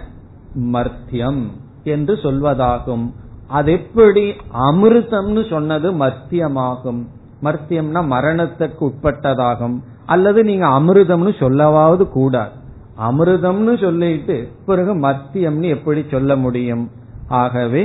மர்த்தியம். 0.72 1.42
என்று 1.90 2.14
சொல்வதாகும். 2.22 3.04
அது 3.48 3.72
எப்படி 3.72 4.24
அமிர்தம்னு 4.70 5.42
சொன்னது 5.50 5.88
மர்த்தியமாகும் 5.92 7.00
மர்த்தியம்னா 7.42 8.00
மரணத்துக்கு 8.14 8.82
உட்பட்டதாகும். 8.88 9.76
அல்லது 10.06 10.40
நீங்க 10.44 10.66
அமிர்தம்னு 10.78 11.32
சொல்லவாவது 11.42 12.04
கூடாது. 12.08 12.54
அமிர்தம்னு 13.00 13.74
சொல்லிட்டு 13.80 14.36
பிறகு 14.66 14.94
மத்தியம்னு 14.94 15.68
எப்படி 15.68 16.02
சொல்ல 16.10 16.36
முடியும்? 16.36 16.84
ஆகவே 17.28 17.82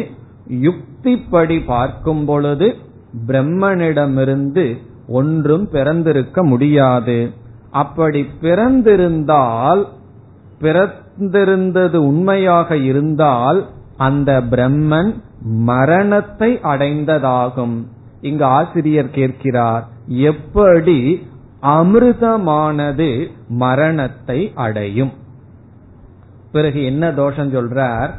யுக்திப்படி 0.62 1.58
பார்க்கும் 1.66 2.26
பொழுது 2.26 2.68
பிரம்மனிடமிருந்து 3.28 4.66
ஒன்றும் 5.08 5.66
பிறந்திருக்க 5.70 6.44
முடியாது. 6.44 7.18
அப்படி 7.72 8.22
பிறந்திருந்தால் 8.42 9.82
பிறந்திருந்தது 10.62 11.98
உண்மையாக 12.10 12.78
இருந்தால் 12.90 13.60
அந்த 13.98 14.44
பிரம்மன் 14.50 15.14
மரணத்தை 15.42 16.60
அடைந்ததாகும். 16.64 17.84
இங்கு 18.22 18.44
ஆசிரியர் 18.44 19.10
கேட்கிறார் 19.10 19.88
எப்படி 20.08 21.28
அமிர்தமானது 21.62 23.28
மரணத்தை 23.48 24.52
அடையும்? 24.56 25.12
பிறகு 26.52 26.84
என்ன 26.84 27.12
தோஷம் 27.12 27.54
சொல்றார் 27.54 28.10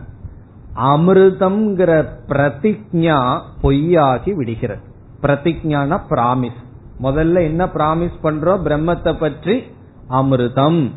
அமிர்தம்ங்கிற 0.76 2.06
பிரதிஜா 2.28 3.40
பொய்யாகி 3.62 4.32
விடுகிறது. 4.32 4.80
பிரதிஜான 5.22 6.00
பிராமிஸ். 6.10 6.60
முதல்ல 7.02 7.42
என்ன 7.42 7.64
பிராமிஸ் 7.64 8.18
பண்றோம்? 8.22 8.62
பிரம்மத்தை 8.64 9.18
பற்றி 9.18 9.62
அமிர்தம். 10.10 10.90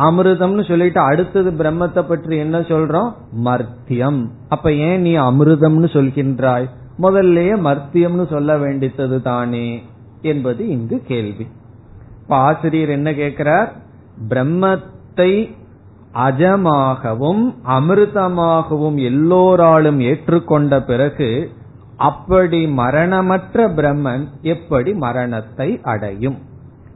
அமிர்தம்னு 0.00 0.68
சொல்லிட்டு 0.68 1.00
அடுத்தது 1.00 1.50
பிரம்மத்தை 1.50 2.02
பற்றி 2.02 2.36
என்ன 2.36 2.60
சொல்றோம்? 2.60 3.12
மர்த்தியம். 3.44 4.26
அப்ப 4.48 4.72
ஏன் 4.72 5.00
நீ 5.00 5.16
அமிர்தம்னு 5.16 5.88
சொல்கின்றாய்? 5.96 6.68
முதல்லயே 7.02 7.54
மர்த்தியம்னு 7.60 8.28
சொல்ல 8.30 8.58
வேண்டித்தது 8.58 9.22
தானே 9.22 9.82
என்பது 10.22 10.68
இங்கு 10.68 11.02
கேள்வி. 11.06 11.46
இப்ப 12.22 12.36
ஆசிரியர் 12.36 12.88
என்ன 12.88 13.14
கேட்கிறார்? 13.14 13.72
பிரம்மத்தை 14.28 15.58
அஜமாகவும் 16.14 17.54
அமிர்தமாகவும் 17.68 18.94
எல்லோராலும் 18.94 20.00
ஏற்றுக்கொண்ட 20.00 20.80
பிறகு 20.80 21.50
அப்படி 21.96 22.66
மரணமற்ற 22.66 23.68
பிரம்மன் 23.68 24.28
எப்படி 24.42 24.92
மரணத்தை 24.92 25.80
அடையும்? 25.82 26.38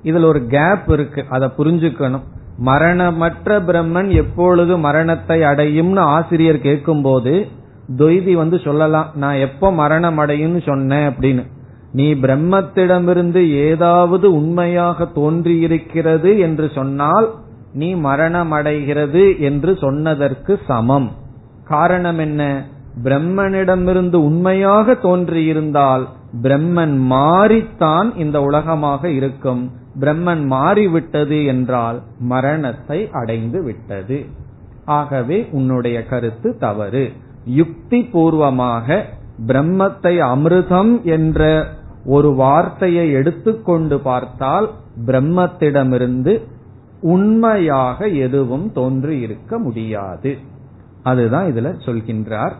இதுல 0.02 0.24
ஒரு 0.24 0.46
கேப் 0.46 0.88
இருக்கு. 0.88 1.24
அதை 1.28 1.50
புரிஞ்சுக்கணும். 1.58 2.24
மரணமற்ற 2.56 3.60
பிரம்மன் 3.60 4.08
எப்பொழுது 4.08 4.78
மரணத்தை 4.78 5.40
அடையும்னு 5.40 5.98
ஆசிரியர் 5.98 6.58
கேட்கும்போது 6.58 7.48
தொய்தி 7.96 8.32
வந்து 8.32 8.58
சொல்லலாம் 8.58 9.10
நான் 9.14 9.34
எப்ப 9.34 9.72
மரணம் 9.72 10.18
அடையும்னு 10.18 10.62
சொன்னேன் 10.62 11.08
அப்படின்னு. 11.08 11.46
நீ 11.92 12.14
பிரம்மத்திடமிருந்து 12.14 13.48
ஏதாவது 13.50 14.34
உண்மையாக 14.34 15.04
தோன்றியிருக்கிறது 15.04 16.38
என்று 16.38 16.70
சொன்னால் 16.74 17.34
நீ 17.72 17.94
மரணம் 17.94 18.50
அடைகிறது 18.50 19.40
என்று 19.40 19.76
சொன்னதற்கு 19.76 20.60
சமம். 20.66 21.10
காரணம் 21.64 22.18
என்ன? 22.18 22.66
பிரம்மனிடமிருந்து 23.04 24.14
உண்மையாக 24.14 24.92
தோன்றியிருந்தால் 24.92 26.08
பிரம்மன் 26.42 26.96
மாறித்தான் 27.10 28.16
இந்த 28.16 28.42
உலகமாக 28.42 29.08
இருக்கும். 29.08 29.72
பிரம்மன் 30.00 30.44
மாறிவிட்டது 30.44 31.44
என்றால் 31.44 32.02
மரணத்தை 32.18 33.08
அடைந்து 33.12 33.62
விட்டது. 33.62 34.26
ஆகவே 34.84 35.48
உன்னுடைய 35.52 36.06
கருத்து 36.06 36.58
தவறு. 36.58 37.12
யுக்தி 37.44 38.02
பூர்வமாக 38.02 39.04
பிரம்மத்தை 39.46 40.14
அமிர்தம் 40.34 41.02
என்ற 41.02 41.66
ஒரு 42.04 42.34
வார்த்தையை 42.34 43.10
எடுத்துக்கொண்டு 43.10 44.00
பார்த்தால் 44.00 44.70
பிரம்மத்திடமிருந்து 45.06 46.40
உண்மையாக 47.00 48.08
எதுவும் 48.08 48.72
தோன்றி 48.72 49.20
இருக்க 49.20 49.58
முடியாது. 49.58 50.38
அதுதான் 51.02 51.46
இதுல 51.46 51.74
சொல்கின்றார். 51.84 52.52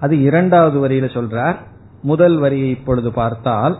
அது 0.00 0.22
இரண்டாவது 0.22 0.88
வரியில 0.88 1.06
சொல்றார். 1.06 1.56
முதல் 2.02 2.38
வரியை 2.38 2.70
இப்பொழுது 2.70 3.12
பார்த்தால் 3.12 3.78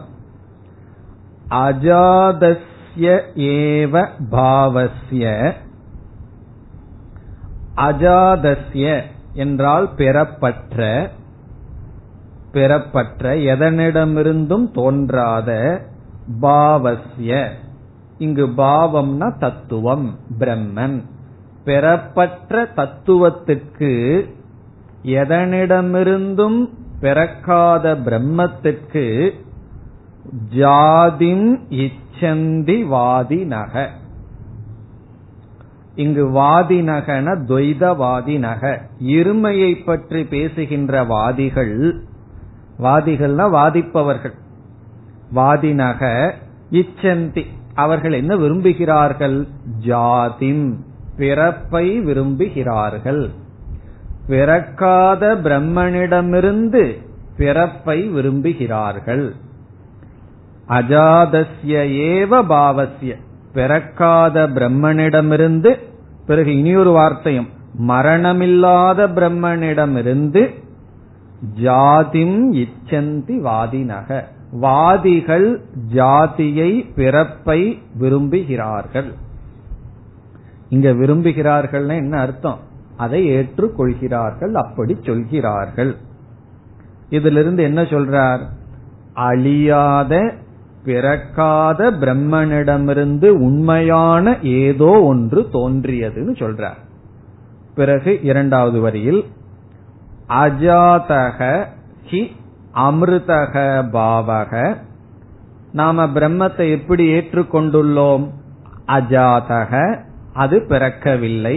அஜாதஸ்ய 1.51 3.21
ஏவ 3.35 4.09
பாவஸ்ய. 4.31 5.53
அஜாதஸ்ய 7.77 9.03
என்றால் 9.33 9.95
பெறப்பற்ற. 9.95 11.11
பெறப்பற்ற 12.53 13.35
எதனிடமிருந்தும் 13.35 14.71
தோன்றாத 14.71 15.81
பாவஸ்ய. 16.43 17.49
இங்கு 18.19 18.47
பாவம்னா 18.47 19.39
தத்துவம் 19.39 20.19
பிரம்மன். 20.39 21.03
பெறப்பற்ற 21.64 22.64
தத்துவத்திற்கு 22.64 24.25
எதனிடமிருந்தும் 25.03 26.69
பிறக்காத 27.01 27.94
பிரம்மத்திற்கு 27.94 29.30
ஜாதிம் 30.49 31.59
இச்சந்தி 31.70 32.76
வாதினக 32.88 33.88
இங்கு 35.94 36.30
வாதி 36.30 36.82
நகன 36.82 37.34
துவைதவாதி 37.49 38.38
நக. 38.38 38.82
இருமையை 39.03 39.84
பற்றி 39.84 40.24
பேசுகின்ற 40.24 41.05
வாதிகள் 41.05 42.01
வாதிகள்னா 42.78 43.51
வாதிப்பவர்கள். 43.51 44.34
வாதி 45.32 45.74
நக 45.74 46.34
இச்சந்தி. 46.70 47.46
அவர்கள் 47.74 48.12
என்ன 48.12 48.36
விரும்புகிறார்கள்? 48.36 49.49
ஜாதிம் 49.78 50.84
பிறப்பை 51.16 52.01
விரும்புகிறார்கள். 52.01 53.30
பிறக்காத 54.29 55.35
பிரம்மனிடமிருந்து 55.45 56.83
பிறப்பை 57.37 57.99
விரும்புகிறார்கள். 58.11 59.26
அஜாதஸ்ய 60.68 61.76
ஏவ 62.11 62.43
பாவசிய 62.47 63.12
பிறக்காத 63.53 64.49
பிரம்மனிடமிருந்து 64.49 65.70
பிறகு 66.26 66.59
இனியொரு 66.59 66.91
வார்த்தையும் 66.91 67.49
மரணமில்லாத 67.89 69.07
பிரம்மனிடமிருந்து 69.18 70.43
ஜாதிம் 71.55 72.55
இச்சந்தி 72.55 73.37
வாதினக. 73.49 74.24
வாதிகள் 74.61 75.49
ஜாதியை 75.95 76.70
பிறப்பை 76.95 77.61
விரும்புகிறார்கள். 78.01 79.11
இங்க 80.68 80.89
விரும்புகிறார்கள் 80.91 81.87
என்ன 81.89 82.20
அர்த்தம்? 82.20 82.66
அதை 82.99 83.20
ஏற்றுக்கொள்கிறார்கள் 83.30 84.53
அப்படி 84.53 84.99
சொல்கிறார்கள். 85.03 85.96
இதிலிருந்து 87.11 87.62
என்ன 87.62 87.82
சொல்றார்? 87.82 88.42
அழியாத 89.12 90.32
பிறக்காத 90.84 91.90
பிரம்மனிடமிருந்து 91.90 93.28
உண்மையான 93.28 94.36
ஏதோ 94.42 94.90
ஒன்று 95.03 95.49
தோன்றியதுன்னு 95.53 96.34
சொல்றார். 96.42 96.80
பிறகு 97.74 98.20
இரண்டாவது 98.22 98.80
வரியில் 98.80 99.24
அஜாதக 100.28 101.64
ஹி 102.11 102.20
அமிர்தக 102.74 103.64
பாவக. 103.92 104.76
நாம 105.72 106.07
பிரம்மத்தை 106.07 106.70
எப்படி 106.70 107.12
ஏற்றுக்கொண்டுள்ளோம்? 107.12 108.28
அஜாதக 108.86 109.99
அது 110.32 110.64
பிறக்கவில்லை. 110.68 111.57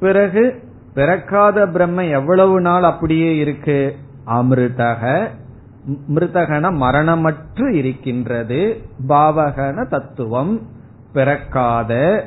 பிறகு 0.00 0.62
பிறக்காத 0.94 1.66
பிரம்ம 1.66 2.04
எவ்வளவு 2.04 2.60
நாள் 2.60 2.82
அப்படியே 2.82 3.36
இருக்கு? 3.36 3.96
அமிர்தக 4.26 5.28
மிருதகன 6.08 6.70
மரணமற்று 6.70 7.72
இருக்கின்றது. 7.72 8.82
பாவகன 9.08 9.88
தத்துவம். 9.88 10.62
பிறக்காத 11.12 12.24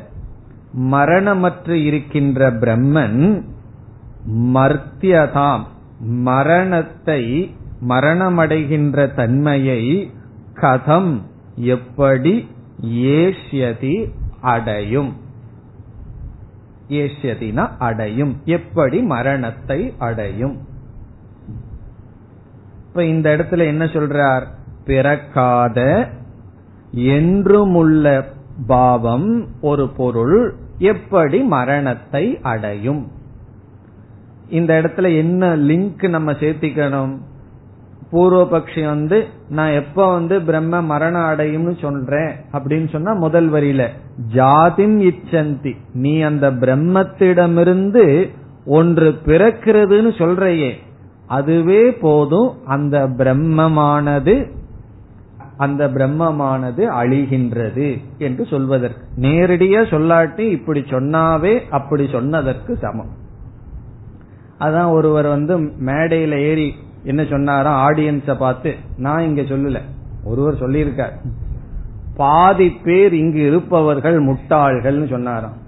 மரணமற்று 0.79 1.69
இருக்கின்ற 1.69 2.51
பிரம்மன் 2.51 3.43
மர்த்தியதாம். 4.31 5.63
மரணத்தை 5.99 7.55
மரணமடைகின்ற 7.87 9.13
தன்மையை 9.13 10.11
கதம் 10.53 11.21
எப்படி 11.55 12.47
ஏஷ்யதி 12.85 14.11
அடையும்? 14.41 15.21
ஏசியதினா 16.89 17.69
அடையும். 17.77 18.41
எப்படி 18.45 19.01
மரணத்தை 19.01 19.93
அடையும்? 19.97 20.57
இப்ப 22.87 23.05
இந்த 23.05 23.35
இடத்துல 23.37 23.65
என்ன 23.65 23.85
சொல்றார்? 23.85 24.43
பிறக்காத 24.85 26.09
என்றுமுள்ள 26.95 28.23
பாவம் 28.67 29.47
ஒரு 29.61 29.89
பொருள் 29.89 30.55
எப்படி 30.77 31.43
மரணத்தை 31.43 32.39
அடையும்? 32.41 33.11
இந்த 34.49 34.81
இடத்துல 34.81 35.15
என்ன 35.17 35.57
லிங்க் 35.57 36.09
நம்ம 36.09 36.31
சேர்த்திக்கணும்? 36.31 37.17
பூர்வபக்ஷி 38.13 38.85
வந்து 38.85 39.27
நான் 39.49 39.71
எப்ப 39.71 40.13
வந்து 40.13 40.41
பிரம்ம 40.41 40.81
மரணம் 40.81 41.21
அடையும்னு 41.21 41.81
சொல்றேன்? 41.81 42.31
அப்படின்னு 42.51 42.89
சொன்னா 42.89 43.13
முதல் 43.13 43.51
வரியில 43.51 43.87
ஜாதிம் 44.33 45.01
இச்சந்தி 45.01 45.77
நீ 45.93 46.21
அந்த 46.21 46.51
பிரம்மத்திடமிருந்து 46.51 48.29
ஒன்று 48.65 49.11
பிறக்கிறதுன்னு 49.25 50.11
சொல்றையே. 50.17 50.71
அதுவே 51.27 51.91
போதும் 51.91 52.65
அந்த 52.65 53.07
பிரம்மமானது 53.07 54.51
அந்த 55.57 55.87
பிரம்மமானது 55.87 56.83
அழிகின்றது 57.01 58.01
என்று 58.17 58.45
சொல்வதற்கு. 58.45 59.01
நேரடியா 59.19 59.81
சொல்லாட்டி 59.93 60.39
இப்படி 60.39 60.79
சொன்னாவே 60.79 61.69
அப்படி 61.69 62.09
சொன்னதற்கு 62.11 62.77
சமம். 62.77 63.11
அதான் 64.59 64.91
ஒருவர் 64.91 65.27
வந்து 65.27 65.57
மேடையில 65.59 66.37
ஏறி 66.37 66.73
என்ன 67.03 67.25
சொன்னாராம் 67.25 67.89
ஆடியன்ஸ 67.89 68.37
பார்த்து 68.37 68.75
நான் 68.97 69.23
இங்க 69.23 69.41
சொல்லல. 69.41 69.81
ஒருவர் 70.23 70.61
சொல்லியிருக்கார். 70.61 71.11
பாதி 72.17 72.69
பேர் 72.69 73.13
இங்கு 73.13 73.47
இருப்பவர்கள் 73.47 74.25
முட்டாள்கள்னு 74.25 75.09
சொன்னாராம். 75.09 75.61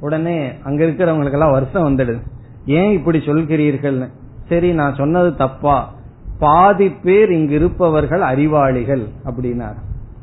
உடனே 0.00 0.52
அங்க 0.64 0.84
இருக்கிறவங்களுக்கு 0.84 1.32
எல்லாம் 1.32 1.50
வருஷம் 1.50 1.88
வந்துடுது. 1.88 2.20
ஏன் 2.66 2.92
இப்படி 2.92 3.18
சொல்கிறீர்கள்னு. 3.18 4.08
சரி 4.48 4.72
நான் 4.72 4.94
சொன்னது 4.94 5.36
தப்பா. 5.36 5.94
பாதி 6.38 6.90
பேர் 6.90 7.30
இங்கு 7.30 7.54
இருப்பவர்கள் 7.54 8.20
அறிவாளிகள் 8.20 9.06
அப்படின்னார். 9.24 9.76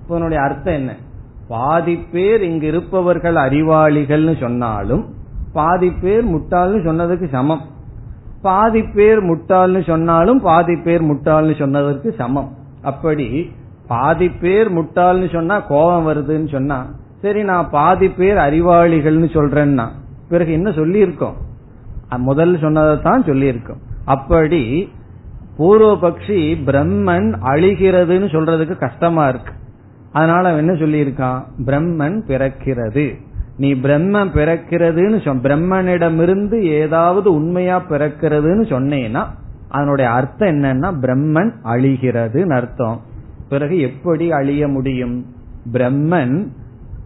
இதனுடைய 0.06 0.44
அர்த்தம் 0.44 0.74
என்ன? 0.74 0.96
பாதி 1.48 1.96
பேர் 1.96 2.42
இங்கு 2.42 2.68
இருப்பவர்கள் 2.68 3.36
அறிவாளிகள்னு 3.36 4.40
சொன்னாலும் 4.40 5.16
பாதி 5.54 5.92
பேர் 5.92 6.26
முட்டாள்னு 6.26 6.86
சொன்னதுக்கு 6.86 7.30
சமம். 7.30 7.62
பாதி 8.46 8.82
பேர் 8.96 9.20
முட்டாள்னு 9.30 9.82
சொன்னாலும் 9.90 10.40
பாதி 10.48 10.76
பேர் 10.86 11.04
முட்டாள்னு 11.10 11.54
சொன்னதற்கு 11.60 12.10
சமம். 12.18 12.50
அப்படி 12.82 13.28
பாதி 13.88 14.28
பேர் 14.44 14.70
முட்டாள்னு 14.78 15.28
சொன்னா 15.34 15.56
கோபம் 15.72 16.08
வருதுன்னு 16.08 16.50
சொன்னா 16.52 16.80
சரி 17.22 17.42
நான் 17.50 17.70
பாதி 17.70 18.08
பேர் 18.10 18.40
அறிவாளிகள்னு 18.48 19.30
சொல்றேன்னா 19.38 19.88
பிறகு 20.30 20.52
என்ன 20.52 20.70
சொல்லியிருக்கோம்? 20.70 21.38
முதல் 22.18 22.54
சொன்னதை 22.62 22.96
தான் 23.02 23.24
சொல்லியிருக்கோம். 23.24 23.82
அப்படி 24.06 24.90
பூர்வபக்ஷி 25.58 26.40
பிரம்மன் 26.68 27.30
அழிகிறதுன்னு 27.52 28.28
சொல்றதுக்கு 28.36 28.76
கஷ்டமா 28.78 29.24
இருக்கு. 29.28 29.54
அதனால 30.12 30.44
அவன் 30.52 30.64
என்ன 30.64 30.76
சொல்லியிருக்கான்? 30.84 31.40
பிரம்மன் 31.66 32.18
பிறக்கிறது. 32.30 33.06
நீ 33.58 33.74
பிரம்ம 33.74 34.26
பிறக்கிறதுன்னு 34.26 35.40
பிரம்மனிடமிருந்து 35.42 36.62
ஏதாவது 36.62 37.34
உண்மையா 37.34 37.84
பிறக்கிறதுன்னு 37.90 38.66
சொன்னேன்னா 38.66 39.26
அதனுடைய 39.68 40.12
அர்த்தம் 40.12 40.50
என்னன்னா 40.50 40.94
பிரம்மன் 41.02 41.52
அழிகிறதுன்னு 41.64 42.56
அர்த்தம். 42.56 43.02
பிறகு 43.50 43.80
எப்படி 43.80 44.32
அழிய 44.32 44.68
முடியும்? 44.68 45.26
பிரம்மன் 45.74 46.48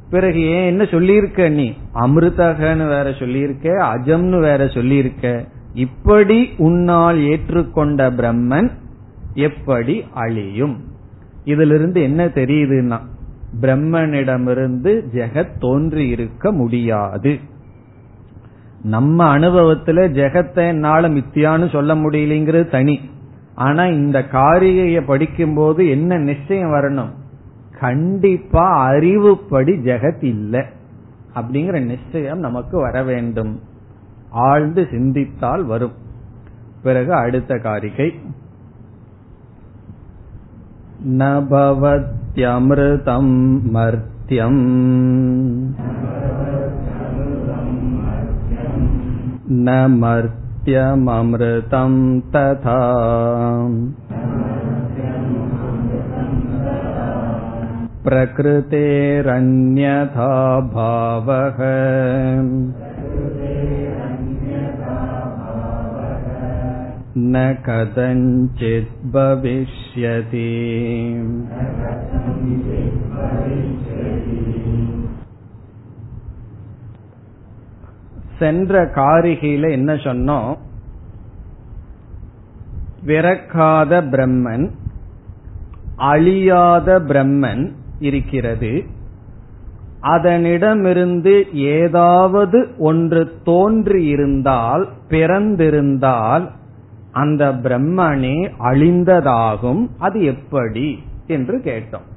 பிறகு 0.09 0.41
ஏன் 0.41 0.65
என்ன 0.65 0.85
சொல்லியிருக்க 0.85 1.49
நீ? 1.49 1.77
அமிர்தகன்னு 1.93 2.87
வேற 2.87 3.13
சொல்லியிருக்க 3.19 3.83
அஜம்னு 3.83 4.39
வேற 4.39 4.67
சொல்லியிருக்க. 4.67 5.45
இப்படி 5.73 6.49
உன்னால் 6.57 7.17
ஏற்றுக்கொண்ட 7.17 8.09
பிரம்மன் 8.09 8.69
எப்படி 9.33 10.03
அழியும்? 10.13 10.77
இதிலிருந்து 11.43 12.01
என்ன 12.01 12.25
தெரியுதுன்னா 12.25 12.99
பிரம்மனிடமிருந்து 13.61 15.03
ஜெகத் 15.13 15.57
தோன்றி 15.59 16.07
இருக்க 16.07 16.51
முடியாது. 16.51 17.39
நம்ம 18.83 19.39
அனுபவத்துல 19.39 20.07
ஜெகத்தை 20.07 20.67
என்னால 20.67 21.09
மித்தியான்னு 21.09 21.69
சொல்ல 21.69 21.95
முடியலங்கிறது 21.95 22.69
தனி. 22.69 23.09
ஆனா 23.55 23.85
இந்த 23.85 24.25
காரிகையை 24.31 25.05
படிக்கும் 25.05 25.55
போது 25.55 25.89
என்ன 25.89 26.17
நிச்சயம் 26.17 26.73
வரணும்? 26.73 27.09
கண்டிப்பா 27.79 28.91
அறிவுப்படி 28.91 29.73
ஜெகத் 29.77 30.23
இல்லை. 30.23 30.63
அப்படிங்கிற 31.35 31.85
நிச்சயம் 31.85 32.39
நமக்கு 32.39 32.77
வர 32.77 33.03
வேண்டும். 33.03 33.59
ஆழ்ந்து 34.29 34.87
சிந்தித்தால் 34.91 35.63
வரும். 35.63 35.93
பிறகு 36.83 37.13
அடுத்த 37.13 37.57
காரிகை. 37.57 38.13
न 41.05 41.25
भवत्यमृतं 41.49 43.25
मर्त्यम् 43.73 44.61
न 49.65 49.75
मर्त्यममृतं 49.99 51.93
तथा 52.35 52.79
प्रकृतेरन्यथा 58.07 59.11
भावः 60.73 61.59
न 67.17 67.45
कथञ्चित् 67.67 69.05
भविष्य 69.13 69.86
भविष्यति 69.96 70.48
சென்ற 78.38 78.74
காரிகையில 78.94 79.68
என்ன 79.70 79.92
சொன்னோம் 80.04 80.52
விறக்காத 83.02 83.92
பிரம்மன் 84.12 84.66
அழியாத 86.06 86.88
பிரம்மன் 87.02 87.64
இருக்கிறது 88.00 88.72
அதனிடமிருந்து 90.08 91.34
ஏதாவது 91.74 92.58
ஒன்று 92.80 93.22
தோன்றியிருந்தால் 93.44 94.84
பிறந்திருந்தால் 95.08 96.46
அந்த 97.17 97.43
பிரம்மனே 97.63 98.37
அழிந்ததாகும் 98.59 99.83
அது 99.97 100.19
எப்படி 100.23 100.87
என்று 101.27 101.55
கேட்டோம். 101.65 102.07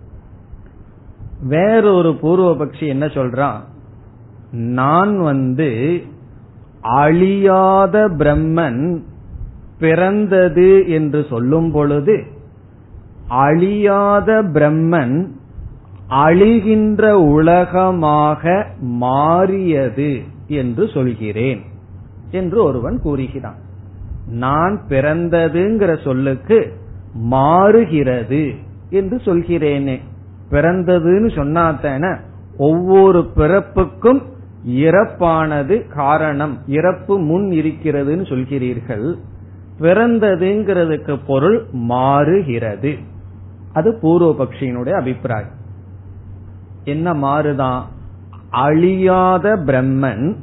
வேறொரு 1.53 2.11
பூர்வபக்ஷி 2.23 2.87
என்ன 2.87 3.07
சொல்றான்? 3.07 3.61
நான் 4.77 5.15
வந்து 5.21 5.71
அழியாத 6.99 7.97
பிரம்மன் 8.19 8.83
பிறந்தது 9.79 10.71
என்று 10.89 11.21
சொல்லும் 11.31 11.71
பொழுது 11.73 12.17
அழியாத 13.43 14.31
பிரம்மன் 14.55 15.17
அழிகின்ற 16.25 17.03
உலகமாக 17.31 18.53
மாறியது 19.03 20.11
என்று 20.61 20.85
சொல்கிறேன் 20.95 21.63
என்று 22.31 22.59
ஒருவன் 22.65 22.97
கூறுகிறான். 23.03 23.61
நான் 24.31 24.81
பிறந்ததுங்கிற 24.89 26.05
சொல்லுக்கு 26.05 26.73
மாறுகிறது 27.13 28.55
என்று 28.91 29.17
சொல்கிறேனே. 29.17 29.99
பிறந்ததுன்னு 30.51 31.29
சொன்னாத்தன 31.29 32.19
ஒவ்வொரு 32.57 33.31
பிறப்புக்கும் 33.37 34.23
இறப்பானது 34.69 35.89
காரணம் 35.89 36.59
இறப்பு 36.67 37.19
முன் 37.19 37.51
இருக்கிறதுன்னு 37.51 38.27
சொல்கிறீர்கள். 38.29 39.15
பிறந்ததுங்கிறதுக்கு 39.81 41.19
பொருள் 41.27 41.65
மாறுகிறது. 41.73 42.97
அது 43.73 43.99
பூர்வபக்ஷியினுடைய 44.03 44.91
அபிப்பிராயம். 44.91 45.59
என்ன 46.85 47.15
மாறுதான்? 47.15 47.85
அழியாத 48.51 49.57
பிரம்மன் 49.57 50.37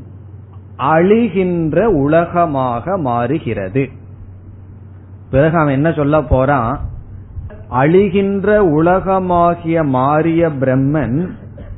அழிகின்ற 0.78 1.84
உலகமாக 1.84 2.98
மாறுகிறது. 2.98 3.90
பிறகு 5.32 5.58
அவன் 5.58 5.74
என்ன 5.74 5.92
சொல்ல 5.92 6.24
போறான்? 6.24 6.80
அழிகின்ற 7.72 8.58
உலகமாகிய 8.58 9.84
மாறிய 9.84 10.48
பிரம்மன் 10.48 11.30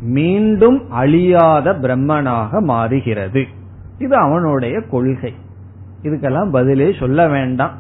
மீண்டும் 0.01 0.91
அழியாத 0.91 1.71
பிரம்மனாக 1.71 2.61
மாறுகிறது. 2.61 3.45
இது 3.97 4.15
அவனுடைய 4.15 4.81
கொள்கை. 4.81 5.33
இதுக்கெல்லாம் 6.03 6.51
பதிலே 6.51 6.95
சொல்ல 6.99 7.27
வேண்டாம். 7.27 7.71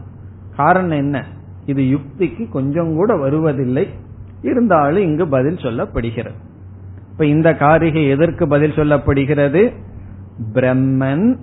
காரணம் 0.55 0.97
என்ன? 0.97 1.23
இது 1.65 1.83
யுக்திக்கு 1.83 2.49
கொஞ்சம் 2.49 2.95
கூட 2.95 3.15
வருவதில்லை. 3.15 3.89
இருந்தாலும் 4.41 5.03
இங்கு 5.03 5.27
பதில் 5.27 5.55
சொல்லப்படுகிறது. 5.55 6.33
இப்ப 7.11 7.25
இந்த 7.25 7.53
காரிகை 7.53 8.07
எதற்கு 8.07 8.47
பதில் 8.47 8.71
சொல்லப்படுகிறது? 8.71 9.73
பிரம்மன் 10.53 11.35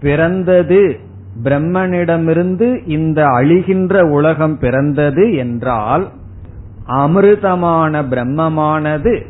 பிறந்தது. 0.00 0.96
பிரம்மனிடமிருந்து 1.42 2.88
இந்த 2.88 3.24
அழிகின்ற 3.24 4.00
உலகம் 4.00 4.58
பிறந்தது 4.58 5.34
என்றால் 5.34 6.08
அமிர்தமான 6.88 8.02
பிரம்மமானது 8.02 9.26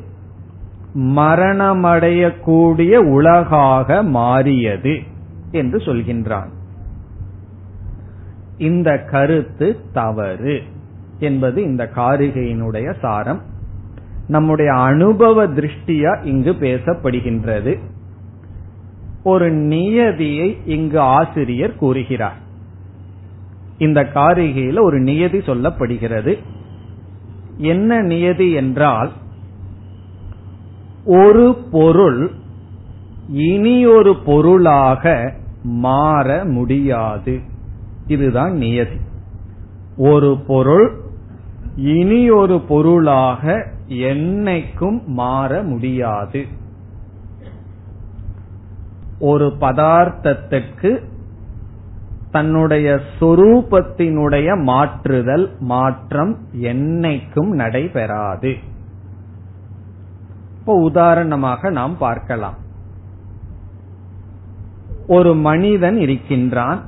மரணமடையக்கூடிய 0.95 2.97
உலகாக 2.97 4.03
மாறியது 4.03 4.99
என்று 5.51 5.79
சொல்கின்றான். 5.79 6.49
இந்த 8.59 8.99
கருத்து 8.99 9.77
தவறு 9.93 10.63
என்பது 11.19 11.63
இந்த 11.63 11.91
காரிகையினுடைய 11.95 12.95
சாரம். 13.01 13.41
நம்முடைய 14.27 14.73
அனுபவ 14.73 15.47
திருஷ்டியா 15.47 16.25
இங்கு 16.25 16.51
பேசப்படுகின்றது. 16.51 17.79
ஒரு 19.23 19.51
நியதியை 19.51 20.59
இங்கு 20.65 21.01
ஆசிரியர் 21.01 21.77
கூறுகிறார். 21.77 22.37
இந்த 23.79 24.11
காரிகையில் 24.15 24.81
ஒரு 24.81 25.01
நியதி 25.01 25.39
சொல்லப்படுகிறது. 25.39 26.39
என்ன 27.57 28.01
நியதி 28.01 28.51
என்றால் 28.51 29.13
ஒரு 31.05 31.57
பொருள் 31.71 32.31
இனி 33.29 33.87
ஒரு 33.87 34.17
பொருளாக 34.17 35.35
மாற 35.63 36.45
முடியாது. 36.45 37.41
இதுதான் 38.07 38.53
நியதி. 38.53 38.97
ஒரு 39.97 40.39
பொருள் 40.47 40.93
இனி 41.77 42.31
ஒரு 42.31 42.61
பொருளாக 42.61 43.67
என்னைக்கும் 43.89 45.05
மாற 45.05 45.63
முடியாது. 45.63 46.47
ஒரு 49.21 49.57
பதார்த்தத்துக்கு 49.61 51.05
தன்னுடைய 52.31 53.01
சொரூபத்தினுடைய 53.21 54.63
மாற்றுதல் 54.63 55.59
மாற்றம் 55.59 56.37
என்னைக்கும் 56.53 57.47
நடைபெறாது. 57.47 58.57
இப்போ 60.59 60.75
உதாரணமாக 60.75 61.71
நாம் 61.71 61.97
பார்க்கலாம். 61.99 62.55
ஒரு 65.07 65.35
மனிதன் 65.35 65.99
இருக்கின்றான். 65.99 66.83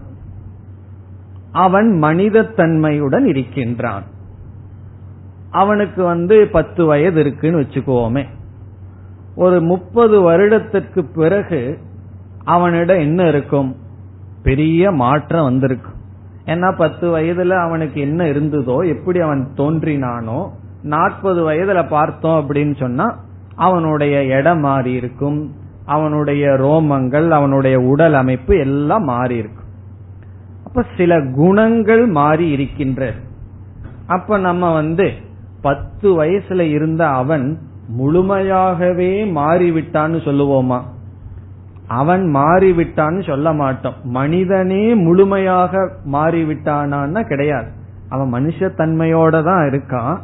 அவன் 1.53 1.99
மனிதத்தன்மையுடன் 2.03 3.25
இருக்கின்றான். 3.25 4.03
அவனுக்கு 5.51 6.05
வந்து 6.05 6.47
பத்து 6.47 6.85
வயது 6.85 7.21
இருக்குன்னு 7.21 7.61
வச்சுக்கோமே. 7.61 8.27
ஒரு 9.35 9.63
முப்பது 9.63 10.21
வருடத்திற்கு 10.21 11.05
பிறகு 11.05 11.79
அவனிடம் 12.45 12.99
என்ன 12.99 13.29
இருக்கும்? 13.29 13.77
பெரிய 14.43 14.91
மாற்றம் 14.91 15.45
வந்திருக்கும் 15.45 16.01
ஏன்னா 16.47 16.77
பத்து 16.77 17.19
வயதுல 17.19 17.49
அவனுக்கு 17.49 18.01
என்ன 18.01 18.25
இருந்ததோ 18.25 18.89
எப்படி 18.89 19.21
அவன் 19.21 19.49
தோன்றினானோ 19.57 20.49
நாற்பது 20.83 21.51
வயதுல 21.51 21.89
பார்த்தோம் 21.89 22.49
அப்படின்னு 22.49 22.77
சொன்னா 22.77 23.19
அவனுடைய 23.55 24.25
இடம் 24.25 24.61
மாறி 24.61 24.93
இருக்கும். 24.93 25.55
அவனுடைய 25.85 26.47
ரோமங்கள் 26.47 27.29
அவனுடைய 27.29 27.81
உடல் 27.81 28.15
அமைப்பு 28.15 28.59
எல்லாம் 28.59 29.05
மாறி 29.05 29.37
இருக்கும். 29.37 29.65
அப்ப 30.65 30.85
சில 30.97 31.21
குணங்கள் 31.35 32.07
மாறி 32.07 32.51
இருக்கின்ற. 32.51 33.15
அப்ப 34.07 34.39
நம்ம 34.39 34.73
வந்து 34.73 35.13
பத்து 35.63 36.25
வயசுல 36.25 36.61
இருந்த 36.61 37.09
அவன் 37.09 37.59
முழுமையாகவே 37.99 39.25
மாறிவிட்டான்னு 39.25 40.21
சொல்லுவோமா? 40.25 40.83
அவன் 41.89 42.35
மாறிவிட்டான்னு 42.35 43.27
சொல்ல 43.27 43.53
மாட்டோம். 43.53 43.95
மனிதனே 44.03 44.95
முழுமையாக 44.95 45.91
மாறிவிட்டானான்னா 46.13 47.23
கிடையாது. 47.23 47.67
அவன் 48.09 48.33
மனுஷத்தன்மையோட 48.33 49.31
தான் 49.31 49.69
இருக்கான். 49.69 50.19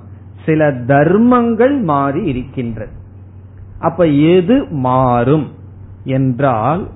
சில 0.45 0.73
தர்மங்கள் 0.73 1.81
மாறி 1.81 2.25
இருக்கின்றது. 2.25 2.91
அப்ப 3.81 4.07
எது 4.07 4.67
மாறும் 4.71 5.49
என்றால் 6.05 6.87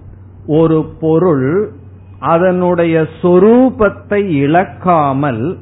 ஒரு 0.46 0.84
பொருள் 1.00 1.70
அதனுடைய 2.18 3.06
சொரூபத்தை 3.22 4.24
இழக்காமல் 4.28 5.58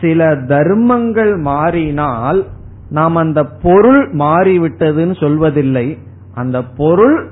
சில 0.00 0.36
தர்மங்கள் 0.36 1.36
மாறினால் 1.36 2.46
நாம் 2.90 3.16
அந்த 3.16 3.44
பொருள் 3.44 4.14
மாறிவிட்டதுன்னு 4.14 5.14
சொல்வதில்லை. 5.20 5.98
அந்த 6.34 6.62
பொருள் 6.62 7.30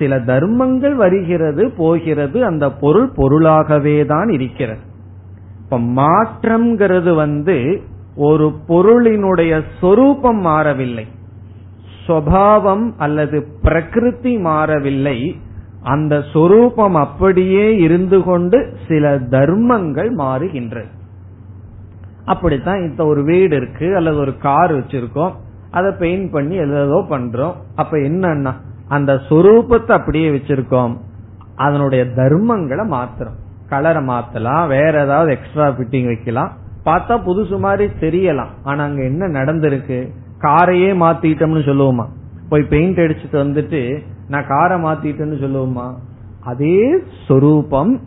சில 0.00 0.18
தர்மங்கள் 0.30 0.96
வருகிறது 1.04 1.64
போகிறது 1.80 2.38
அந்த 2.50 2.66
பொருள் 2.82 3.08
பொருளாகவே 3.16 3.96
தான் 4.12 4.30
இருக்கிறது. 4.36 4.84
இப்ப 5.64 5.78
மாற்றம்ங்கிறது 6.00 7.12
வந்து 7.14 7.56
ஒரு 8.28 8.46
பொருளினுடைய 8.68 9.52
சொரூபம் 9.80 10.40
மாறவில்லை. 10.40 11.06
சுவாவம் 12.06 12.86
அல்லது 12.98 13.38
பிரகிருதி 13.62 14.32
மாறவில்லை. 14.48 15.18
அந்த 15.82 16.14
சொரூபம் 16.32 16.96
அப்படியே 17.04 17.66
இருந்து 17.76 18.18
கொண்டு 18.22 18.58
சில 18.88 19.12
தர்மங்கள் 19.34 20.10
மாறுகின்றது 20.14 20.90
அப்படித்தான் 22.24 22.82
இந்த 22.88 23.02
ஒரு 23.04 23.22
வீடு 23.24 23.54
இருக்கு 23.56 23.86
அல்லது 23.96 24.18
ஒரு 24.18 24.32
கார் 24.38 24.72
வச்சிருக்கோம் 24.78 25.36
அதை 25.70 25.90
பெயிண்ட் 25.98 26.28
பண்ணி 26.32 26.56
ஏதோ 26.64 26.98
பண்றோம். 27.10 27.56
அப்ப 27.74 27.94
என்னன்னா 28.08 28.52
அந்த 28.90 29.12
சொரூபத்தை 29.28 29.90
அப்படியே 29.90 30.30
வச்சிருக்கோம். 30.30 30.96
அதனுடைய 31.56 32.04
தர்மங்களை 32.04 32.86
மாத்திரம் 32.86 33.36
கலரை 33.68 34.06
மாத்தலாம். 34.06 34.68
வேற 34.68 35.04
ஏதாவது 35.04 35.32
எக்ஸ்ட்ரா 35.32 35.68
ஃபிட்டிங் 35.68 36.06
வைக்கலாம். 36.06 36.52
பார்த்தா 36.84 37.20
புதுசு 37.26 37.58
மாதிரி 37.58 37.92
தெரியலாம். 38.00 38.52
ஆனா 38.62 38.84
அங்க 38.84 39.02
என்ன 39.02 39.26
நடந்திருக்கு? 39.26 40.12
காரையே 40.40 40.90
மாத்திட்டோம்னு 41.04 41.68
சொல்லுவோமா? 41.68 42.06
போய் 42.48 42.62
பெயிண்ட் 42.62 42.98
அடிச்சுட்டு 42.98 43.32
வந்துட்டு 43.32 44.02
நான் 44.28 44.46
காரை 44.46 44.82
மாத்திட்டேன்னு 44.82 45.40
சொல்லுவோமா? 45.44 45.94
அதே 46.40 47.02
சொரூபம். 47.28 48.00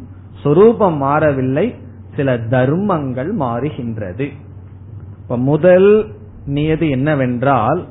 சொரூபம் 0.44 0.98
மாறவில்லை. 0.98 1.76
சில 2.16 2.38
தர்மங்கள் 2.38 3.36
மாறுகின்றது. 3.36 4.32
இப்ப 5.22 5.38
முதல் 5.38 6.12
நியதி 6.46 6.90
என்னவென்றால் 6.90 7.86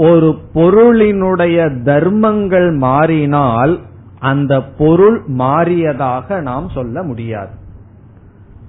ஒரு 0.00 0.38
பொருளினுடைய 0.54 1.82
தர்மங்கள் 1.82 2.70
மாறினால் 2.70 3.78
அந்த 4.18 4.62
பொருள் 4.62 5.22
மாறியதாக 5.28 6.40
நாம் 6.42 6.68
சொல்ல 6.68 7.02
முடியாது. 7.02 7.50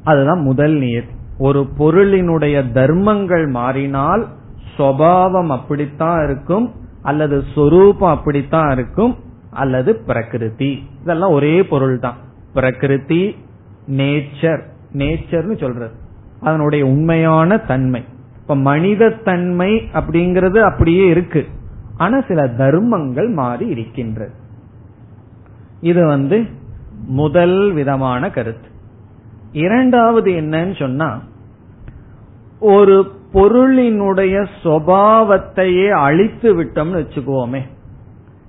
அதுதான் 0.04 0.40
முதல் 0.40 0.74
நியதி. 0.74 1.08
ஒரு 1.38 1.68
பொருளினுடைய 1.80 2.72
தர்மங்கள் 2.72 3.48
மாறினால் 3.48 4.28
சுவாவம் 4.78 5.48
அப்படித்தான் 5.48 6.24
இருக்கும் 6.24 6.72
அல்லது 7.02 7.44
சொரூபம் 7.56 8.18
அப்படித்தான் 8.18 8.72
இருக்கும் 8.72 9.16
அல்லது 9.52 9.96
பிரகிருதி. 9.96 10.88
இதெல்லாம் 11.02 11.32
ஒரே 11.32 11.64
பொருள் 11.64 12.00
தான் 12.00 12.18
பிரகிருதி 12.54 13.36
நேச்சர். 13.88 14.62
நேச்சர்னு 14.94 15.60
சொல்றது. 15.60 15.94
அதனுடைய 16.42 16.86
உண்மையான 16.86 17.58
தன்மை. 17.58 18.04
இப்ப 18.50 18.62
மனித 18.62 19.10
தன்மை 19.10 19.72
அப்படிங்கறது 19.94 20.60
அப்படியே 20.60 21.08
இருக்கு. 21.08 21.46
ஆனா 21.98 22.22
சில 22.28 22.48
தர்மங்கள் 22.48 23.28
மாறி 23.30 23.66
இருக்கின்றது 23.68 24.32
இது 25.82 26.06
வந்து 26.06 26.38
முதல் 27.08 27.72
விதமான 27.72 28.30
கருத்து. 28.30 28.70
இரண்டாவது 29.52 30.32
என்னன்னு 30.32 30.80
சொன்னா 30.80 31.10
ஒரு 32.60 33.12
பொருளினுடைய 33.34 34.48
சுவாவத்தையே 34.64 35.90
அழித்து 35.90 36.64
விட்டோம்னு 36.64 37.00
வச்சுக்குவோமே. 37.02 37.62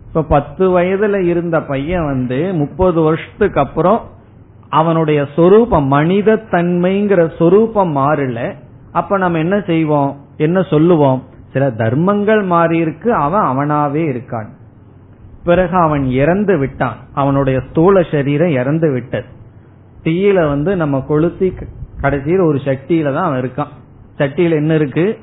இப்ப 0.07 0.23
பத்து 0.23 0.79
வயதுல 0.79 1.23
இருந்த 1.25 1.63
பையன் 1.63 2.05
வந்து 2.05 2.53
முப்பது 2.55 3.01
வருஷத்துக்கு 3.01 3.61
அப்புறம் 3.61 4.01
அவனுடைய 4.69 5.27
சொரூபம் 5.37 5.87
மனித 5.87 6.41
தன்மைங்கிற 6.51 7.31
சொரூபம் 7.39 7.97
மாறல. 7.97 8.41
அப்ப 8.93 9.19
நம்ம 9.19 9.39
என்ன 9.39 9.61
செய்வோம்? 9.61 10.17
என்ன 10.37 10.63
சொல்லுவோம்? 10.63 11.23
சில 11.53 11.71
தர்மங்கள் 11.71 12.43
மாறி 12.43 12.79
இருக்கு 12.79 13.15
அவன் 13.15 13.43
அவனாவே 13.43 14.03
இருக்கான். 14.09 14.49
பிறகு 15.45 15.77
அவன் 15.77 16.05
இறந்து 16.05 16.59
விட்டான். 16.59 16.97
அவனுடைய 17.15 17.61
ஸ்தூல 17.71 18.03
சரீரம் 18.03 18.51
இறந்து 18.51 18.93
விட்டது. 18.93 19.27
தீயில 20.05 20.49
வந்து 20.49 20.77
நம்ம 20.77 21.01
கொளுத்தி 21.01 21.53
கடைசியில் 22.01 22.39
ஒரு 22.39 22.61
சட்டியில 22.65 23.15
தான் 23.15 23.25
அவன் 23.25 23.43
இருக்கான். 23.43 23.73
சட்டியில 24.19 24.51
என்ன 24.51 24.75
இருக்கு? 24.75 25.19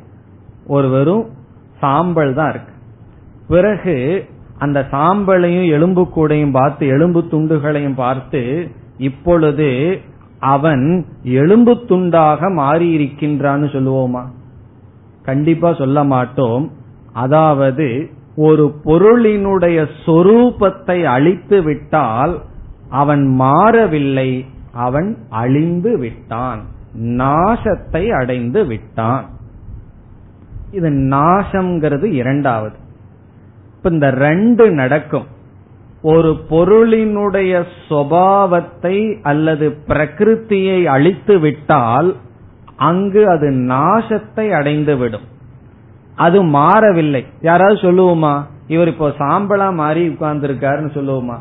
ஒரு 0.67 0.89
வெறும் 0.89 1.29
சாம்பல் 1.79 2.33
தான் 2.33 2.49
இருக்கு. 2.49 2.73
பிறகு 3.47 4.25
அந்த 4.57 4.87
சாம்பலையும் 4.91 5.69
எலும்பு 5.69 6.07
கூடையும் 6.15 6.51
பார்த்து 6.51 6.87
எலும்பு 6.87 7.23
துண்டுகளையும் 7.31 7.95
பார்த்து 7.95 8.71
இப்பொழுது 8.97 9.99
அவன் 10.39 11.05
எலும்பு 11.23 11.73
துண்டாக 11.87 12.49
மாறியிருக்கின்றான்னு 12.49 13.67
சொல்லுவோமா? 13.67 14.23
கண்டிப்பா 15.23 15.73
சொல்ல 15.73 16.03
மாட்டோம். 16.03 16.71
அதாவது 17.13 18.09
ஒரு 18.35 18.75
பொருளினுடைய 18.85 19.87
சொரூபத்தை 20.05 21.03
அழித்து 21.03 21.61
விட்டால் 21.61 22.41
அவன் 22.89 23.27
மாறவில்லை 23.27 24.45
அவன் 24.71 25.17
அழிந்து 25.29 25.97
விட்டான் 25.97 26.61
நாசத்தை 26.99 28.09
அடைந்து 28.09 28.65
விட்டான். 28.65 29.29
இது 30.71 30.89
நாசம்ங்கிறது 30.89 32.03
இரண்டாவது. 32.03 32.75
இப்ப 33.75 33.89
இந்த 33.89 34.09
ரெண்டு 34.09 34.71
நடக்கும். 34.71 35.25
ஒரு 36.01 36.37
பொருளினுடைய 36.49 37.65
சுவாவத்தை 37.89 39.19
அல்லது 39.21 39.77
பிரகிருத்தியை 39.87 40.83
அழித்து 40.83 41.39
விட்டால் 41.39 42.15
அங்கு 42.75 43.29
அது 43.29 43.49
நாசத்தை 43.49 44.51
அடைந்துவிடும். 44.51 45.25
அது 46.15 46.43
மாறவில்லை. 46.43 47.25
யாராவது 47.41 47.75
சொல்லுவோமா 47.75 48.41
இவர் 48.67 48.87
இப்போ 48.87 49.09
சாம்பலா 49.09 49.73
மாறி 49.73 50.07
உட்கார்ந்துருக்காருன்னு 50.07 50.89
சொல்லுவோமா? 50.93 51.35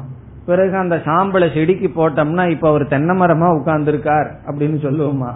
பிறகு 0.47 0.77
அந்த 0.77 0.97
சாம்பலை 0.97 1.55
செடிக்கு 1.55 1.89
போட்டோம்னா 1.89 2.51
இப்ப 2.51 2.69
அவர் 2.69 2.89
தென்னை 2.89 3.19
மரமா 3.19 3.61
உட்கார்ந்துருக்கார் 3.61 4.31
அப்படின்னு 4.47 4.77
சொல்லுவோமா? 4.83 5.33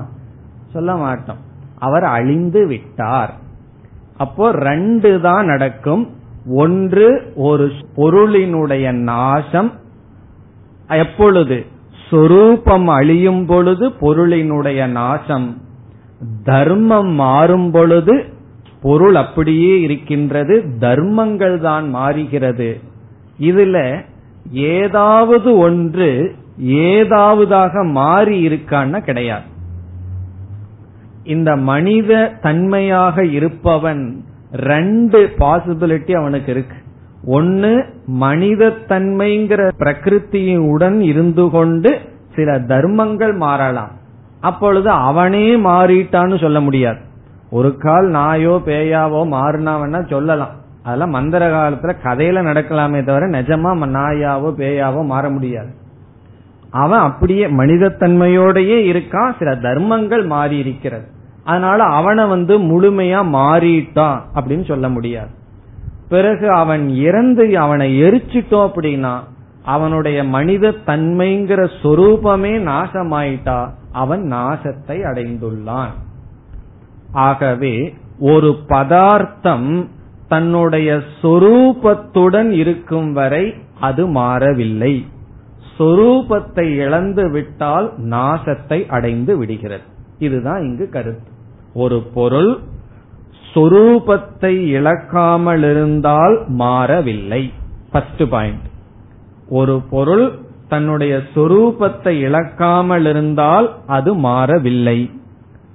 சொல்ல 0.73 0.97
மாட்டோம். 0.97 1.37
அவர் 1.79 2.05
அழிந்து 2.05 2.67
விட்டார். 2.67 3.35
அப்போ 4.17 4.51
ரெண்டு 4.51 5.21
தான் 5.21 5.47
நடக்கும். 5.47 6.09
ஒன்று 6.51 7.33
ஒரு 7.35 7.73
பொருளினுடைய 7.97 8.93
நாசம் 8.93 9.73
எப்பொழுது? 10.89 11.67
சொரூபம் 12.11 12.89
அழியும் 12.89 13.47
பொழுது 13.47 13.89
பொருளினுடைய 13.89 14.87
நாசம். 14.87 15.63
தர்மம் 16.45 17.13
மாறும் 17.13 17.71
பொழுது 17.71 18.25
பொருள் 18.83 19.15
அப்படியே 19.15 19.81
இருக்கின்றது 19.81 20.65
தர்மங்கள் 20.79 21.61
தான் 21.61 21.89
மாறுகிறது. 21.89 22.81
இதுல 23.41 24.05
ஏதாவது 24.53 25.59
ஒன்று 25.59 26.35
ஏதாவதாக 26.61 27.91
மாறி 27.91 28.49
இருக்கான்னு 28.49 28.99
கிடையாது. 28.99 29.49
இந்த 31.25 31.57
மனித 31.57 32.33
தன்மையாக 32.43 33.25
இருப்பவன் 33.25 34.25
ரெண்டு 34.53 35.33
பாசிபிலிட்டி 35.39 36.13
அவனுக்கு 36.13 36.53
இருக்கு. 36.53 36.77
ஒன்னு 37.27 37.85
மனித 38.07 38.69
தன்மைங்கிற 38.89 39.71
பிரகிருத்தியுடன் 39.79 41.01
இருந்து 41.01 41.51
கொண்டு 41.51 41.99
சில 42.35 42.59
தர்மங்கள் 42.59 43.33
மாறலாம். 43.33 43.91
அப்பொழுது 44.41 44.91
அவனே 44.91 45.57
மாறிட்டான்னு 45.57 46.41
சொல்ல 46.41 46.61
முடியாது. 46.61 46.99
ஒரு 47.51 47.77
கால் 47.77 48.09
நாயோ 48.09 48.61
பேயாவோ 48.67 49.21
மாறினாவன்னா 49.37 50.09
சொல்லலாம். 50.09 50.55
அதெல்லாம் 50.85 51.11
மந்திர 51.11 51.49
காலத்துல 51.49 51.95
கதையில 52.05 52.43
நடக்கலாமே 52.51 53.05
தவிர 53.05 53.27
நிஜமா 53.27 53.73
நாயாவோ 53.89 54.51
பேயாவோ 54.61 55.05
மாற 55.05 55.31
முடியாது. 55.31 55.69
அவன் 56.71 56.99
அப்படியே 56.99 57.47
மனிதத்தன்மையோடயே 57.47 58.79
இருக்கான் 58.93 59.33
சில 59.39 59.55
தர்மங்கள் 59.55 60.25
மாறி 60.25 60.59
இருக்கிறது 60.59 61.07
அதனால 61.51 61.83
அவனை 61.99 62.25
வந்து 62.27 62.55
முழுமையா 62.63 63.21
மாறிட்டான் 63.37 64.19
அப்படின்னு 64.35 64.65
சொல்ல 64.65 64.89
முடியாது. 64.89 65.33
பிறகு 66.09 66.47
அவன் 66.53 66.85
இறந்து 67.07 67.45
அவனை 67.59 67.89
எரிச்சிட்டோம் 68.03 68.67
அப்படின்னா 68.69 69.15
அவனுடைய 69.65 70.19
மனித 70.37 70.73
தன்மைங்கிற 70.87 71.61
சொரூபமே 71.83 72.55
நாசமாயிட்டா 72.69 73.59
அவன் 74.03 74.23
நாசத்தை 74.33 74.97
அடைந்துள்ளான். 75.11 75.95
ஆகவே 77.27 77.75
ஒரு 78.33 78.51
பதார்த்தம் 78.69 79.71
தன்னுடைய 80.29 80.91
சொரூபத்துடன் 81.23 82.51
இருக்கும் 82.63 83.13
வரை 83.13 83.45
அது 83.81 84.03
மாறவில்லை. 84.19 84.95
சொரூபத்தை 85.79 86.67
இழந்து 86.85 87.25
விட்டால் 87.31 87.89
நாசத்தை 88.15 88.79
அடைந்து 88.89 89.33
விடுகிறது. 89.39 89.87
இதுதான் 90.19 90.63
இங்கு 90.63 90.87
கருத்து. 90.89 91.30
ஒரு 91.75 92.03
பொருள் 92.03 92.59
சொரூபத்தை 93.55 94.53
இழக்காமல் 94.67 95.65
இருந்தால் 95.71 96.45
மாறவில்லை. 96.49 97.53
ஃபர்ஸ்ட் 97.91 98.29
பாயிண்ட் 98.29 98.67
ஒரு 99.49 99.81
பொருள் 99.91 100.39
தன்னுடைய 100.69 101.23
சொரூபத்தை 101.35 102.13
இழக்காமல் 102.21 103.07
இருந்தால் 103.07 103.75
அது 103.87 104.15
மாறவில்லை. 104.15 105.11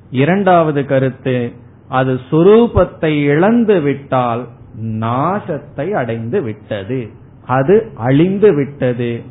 இரண்டாவது 0.10 0.86
கருத்து 0.86 1.52
அது 1.90 2.20
சுரூபத்தை 2.32 3.24
இழந்து 3.24 3.82
விட்டால் 3.82 4.48
நாசத்தை 4.82 5.92
அடைந்து 5.92 6.42
விட்டது. 6.42 7.10
அது 7.46 7.92
அழிந்து 7.96 8.54
விட்டது. 8.54 9.22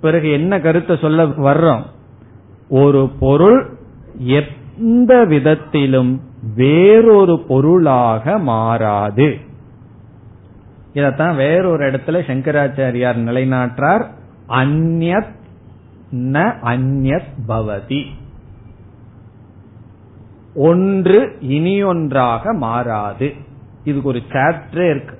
பிறகு 0.00 0.30
என்ன 0.30 0.60
கருத்தை 0.60 0.96
சொல்ல 0.96 1.24
வர்றோம்? 1.24 1.82
ஒரு 2.68 3.08
பொருள் 3.20 3.66
எந்த 4.78 5.24
விதத்திலும் 5.24 6.20
வேறொரு 6.54 7.38
பொருளாக 7.38 8.38
மாறாது. 8.38 9.36
இதத்தான் 10.94 11.36
வேறொரு 11.36 11.90
இடத்துல 11.90 12.20
சங்கராச்சாரியார் 12.26 13.18
நிலைநாட்டார் 13.18 14.06
அந்நத் 14.48 15.34
ந 16.12 16.54
அந்நத் 16.62 17.32
பவதி. 17.48 18.04
ஒன்று 20.54 21.36
இனியொன்றாக 21.40 22.52
மாறாது. 22.52 23.32
இதுக்கு 23.84 24.08
ஒரு 24.08 24.22
சாப்டரே 24.28 24.90
இருக்கு. 24.90 25.18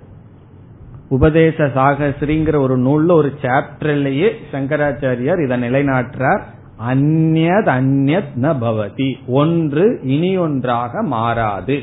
உபதேச 1.09 1.65
சாகசிரிங்கிற 1.65 2.59
ஒரு 2.59 2.79
நூல்ல 2.79 3.13
ஒரு 3.13 3.33
சாப்டர்லயே 3.43 4.31
சங்கராச்சாரியார் 4.53 5.45
இதை 5.45 5.63
நிலைநாட்டுறார். 5.63 6.43
அந்நத் 6.91 7.69
அந்நத் 7.69 8.33
ந 8.43 8.55
பவதி. 8.61 9.15
ஒன்று 9.27 10.01
இனி 10.03 10.37
ஒன்றாக 10.37 11.03
மாறாது. 11.03 11.83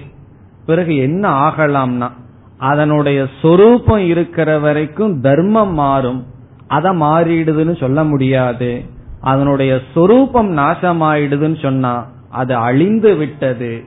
பிறகு 0.66 0.97
என்ன 0.97 1.30
ஆகலாம்னா 1.30 2.10
அதனுடைய 2.58 3.28
சொரூபம் 3.41 4.06
இருக்கிற 4.06 4.60
வரைக்கும் 4.60 5.22
தர்மம் 5.22 5.74
மாறும். 5.74 6.26
அதை 6.68 7.02
மாறிடுதுன்னு 7.02 7.80
சொல்ல 7.80 8.04
முடியாது. 8.04 8.84
அதனுடைய 9.22 9.80
சொரூபம் 9.93 10.58
நாசமாயிடுதுன்னு 10.58 11.62
சொன்னா 11.62 12.08
அது 12.30 12.56
அழிந்து 12.56 13.16
விட்டது. 13.16 13.84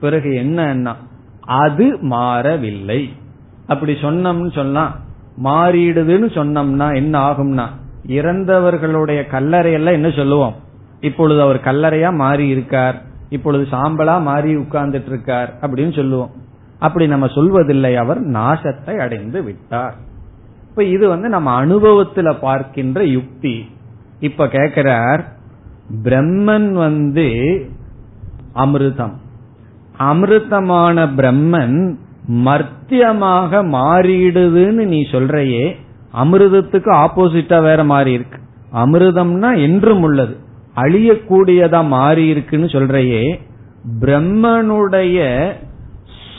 பிறகு 0.00 0.28
என்னன்னா 0.28 0.94
அது 1.40 1.98
மாறவில்லை. 2.00 3.12
அப்படி 3.66 3.92
சொன்னோம்னு 3.92 4.52
சொன்னா 4.52 4.96
மாறிடுதுன்னு 5.44 6.28
சொன்னோம்னா 6.34 6.94
என்ன 6.94 7.30
ஆகும்னா 7.30 7.66
இறந்தவர்களுடைய 8.06 9.22
கல்லறையெல்லாம் 9.30 9.92
என்ன 9.92 10.10
சொல்லுவோம்? 10.10 10.54
இப்பொழுது 11.00 11.40
அவர் 11.40 11.60
கல்லறையா 11.60 12.14
மாறி 12.14 12.48
இருக்கார். 12.48 13.02
இப்பொழுது 13.28 13.66
சாம்பலா 13.70 14.22
மாறி 14.22 14.56
உட்கார்ந்துட்டு 14.56 15.06
இருக்கார் 15.06 15.54
அப்படின்னு 15.62 15.96
சொல்லுவோம். 15.96 16.30
அப்படி 16.78 17.06
நம்ம 17.06 17.26
சொல்வதில்லை. 17.26 17.94
அவர் 17.94 18.26
நாசத்தை 18.26 18.96
அடைந்து 18.96 19.42
விட்டார். 19.42 19.94
இப்ப 20.70 20.84
இது 20.84 21.08
வந்து 21.08 21.28
நம்ம 21.28 21.66
அனுபவத்துல 21.66 22.38
பார்க்கின்ற 22.40 23.04
யுக்தி. 23.04 23.70
இப்ப 24.20 24.46
கேக்கிறார் 24.46 25.24
பிரம்மன் 26.02 26.72
வந்து 26.72 27.28
அமிர்தம். 28.54 29.12
அமிர்தமான 29.98 31.08
பிரம்மன் 31.16 31.96
மர்த்தியமாக 32.30 33.62
மாறிடுதுன்னு 33.72 34.84
நீ 34.84 35.08
சொல்றையே 35.10 35.76
அமிர்தத்துக்கு 36.16 36.90
ஆப்போசிட்டா 36.94 37.62
வேற 37.62 37.84
மாறி 37.84 38.12
இருக்கு. 38.12 38.38
அமிர்தம்னா 38.74 39.60
என்றும் 39.60 40.02
உள்ளது. 40.02 40.36
அழியக்கூடியதா 40.76 41.86
மாறி 41.86 42.26
இருக்குன்னு 42.26 42.68
சொல்றையே 42.68 43.40
பிரம்மனுடைய 44.00 45.18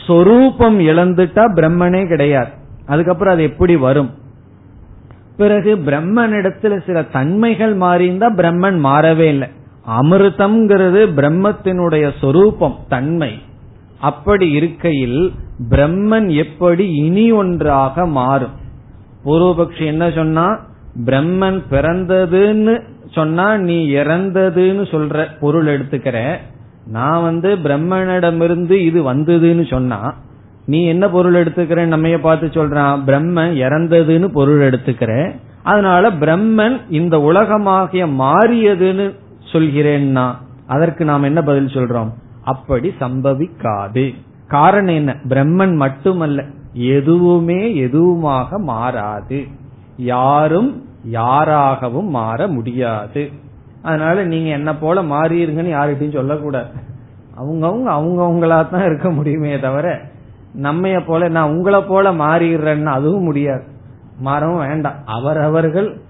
சொரூபம் 0.06 0.80
இழந்துட்டா 0.80 1.44
பிரம்மனே 1.54 2.08
கிடையாது. 2.08 2.50
அதுக்கப்புறம் 2.86 3.34
அது 3.34 3.42
எப்படி 3.42 3.76
வரும்? 3.76 4.10
பிறகு 5.36 5.76
பிரம்மனிடத்துல 5.76 6.86
சில 6.86 7.02
தன்மைகள் 7.02 7.76
மாறியிருந்தா 7.76 8.28
பிரம்மன் 8.36 8.78
மாறவே 8.84 9.28
இல்லை. 9.34 9.48
அமிர்தம்ங்கிறது 10.00 11.00
பிரம்மத்தினுடைய 11.16 12.12
சொரூபம் 12.20 12.76
தன்மை. 12.88 13.42
அப்படி 14.00 14.50
இருக்கையில் 14.50 15.32
பிரம்மன் 15.70 16.28
எப்படி 16.34 16.94
இனி 16.94 17.30
ஒன்றாக 17.32 18.06
மாறும்? 18.06 18.66
பூர்வபக்ஷி 19.28 19.84
என்ன 19.84 20.10
சொன்னா 20.10 20.60
பிரம்மன் 21.04 21.62
பிறந்ததுன்னு 21.70 22.82
சொன்னா 23.10 23.56
நீ 23.56 23.88
இறந்ததுன்னு 23.88 24.84
சொல்ற 24.90 25.26
பொருள் 25.40 25.66
எடுத்துக்கிற. 25.66 26.36
நான் 26.86 27.22
வந்து 27.22 27.56
பிரம்மனிடமிருந்து 27.56 28.70
இது 28.70 29.14
வந்ததுன்னு 29.14 29.70
சொன்னா 29.70 30.14
நீ 30.66 30.86
என்ன 30.86 31.10
பொருள் 31.10 31.34
எடுத்துக்கிற 31.34 31.84
நம்ம 31.84 32.18
பார்த்து 32.18 32.46
சொல்றான்? 32.46 33.02
பிரம்மன் 33.06 33.52
இறந்ததுன்னு 33.56 34.28
பொருள் 34.32 34.70
எடுத்துக்கிற. 34.70 35.34
அதனால 35.62 36.10
பிரம்மன் 36.10 36.80
இந்த 36.88 37.18
உலகமாகிய 37.18 38.06
மாறியதுன்னு 38.06 39.14
சொல்கிறேன்னா 39.52 40.34
அதற்கு 40.66 41.04
நாம் 41.04 41.22
என்ன 41.22 41.42
பதில் 41.42 41.66
சொல்றோம்? 41.66 42.10
அப்படி 42.44 42.94
சம்பவிக்காது. 43.00 44.14
காரணம் 44.48 44.94
என்ன? 44.94 45.16
பிரம்மன் 45.28 45.74
மட்டுமல்ல. 45.74 46.44
எதுவுமே 46.72 47.74
எதுவுமாக 47.74 48.58
மாறாது. 48.58 49.46
யாரும் 49.96 50.84
யாராகவும் 51.12 52.08
மாற 52.08 52.46
முடியாது. 52.46 53.30
அதனால 53.82 54.24
நீங்க 54.24 54.48
என்ன 54.48 54.76
போல 54.76 55.02
மாறிருங்கன்னு 55.02 55.74
யார்கிட்டையும் 55.74 56.12
சொல்லக்கூடாது. 56.12 56.68
அவங்கவுங்க 57.40 57.90
அவங்கவுங்களா 57.98 58.68
தான் 58.68 58.84
இருக்க 58.84 59.10
முடியுமே 59.10 59.58
தவிர 59.58 60.00
நம்மைய 60.62 61.02
போல 61.06 61.28
நான் 61.28 61.50
உங்களை 61.50 61.80
போல 61.80 62.12
மாறிடுறேன்னு 62.12 62.84
அதுவும் 62.84 63.22
முடியாது. 63.22 63.62
மாறவும் 64.18 64.66
வேண்டாம். 64.66 64.94
அவரவர்கள் 65.04 66.00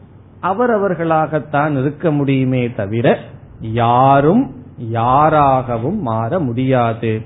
அவரவர்களாகத்தான் 0.42 1.80
இருக்க 1.80 2.10
முடியுமே 2.10 2.72
தவிர 2.72 3.18
யாரும் 3.60 4.54
யாராகவும் 4.92 5.98
மாற 5.98 6.38
முடியாது. 6.38 7.22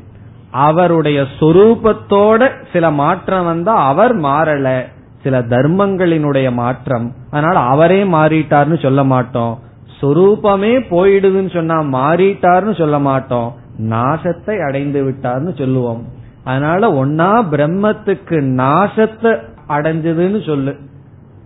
அவருடைய 0.53 1.25
சொரூபத்தோட 1.41 2.51
சில 2.73 2.91
மாற்றம் 2.91 3.45
வந்தா 3.45 3.75
அவர் 3.75 4.21
மாறல. 4.21 4.83
சில 5.23 5.41
தர்மங்களினுடைய 5.41 6.53
மாற்றம். 6.53 7.13
அதனால 7.31 7.59
அவரே 7.59 8.05
மாறிட்டார்னு 8.05 8.83
சொல்ல 8.83 9.05
மாட்டோம். 9.05 9.59
சொரூபமே 10.01 10.81
போயிடுதுன்னு 10.91 11.53
சொன்னா 11.53 11.81
மாறிட்டார்னு 11.81 12.79
சொல்ல 12.79 12.99
மாட்டோம். 12.99 13.55
நாசத்தை 13.79 14.67
அடைந்து 14.67 15.03
விட்டார்னு 15.05 15.59
சொல்லுவோம். 15.59 16.05
அதனால 16.45 17.05
ஒன்னா 17.05 17.45
பிரம்மத்துக்கு 17.51 18.41
நாசத்தை 18.63 19.39
அடைஞ்சதுன்னு 19.69 20.47
சொல்லு. 20.47 20.77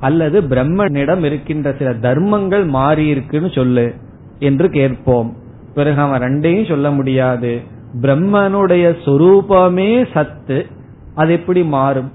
அல்லது 0.00 0.40
பிரம்மனிடம் 0.40 1.24
இருக்கின்ற 1.24 1.74
சில 1.78 1.94
தர்மங்கள் 1.94 2.64
மாறி 2.64 3.06
இருக்குன்னு 3.06 3.50
சொல்லு 3.50 3.94
என்று 4.38 4.70
கேட்போம். 4.70 5.36
பிறகு 5.74 6.00
அவன் 6.00 6.22
ரெண்டையும் 6.22 6.68
சொல்ல 6.68 6.90
முடியாது. 6.90 7.60
பிரம்மனுடைய 8.00 8.96
சொரூபமே 9.04 10.06
சத்து 10.12 10.66
அது 11.14 11.32
எப்படி 11.32 11.64
மாறும்? 11.64 12.12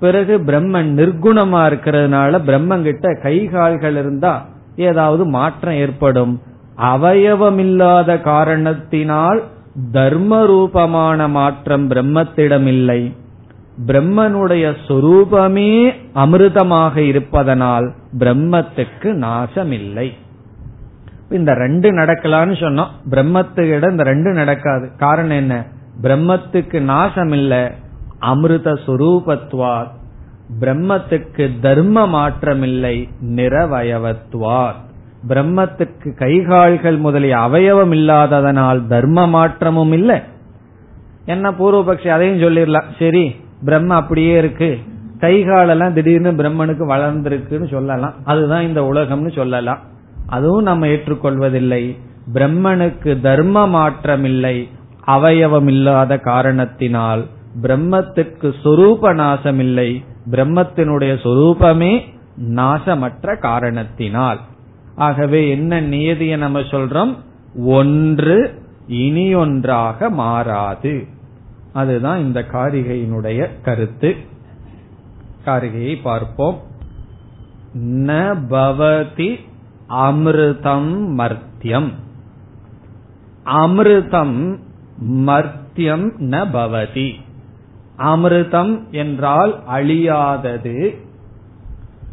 பிறகு 0.00 0.38
பிரம்மன் 0.38 0.88
நிர்குணமா 0.98 1.60
இருக்கிறதுனால 1.70 2.40
பிரம்மங்கிட்ட 2.46 3.22
கை 3.22 3.44
கால்கள் 3.44 3.96
இருந்தா 3.96 4.48
ஏதாவது 4.76 5.24
மாற்றம் 5.24 5.74
ஏற்படும். 5.74 6.40
அவயவமில்லாத 6.76 8.20
காரணத்தினால் 8.20 9.42
தர்ம 9.92 10.46
ரூபமான 10.46 11.28
மாற்றம் 11.28 11.90
பிரம்மத்திடம் 11.90 12.66
இல்லை 12.66 13.14
பிரம்மனுடைய 13.86 14.74
சொரூபமே 14.88 15.94
அமிர்தமாக 16.14 16.96
இருப்பதனால் 16.96 17.92
பிரம்மத்துக்கு 18.18 19.02
நாசமில்லை. 19.02 20.12
இந்த 21.30 21.54
ரெண்டு 21.54 21.92
நடக்கலான்னு 21.92 22.54
சொன்னோம். 22.60 22.88
பிரம்மத்துக்கிட 23.10 23.90
இந்த 23.90 24.02
ரெண்டு 24.02 24.30
நடக்காது. 24.30 24.90
காரணம் 24.98 25.36
என்ன? 25.36 25.66
பிரம்மத்துக்கு 26.02 26.80
நாசம் 26.80 27.32
இல்ல 27.32 27.72
அமிர்த 28.18 28.72
சுரூபத்வார். 28.72 29.86
பிரம்மத்துக்கு 30.60 31.50
தர்ம 31.60 32.08
மாற்றம் 32.08 32.62
இல்லை 32.62 33.08
நிறவயவத்வார். 33.24 34.74
பிரம்மத்துக்கு 35.28 36.16
கைகால்கள் 36.18 36.98
முதலிய 36.98 37.36
அவயவம் 37.36 37.92
இல்லாததனால் 37.92 38.86
தர்ம 38.86 39.28
மாற்றமும் 39.28 39.92
இல்லை. 39.92 40.20
என்ன 41.24 41.50
பூர்வபக்ஷி 41.50 42.08
அதையும் 42.08 42.38
சொல்லிடலாம். 42.38 42.84
சரி 42.98 43.34
பிரம்ம 43.64 43.94
அப்படியே 43.94 44.38
இருக்கு. 44.38 44.78
கைகாலெல்லாம் 45.20 45.92
திடீர்னு 45.92 46.32
பிரம்மனுக்கு 46.32 46.86
வளர்ந்திருக்குன்னு 46.88 47.70
சொல்லலாம். 47.70 48.14
அதுதான் 48.24 48.62
இந்த 48.62 48.82
உலகம்னு 48.82 49.34
சொல்லலாம். 49.34 49.78
அதுவும் 50.26 50.62
நம்ம 50.62 50.86
ஏற்றுக்கொள்வதில்லை. 50.86 51.98
பிரம்மனுக்கு 52.32 53.20
தர்ம 53.20 53.68
மாற்றம் 53.68 54.24
இல்லை 54.24 54.68
அவயவம் 55.06 55.66
இல்லாத 55.66 56.18
காரணத்தினால் 56.18 57.26
பிரம்மத்திற்கு 57.62 58.54
சொரூப 58.64 59.14
நாசம் 59.14 59.58
இல்லை 59.58 60.04
பிரம்மத்தினுடைய 60.30 61.14
சொரூபமே 61.22 62.00
நாசமற்ற 62.42 63.38
காரணத்தினால். 63.38 64.38
ஆகவே 64.96 65.48
என்ன 65.48 65.80
நியதியை 65.80 66.36
நம்ம 66.36 66.60
சொல்றோம்? 66.60 67.16
ஒன்று 67.64 68.54
இனி 68.86 69.34
ஒன்றாக 69.34 70.10
மாறாது. 70.10 71.06
அதுதான் 71.72 72.18
இந்த 72.18 72.40
காரிகையினுடைய 72.40 73.48
கருத்து. 73.62 74.16
காரிகையை 75.46 76.02
பார்ப்போம். 76.02 76.60
ந 77.78 78.38
பவதி 78.50 79.40
அமிர்தம் 79.88 80.94
மர்த்தியம். 81.18 81.90
அமிர்தம் 83.46 84.58
மர்த்தியம் 85.06 86.10
ந 86.18 86.46
பவதி. 86.52 87.14
அமிர்தம் 87.98 88.90
என்றால் 88.90 89.62
அழியாதது. 89.70 90.96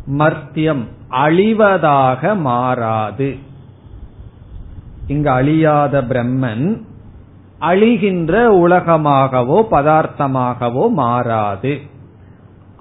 மர்த்தியம் 0.07 0.83
அழிவதாக 1.11 2.37
மாறாது. 2.37 3.35
இங்கு 5.07 5.29
அழியாத 5.29 6.01
பிரம்மன் 6.01 6.87
அழிகின்ற 7.59 8.33
உலகமாகவோ 8.67 9.61
பதார்த்தமாகவோ 9.71 10.89
மாறாது. 10.89 11.79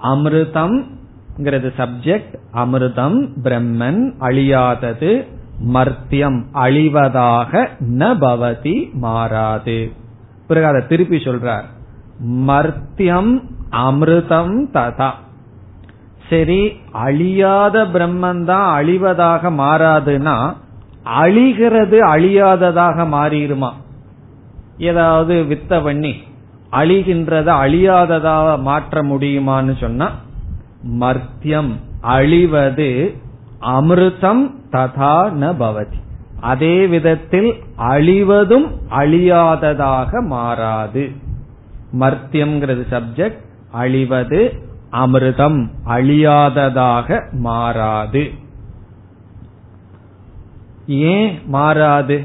அமிர்தம் 0.03 0.85
சப்ஜெக்ட் 1.79 2.35
அமிர்தம் 2.55 3.19
பிரம்மன் 3.43 4.01
அழியாதது 4.21 5.27
மர்த்தியம். 5.75 6.45
அழிவதாக 6.55 7.69
ந 7.99 8.15
பவதி 8.21 8.93
மாறாது. 8.93 9.93
பிறகு 10.49 10.67
அதை 10.67 10.87
திருப்பி 10.87 11.17
சொல்றார். 11.17 11.65
மர்த்தியம் 12.29 13.43
அமிர்தம் 13.73 14.55
ததா. 14.75 15.11
சரி 16.31 16.81
அழியாத 16.93 17.85
பிரம்மன் 17.85 18.45
தான் 18.45 18.85
அழிவதாக 18.85 19.51
மாறாதுன்னா 19.51 20.55
அழிகிறது 21.03 21.99
அழியாததாக 22.07 23.07
மாறிடுமா? 23.13 23.71
ஏதாவது 24.79 25.35
வித்த 25.43 25.83
பண்ணி 25.83 26.15
அழிகின்றத 26.73 27.49
அழியாததாக 27.65 28.61
மாற்ற 28.61 29.03
முடியுமான்னு 29.03 29.77
சொன்னா 29.81 30.11
மர்த்தியம் 31.01 31.71
அழிவது 32.01 33.15
அமிர்தம் 33.61 34.51
ததா 34.73 35.33
ந 35.41 35.55
பவதி. 35.61 35.99
அதே 36.41 36.87
விதத்தில் 36.87 37.55
அழிவதும் 37.79 38.67
அழியாததாக 38.91 40.27
மாறாது. 40.27 41.11
மர்த்தியம்ங்கிறது 42.01 42.85
சப்ஜெக்ட் 42.91 43.39
அழிவது 43.71 44.63
அமிர்தம் 44.93 45.71
அழியாததாக 45.87 47.31
மாறாது. 47.33 48.31
ஏன் 50.87 51.39
மாறாது? 51.47 52.25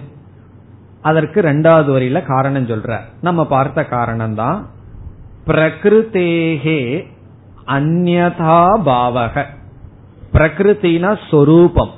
அதற்கு 1.04 1.42
ரெண்டாவது 1.42 1.92
வரியில 1.96 2.26
காரணம் 2.26 2.68
சொல்ற 2.68 3.00
நம்ம 3.22 3.46
பார்த்த 3.46 3.84
காரணம் 3.84 4.36
தான் 4.36 4.68
பிரகிருத்தேகே 5.48 7.06
அந்நதா 7.68 8.82
பாவக. 8.86 9.46
பிரகிருத்தினா 10.34 11.18
சொரூபம். 11.30 11.90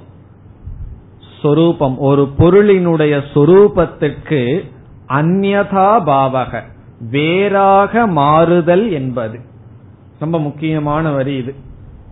சொரூபம். 1.41 1.97
ஒரு 1.97 2.33
பொருளினுடைய 2.37 3.21
சொரூபத்துக்கு 3.33 4.71
அந்நதா 5.09 6.03
பாவக. 6.05 6.61
வேறாக 7.09 8.07
மாறுதல் 8.07 8.91
என்பது. 8.91 9.39
ரொம்ப 10.19 10.39
முக்கியமான 10.39 11.11
வரி 11.11 11.35
இது. 11.35 11.55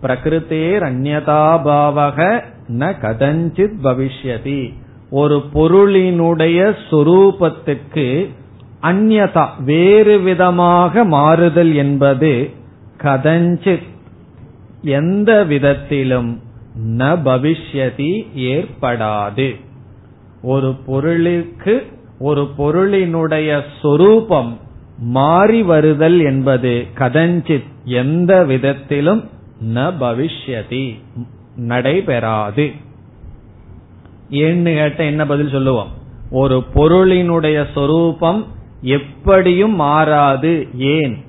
பிரகிருத்தேர் 0.02 0.82
அந்நதா 0.82 1.60
பாவக 1.64 2.42
ந 2.68 2.92
கதஞ்சித் 3.02 3.76
பவிஷ்யதி. 3.82 4.82
ஒரு 5.16 5.42
பொருளினுடைய 5.54 6.76
சொரூபத்துக்கு 6.90 8.28
அந்நதா 8.82 9.46
வேறு 9.64 10.18
விதமாக 10.18 11.04
மாறுதல் 11.04 11.74
என்பது 11.74 12.50
கதஞ்சித். 13.02 13.88
எந்த 14.82 15.44
விதத்திலும் 15.44 16.40
ந 16.98 17.02
பவிஷ்யதி 17.24 18.12
ஏற்படாது. 18.36 19.60
ஒரு 20.42 20.74
பொருளுக்கு 20.86 21.86
ஒரு 22.18 22.48
பொருளினுடைய 22.58 23.62
சொரூபம் 23.82 24.58
மாறி 24.98 25.62
வருதல் 25.62 26.20
என்பது 26.20 26.86
கதஞ்சித். 26.98 27.70
எந்த 27.84 28.44
விதத்திலும் 28.44 29.28
ந 29.74 29.92
பவிஷ்யதி 30.00 31.00
நடைபெறாது. 31.56 32.83
ஏன்னு 34.30 34.74
கேட்ட 34.74 35.04
என்ன 35.04 35.26
பதில் 35.26 35.50
சொல்லுவோம்? 35.50 35.88
ஒரு 36.30 36.64
பொருளினுடைய 36.74 37.66
சொரூபம் 37.74 38.46
எப்படியும் 38.80 39.74
மாறாது. 39.74 40.68
ஏன்? 40.74 41.24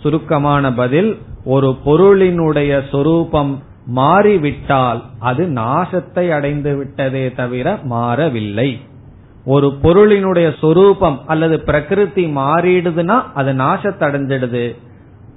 சுருக்கமான 0.00 0.74
பதில் 0.74 1.18
ஒரு 1.44 1.76
பொருளினுடைய 1.86 2.82
சொரூபம் 2.90 3.62
மாறிவிட்டால் 3.86 5.02
அது 5.18 5.46
நாசத்தை 5.46 6.30
அடைந்து 6.30 6.76
விட்டதே 6.76 7.32
தவிர 7.32 7.78
மாறவில்லை. 7.82 8.80
ஒரு 9.44 9.78
பொருளினுடைய 9.82 10.58
சொரூபம் 10.58 11.20
அல்லது 11.26 11.60
பிரகிருதி 11.60 12.26
மாறிடுதுன்னா 12.26 13.22
அது 13.34 13.52
நாசத்தை 13.52 14.00
அடைஞ்சிடுது. 14.00 14.76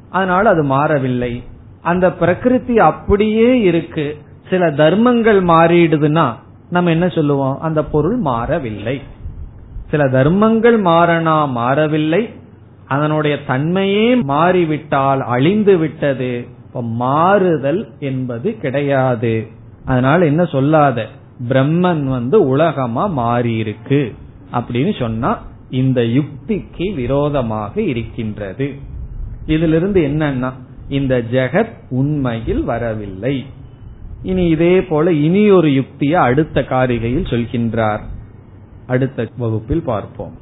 அதனால 0.09 0.49
அது 0.49 0.63
மாறவில்லை. 0.63 1.43
அந்த 1.81 2.11
பிரகிருதி 2.11 2.77
அப்படியே 2.77 3.59
இருக்கு. 3.59 4.17
சில 4.49 4.71
தர்மங்கள் 4.71 5.43
மாறிடுதுன்னா 5.43 6.33
நம்ம 6.73 6.89
என்ன 6.89 7.07
சொல்லுவோம்? 7.07 7.59
அந்த 7.59 7.83
பொருள் 7.83 8.17
மாறவில்லை. 8.17 9.01
சில 9.89 10.09
தர்மங்கள் 10.09 10.81
மாறனா 10.81 11.47
மாறவில்லை. 11.49 12.29
அதனுடைய 12.87 13.37
தன்மையே 13.47 14.23
மாறிவிட்டால் 14.23 15.21
அழிந்து 15.21 15.77
விட்டது. 15.77 16.47
இப்ப 16.65 16.81
மாறுதல் 16.81 17.87
என்பது 17.99 18.57
கிடையாது. 18.57 19.47
அதனால 19.85 20.25
என்ன 20.25 20.45
சொல்லாத? 20.45 21.07
பிரம்மன் 21.49 22.03
வந்து 22.03 22.47
உலகமா 22.47 23.05
மாறி 23.05 23.55
இருக்கு 23.55 24.13
அப்படின்னு 24.53 24.99
சொன்னா 24.99 25.41
இந்த 25.69 26.01
யுக்திக்கு 26.01 26.93
விரோதமாக 26.95 27.81
இருக்கின்றது. 27.81 28.73
இதிலிருந்து 29.45 30.01
என்னன்னா 30.01 30.51
இந்த 30.89 31.23
ஜெகத் 31.31 31.73
உண்மையில் 31.89 32.63
வரவில்லை. 32.63 33.45
இனி 34.23 34.49
இதே 34.49 34.81
போல 34.89 35.11
இனி 35.25 35.51
ஒரு 35.51 35.73
யுக்தியை 35.73 36.19
அடுத்த 36.27 36.61
காரிகையில் 36.71 37.29
சொல்கின்றார் 37.31 38.03
அடுத்த 38.87 39.27
வகுப்பில் 39.43 39.85
பார்ப்போம் 39.91 40.35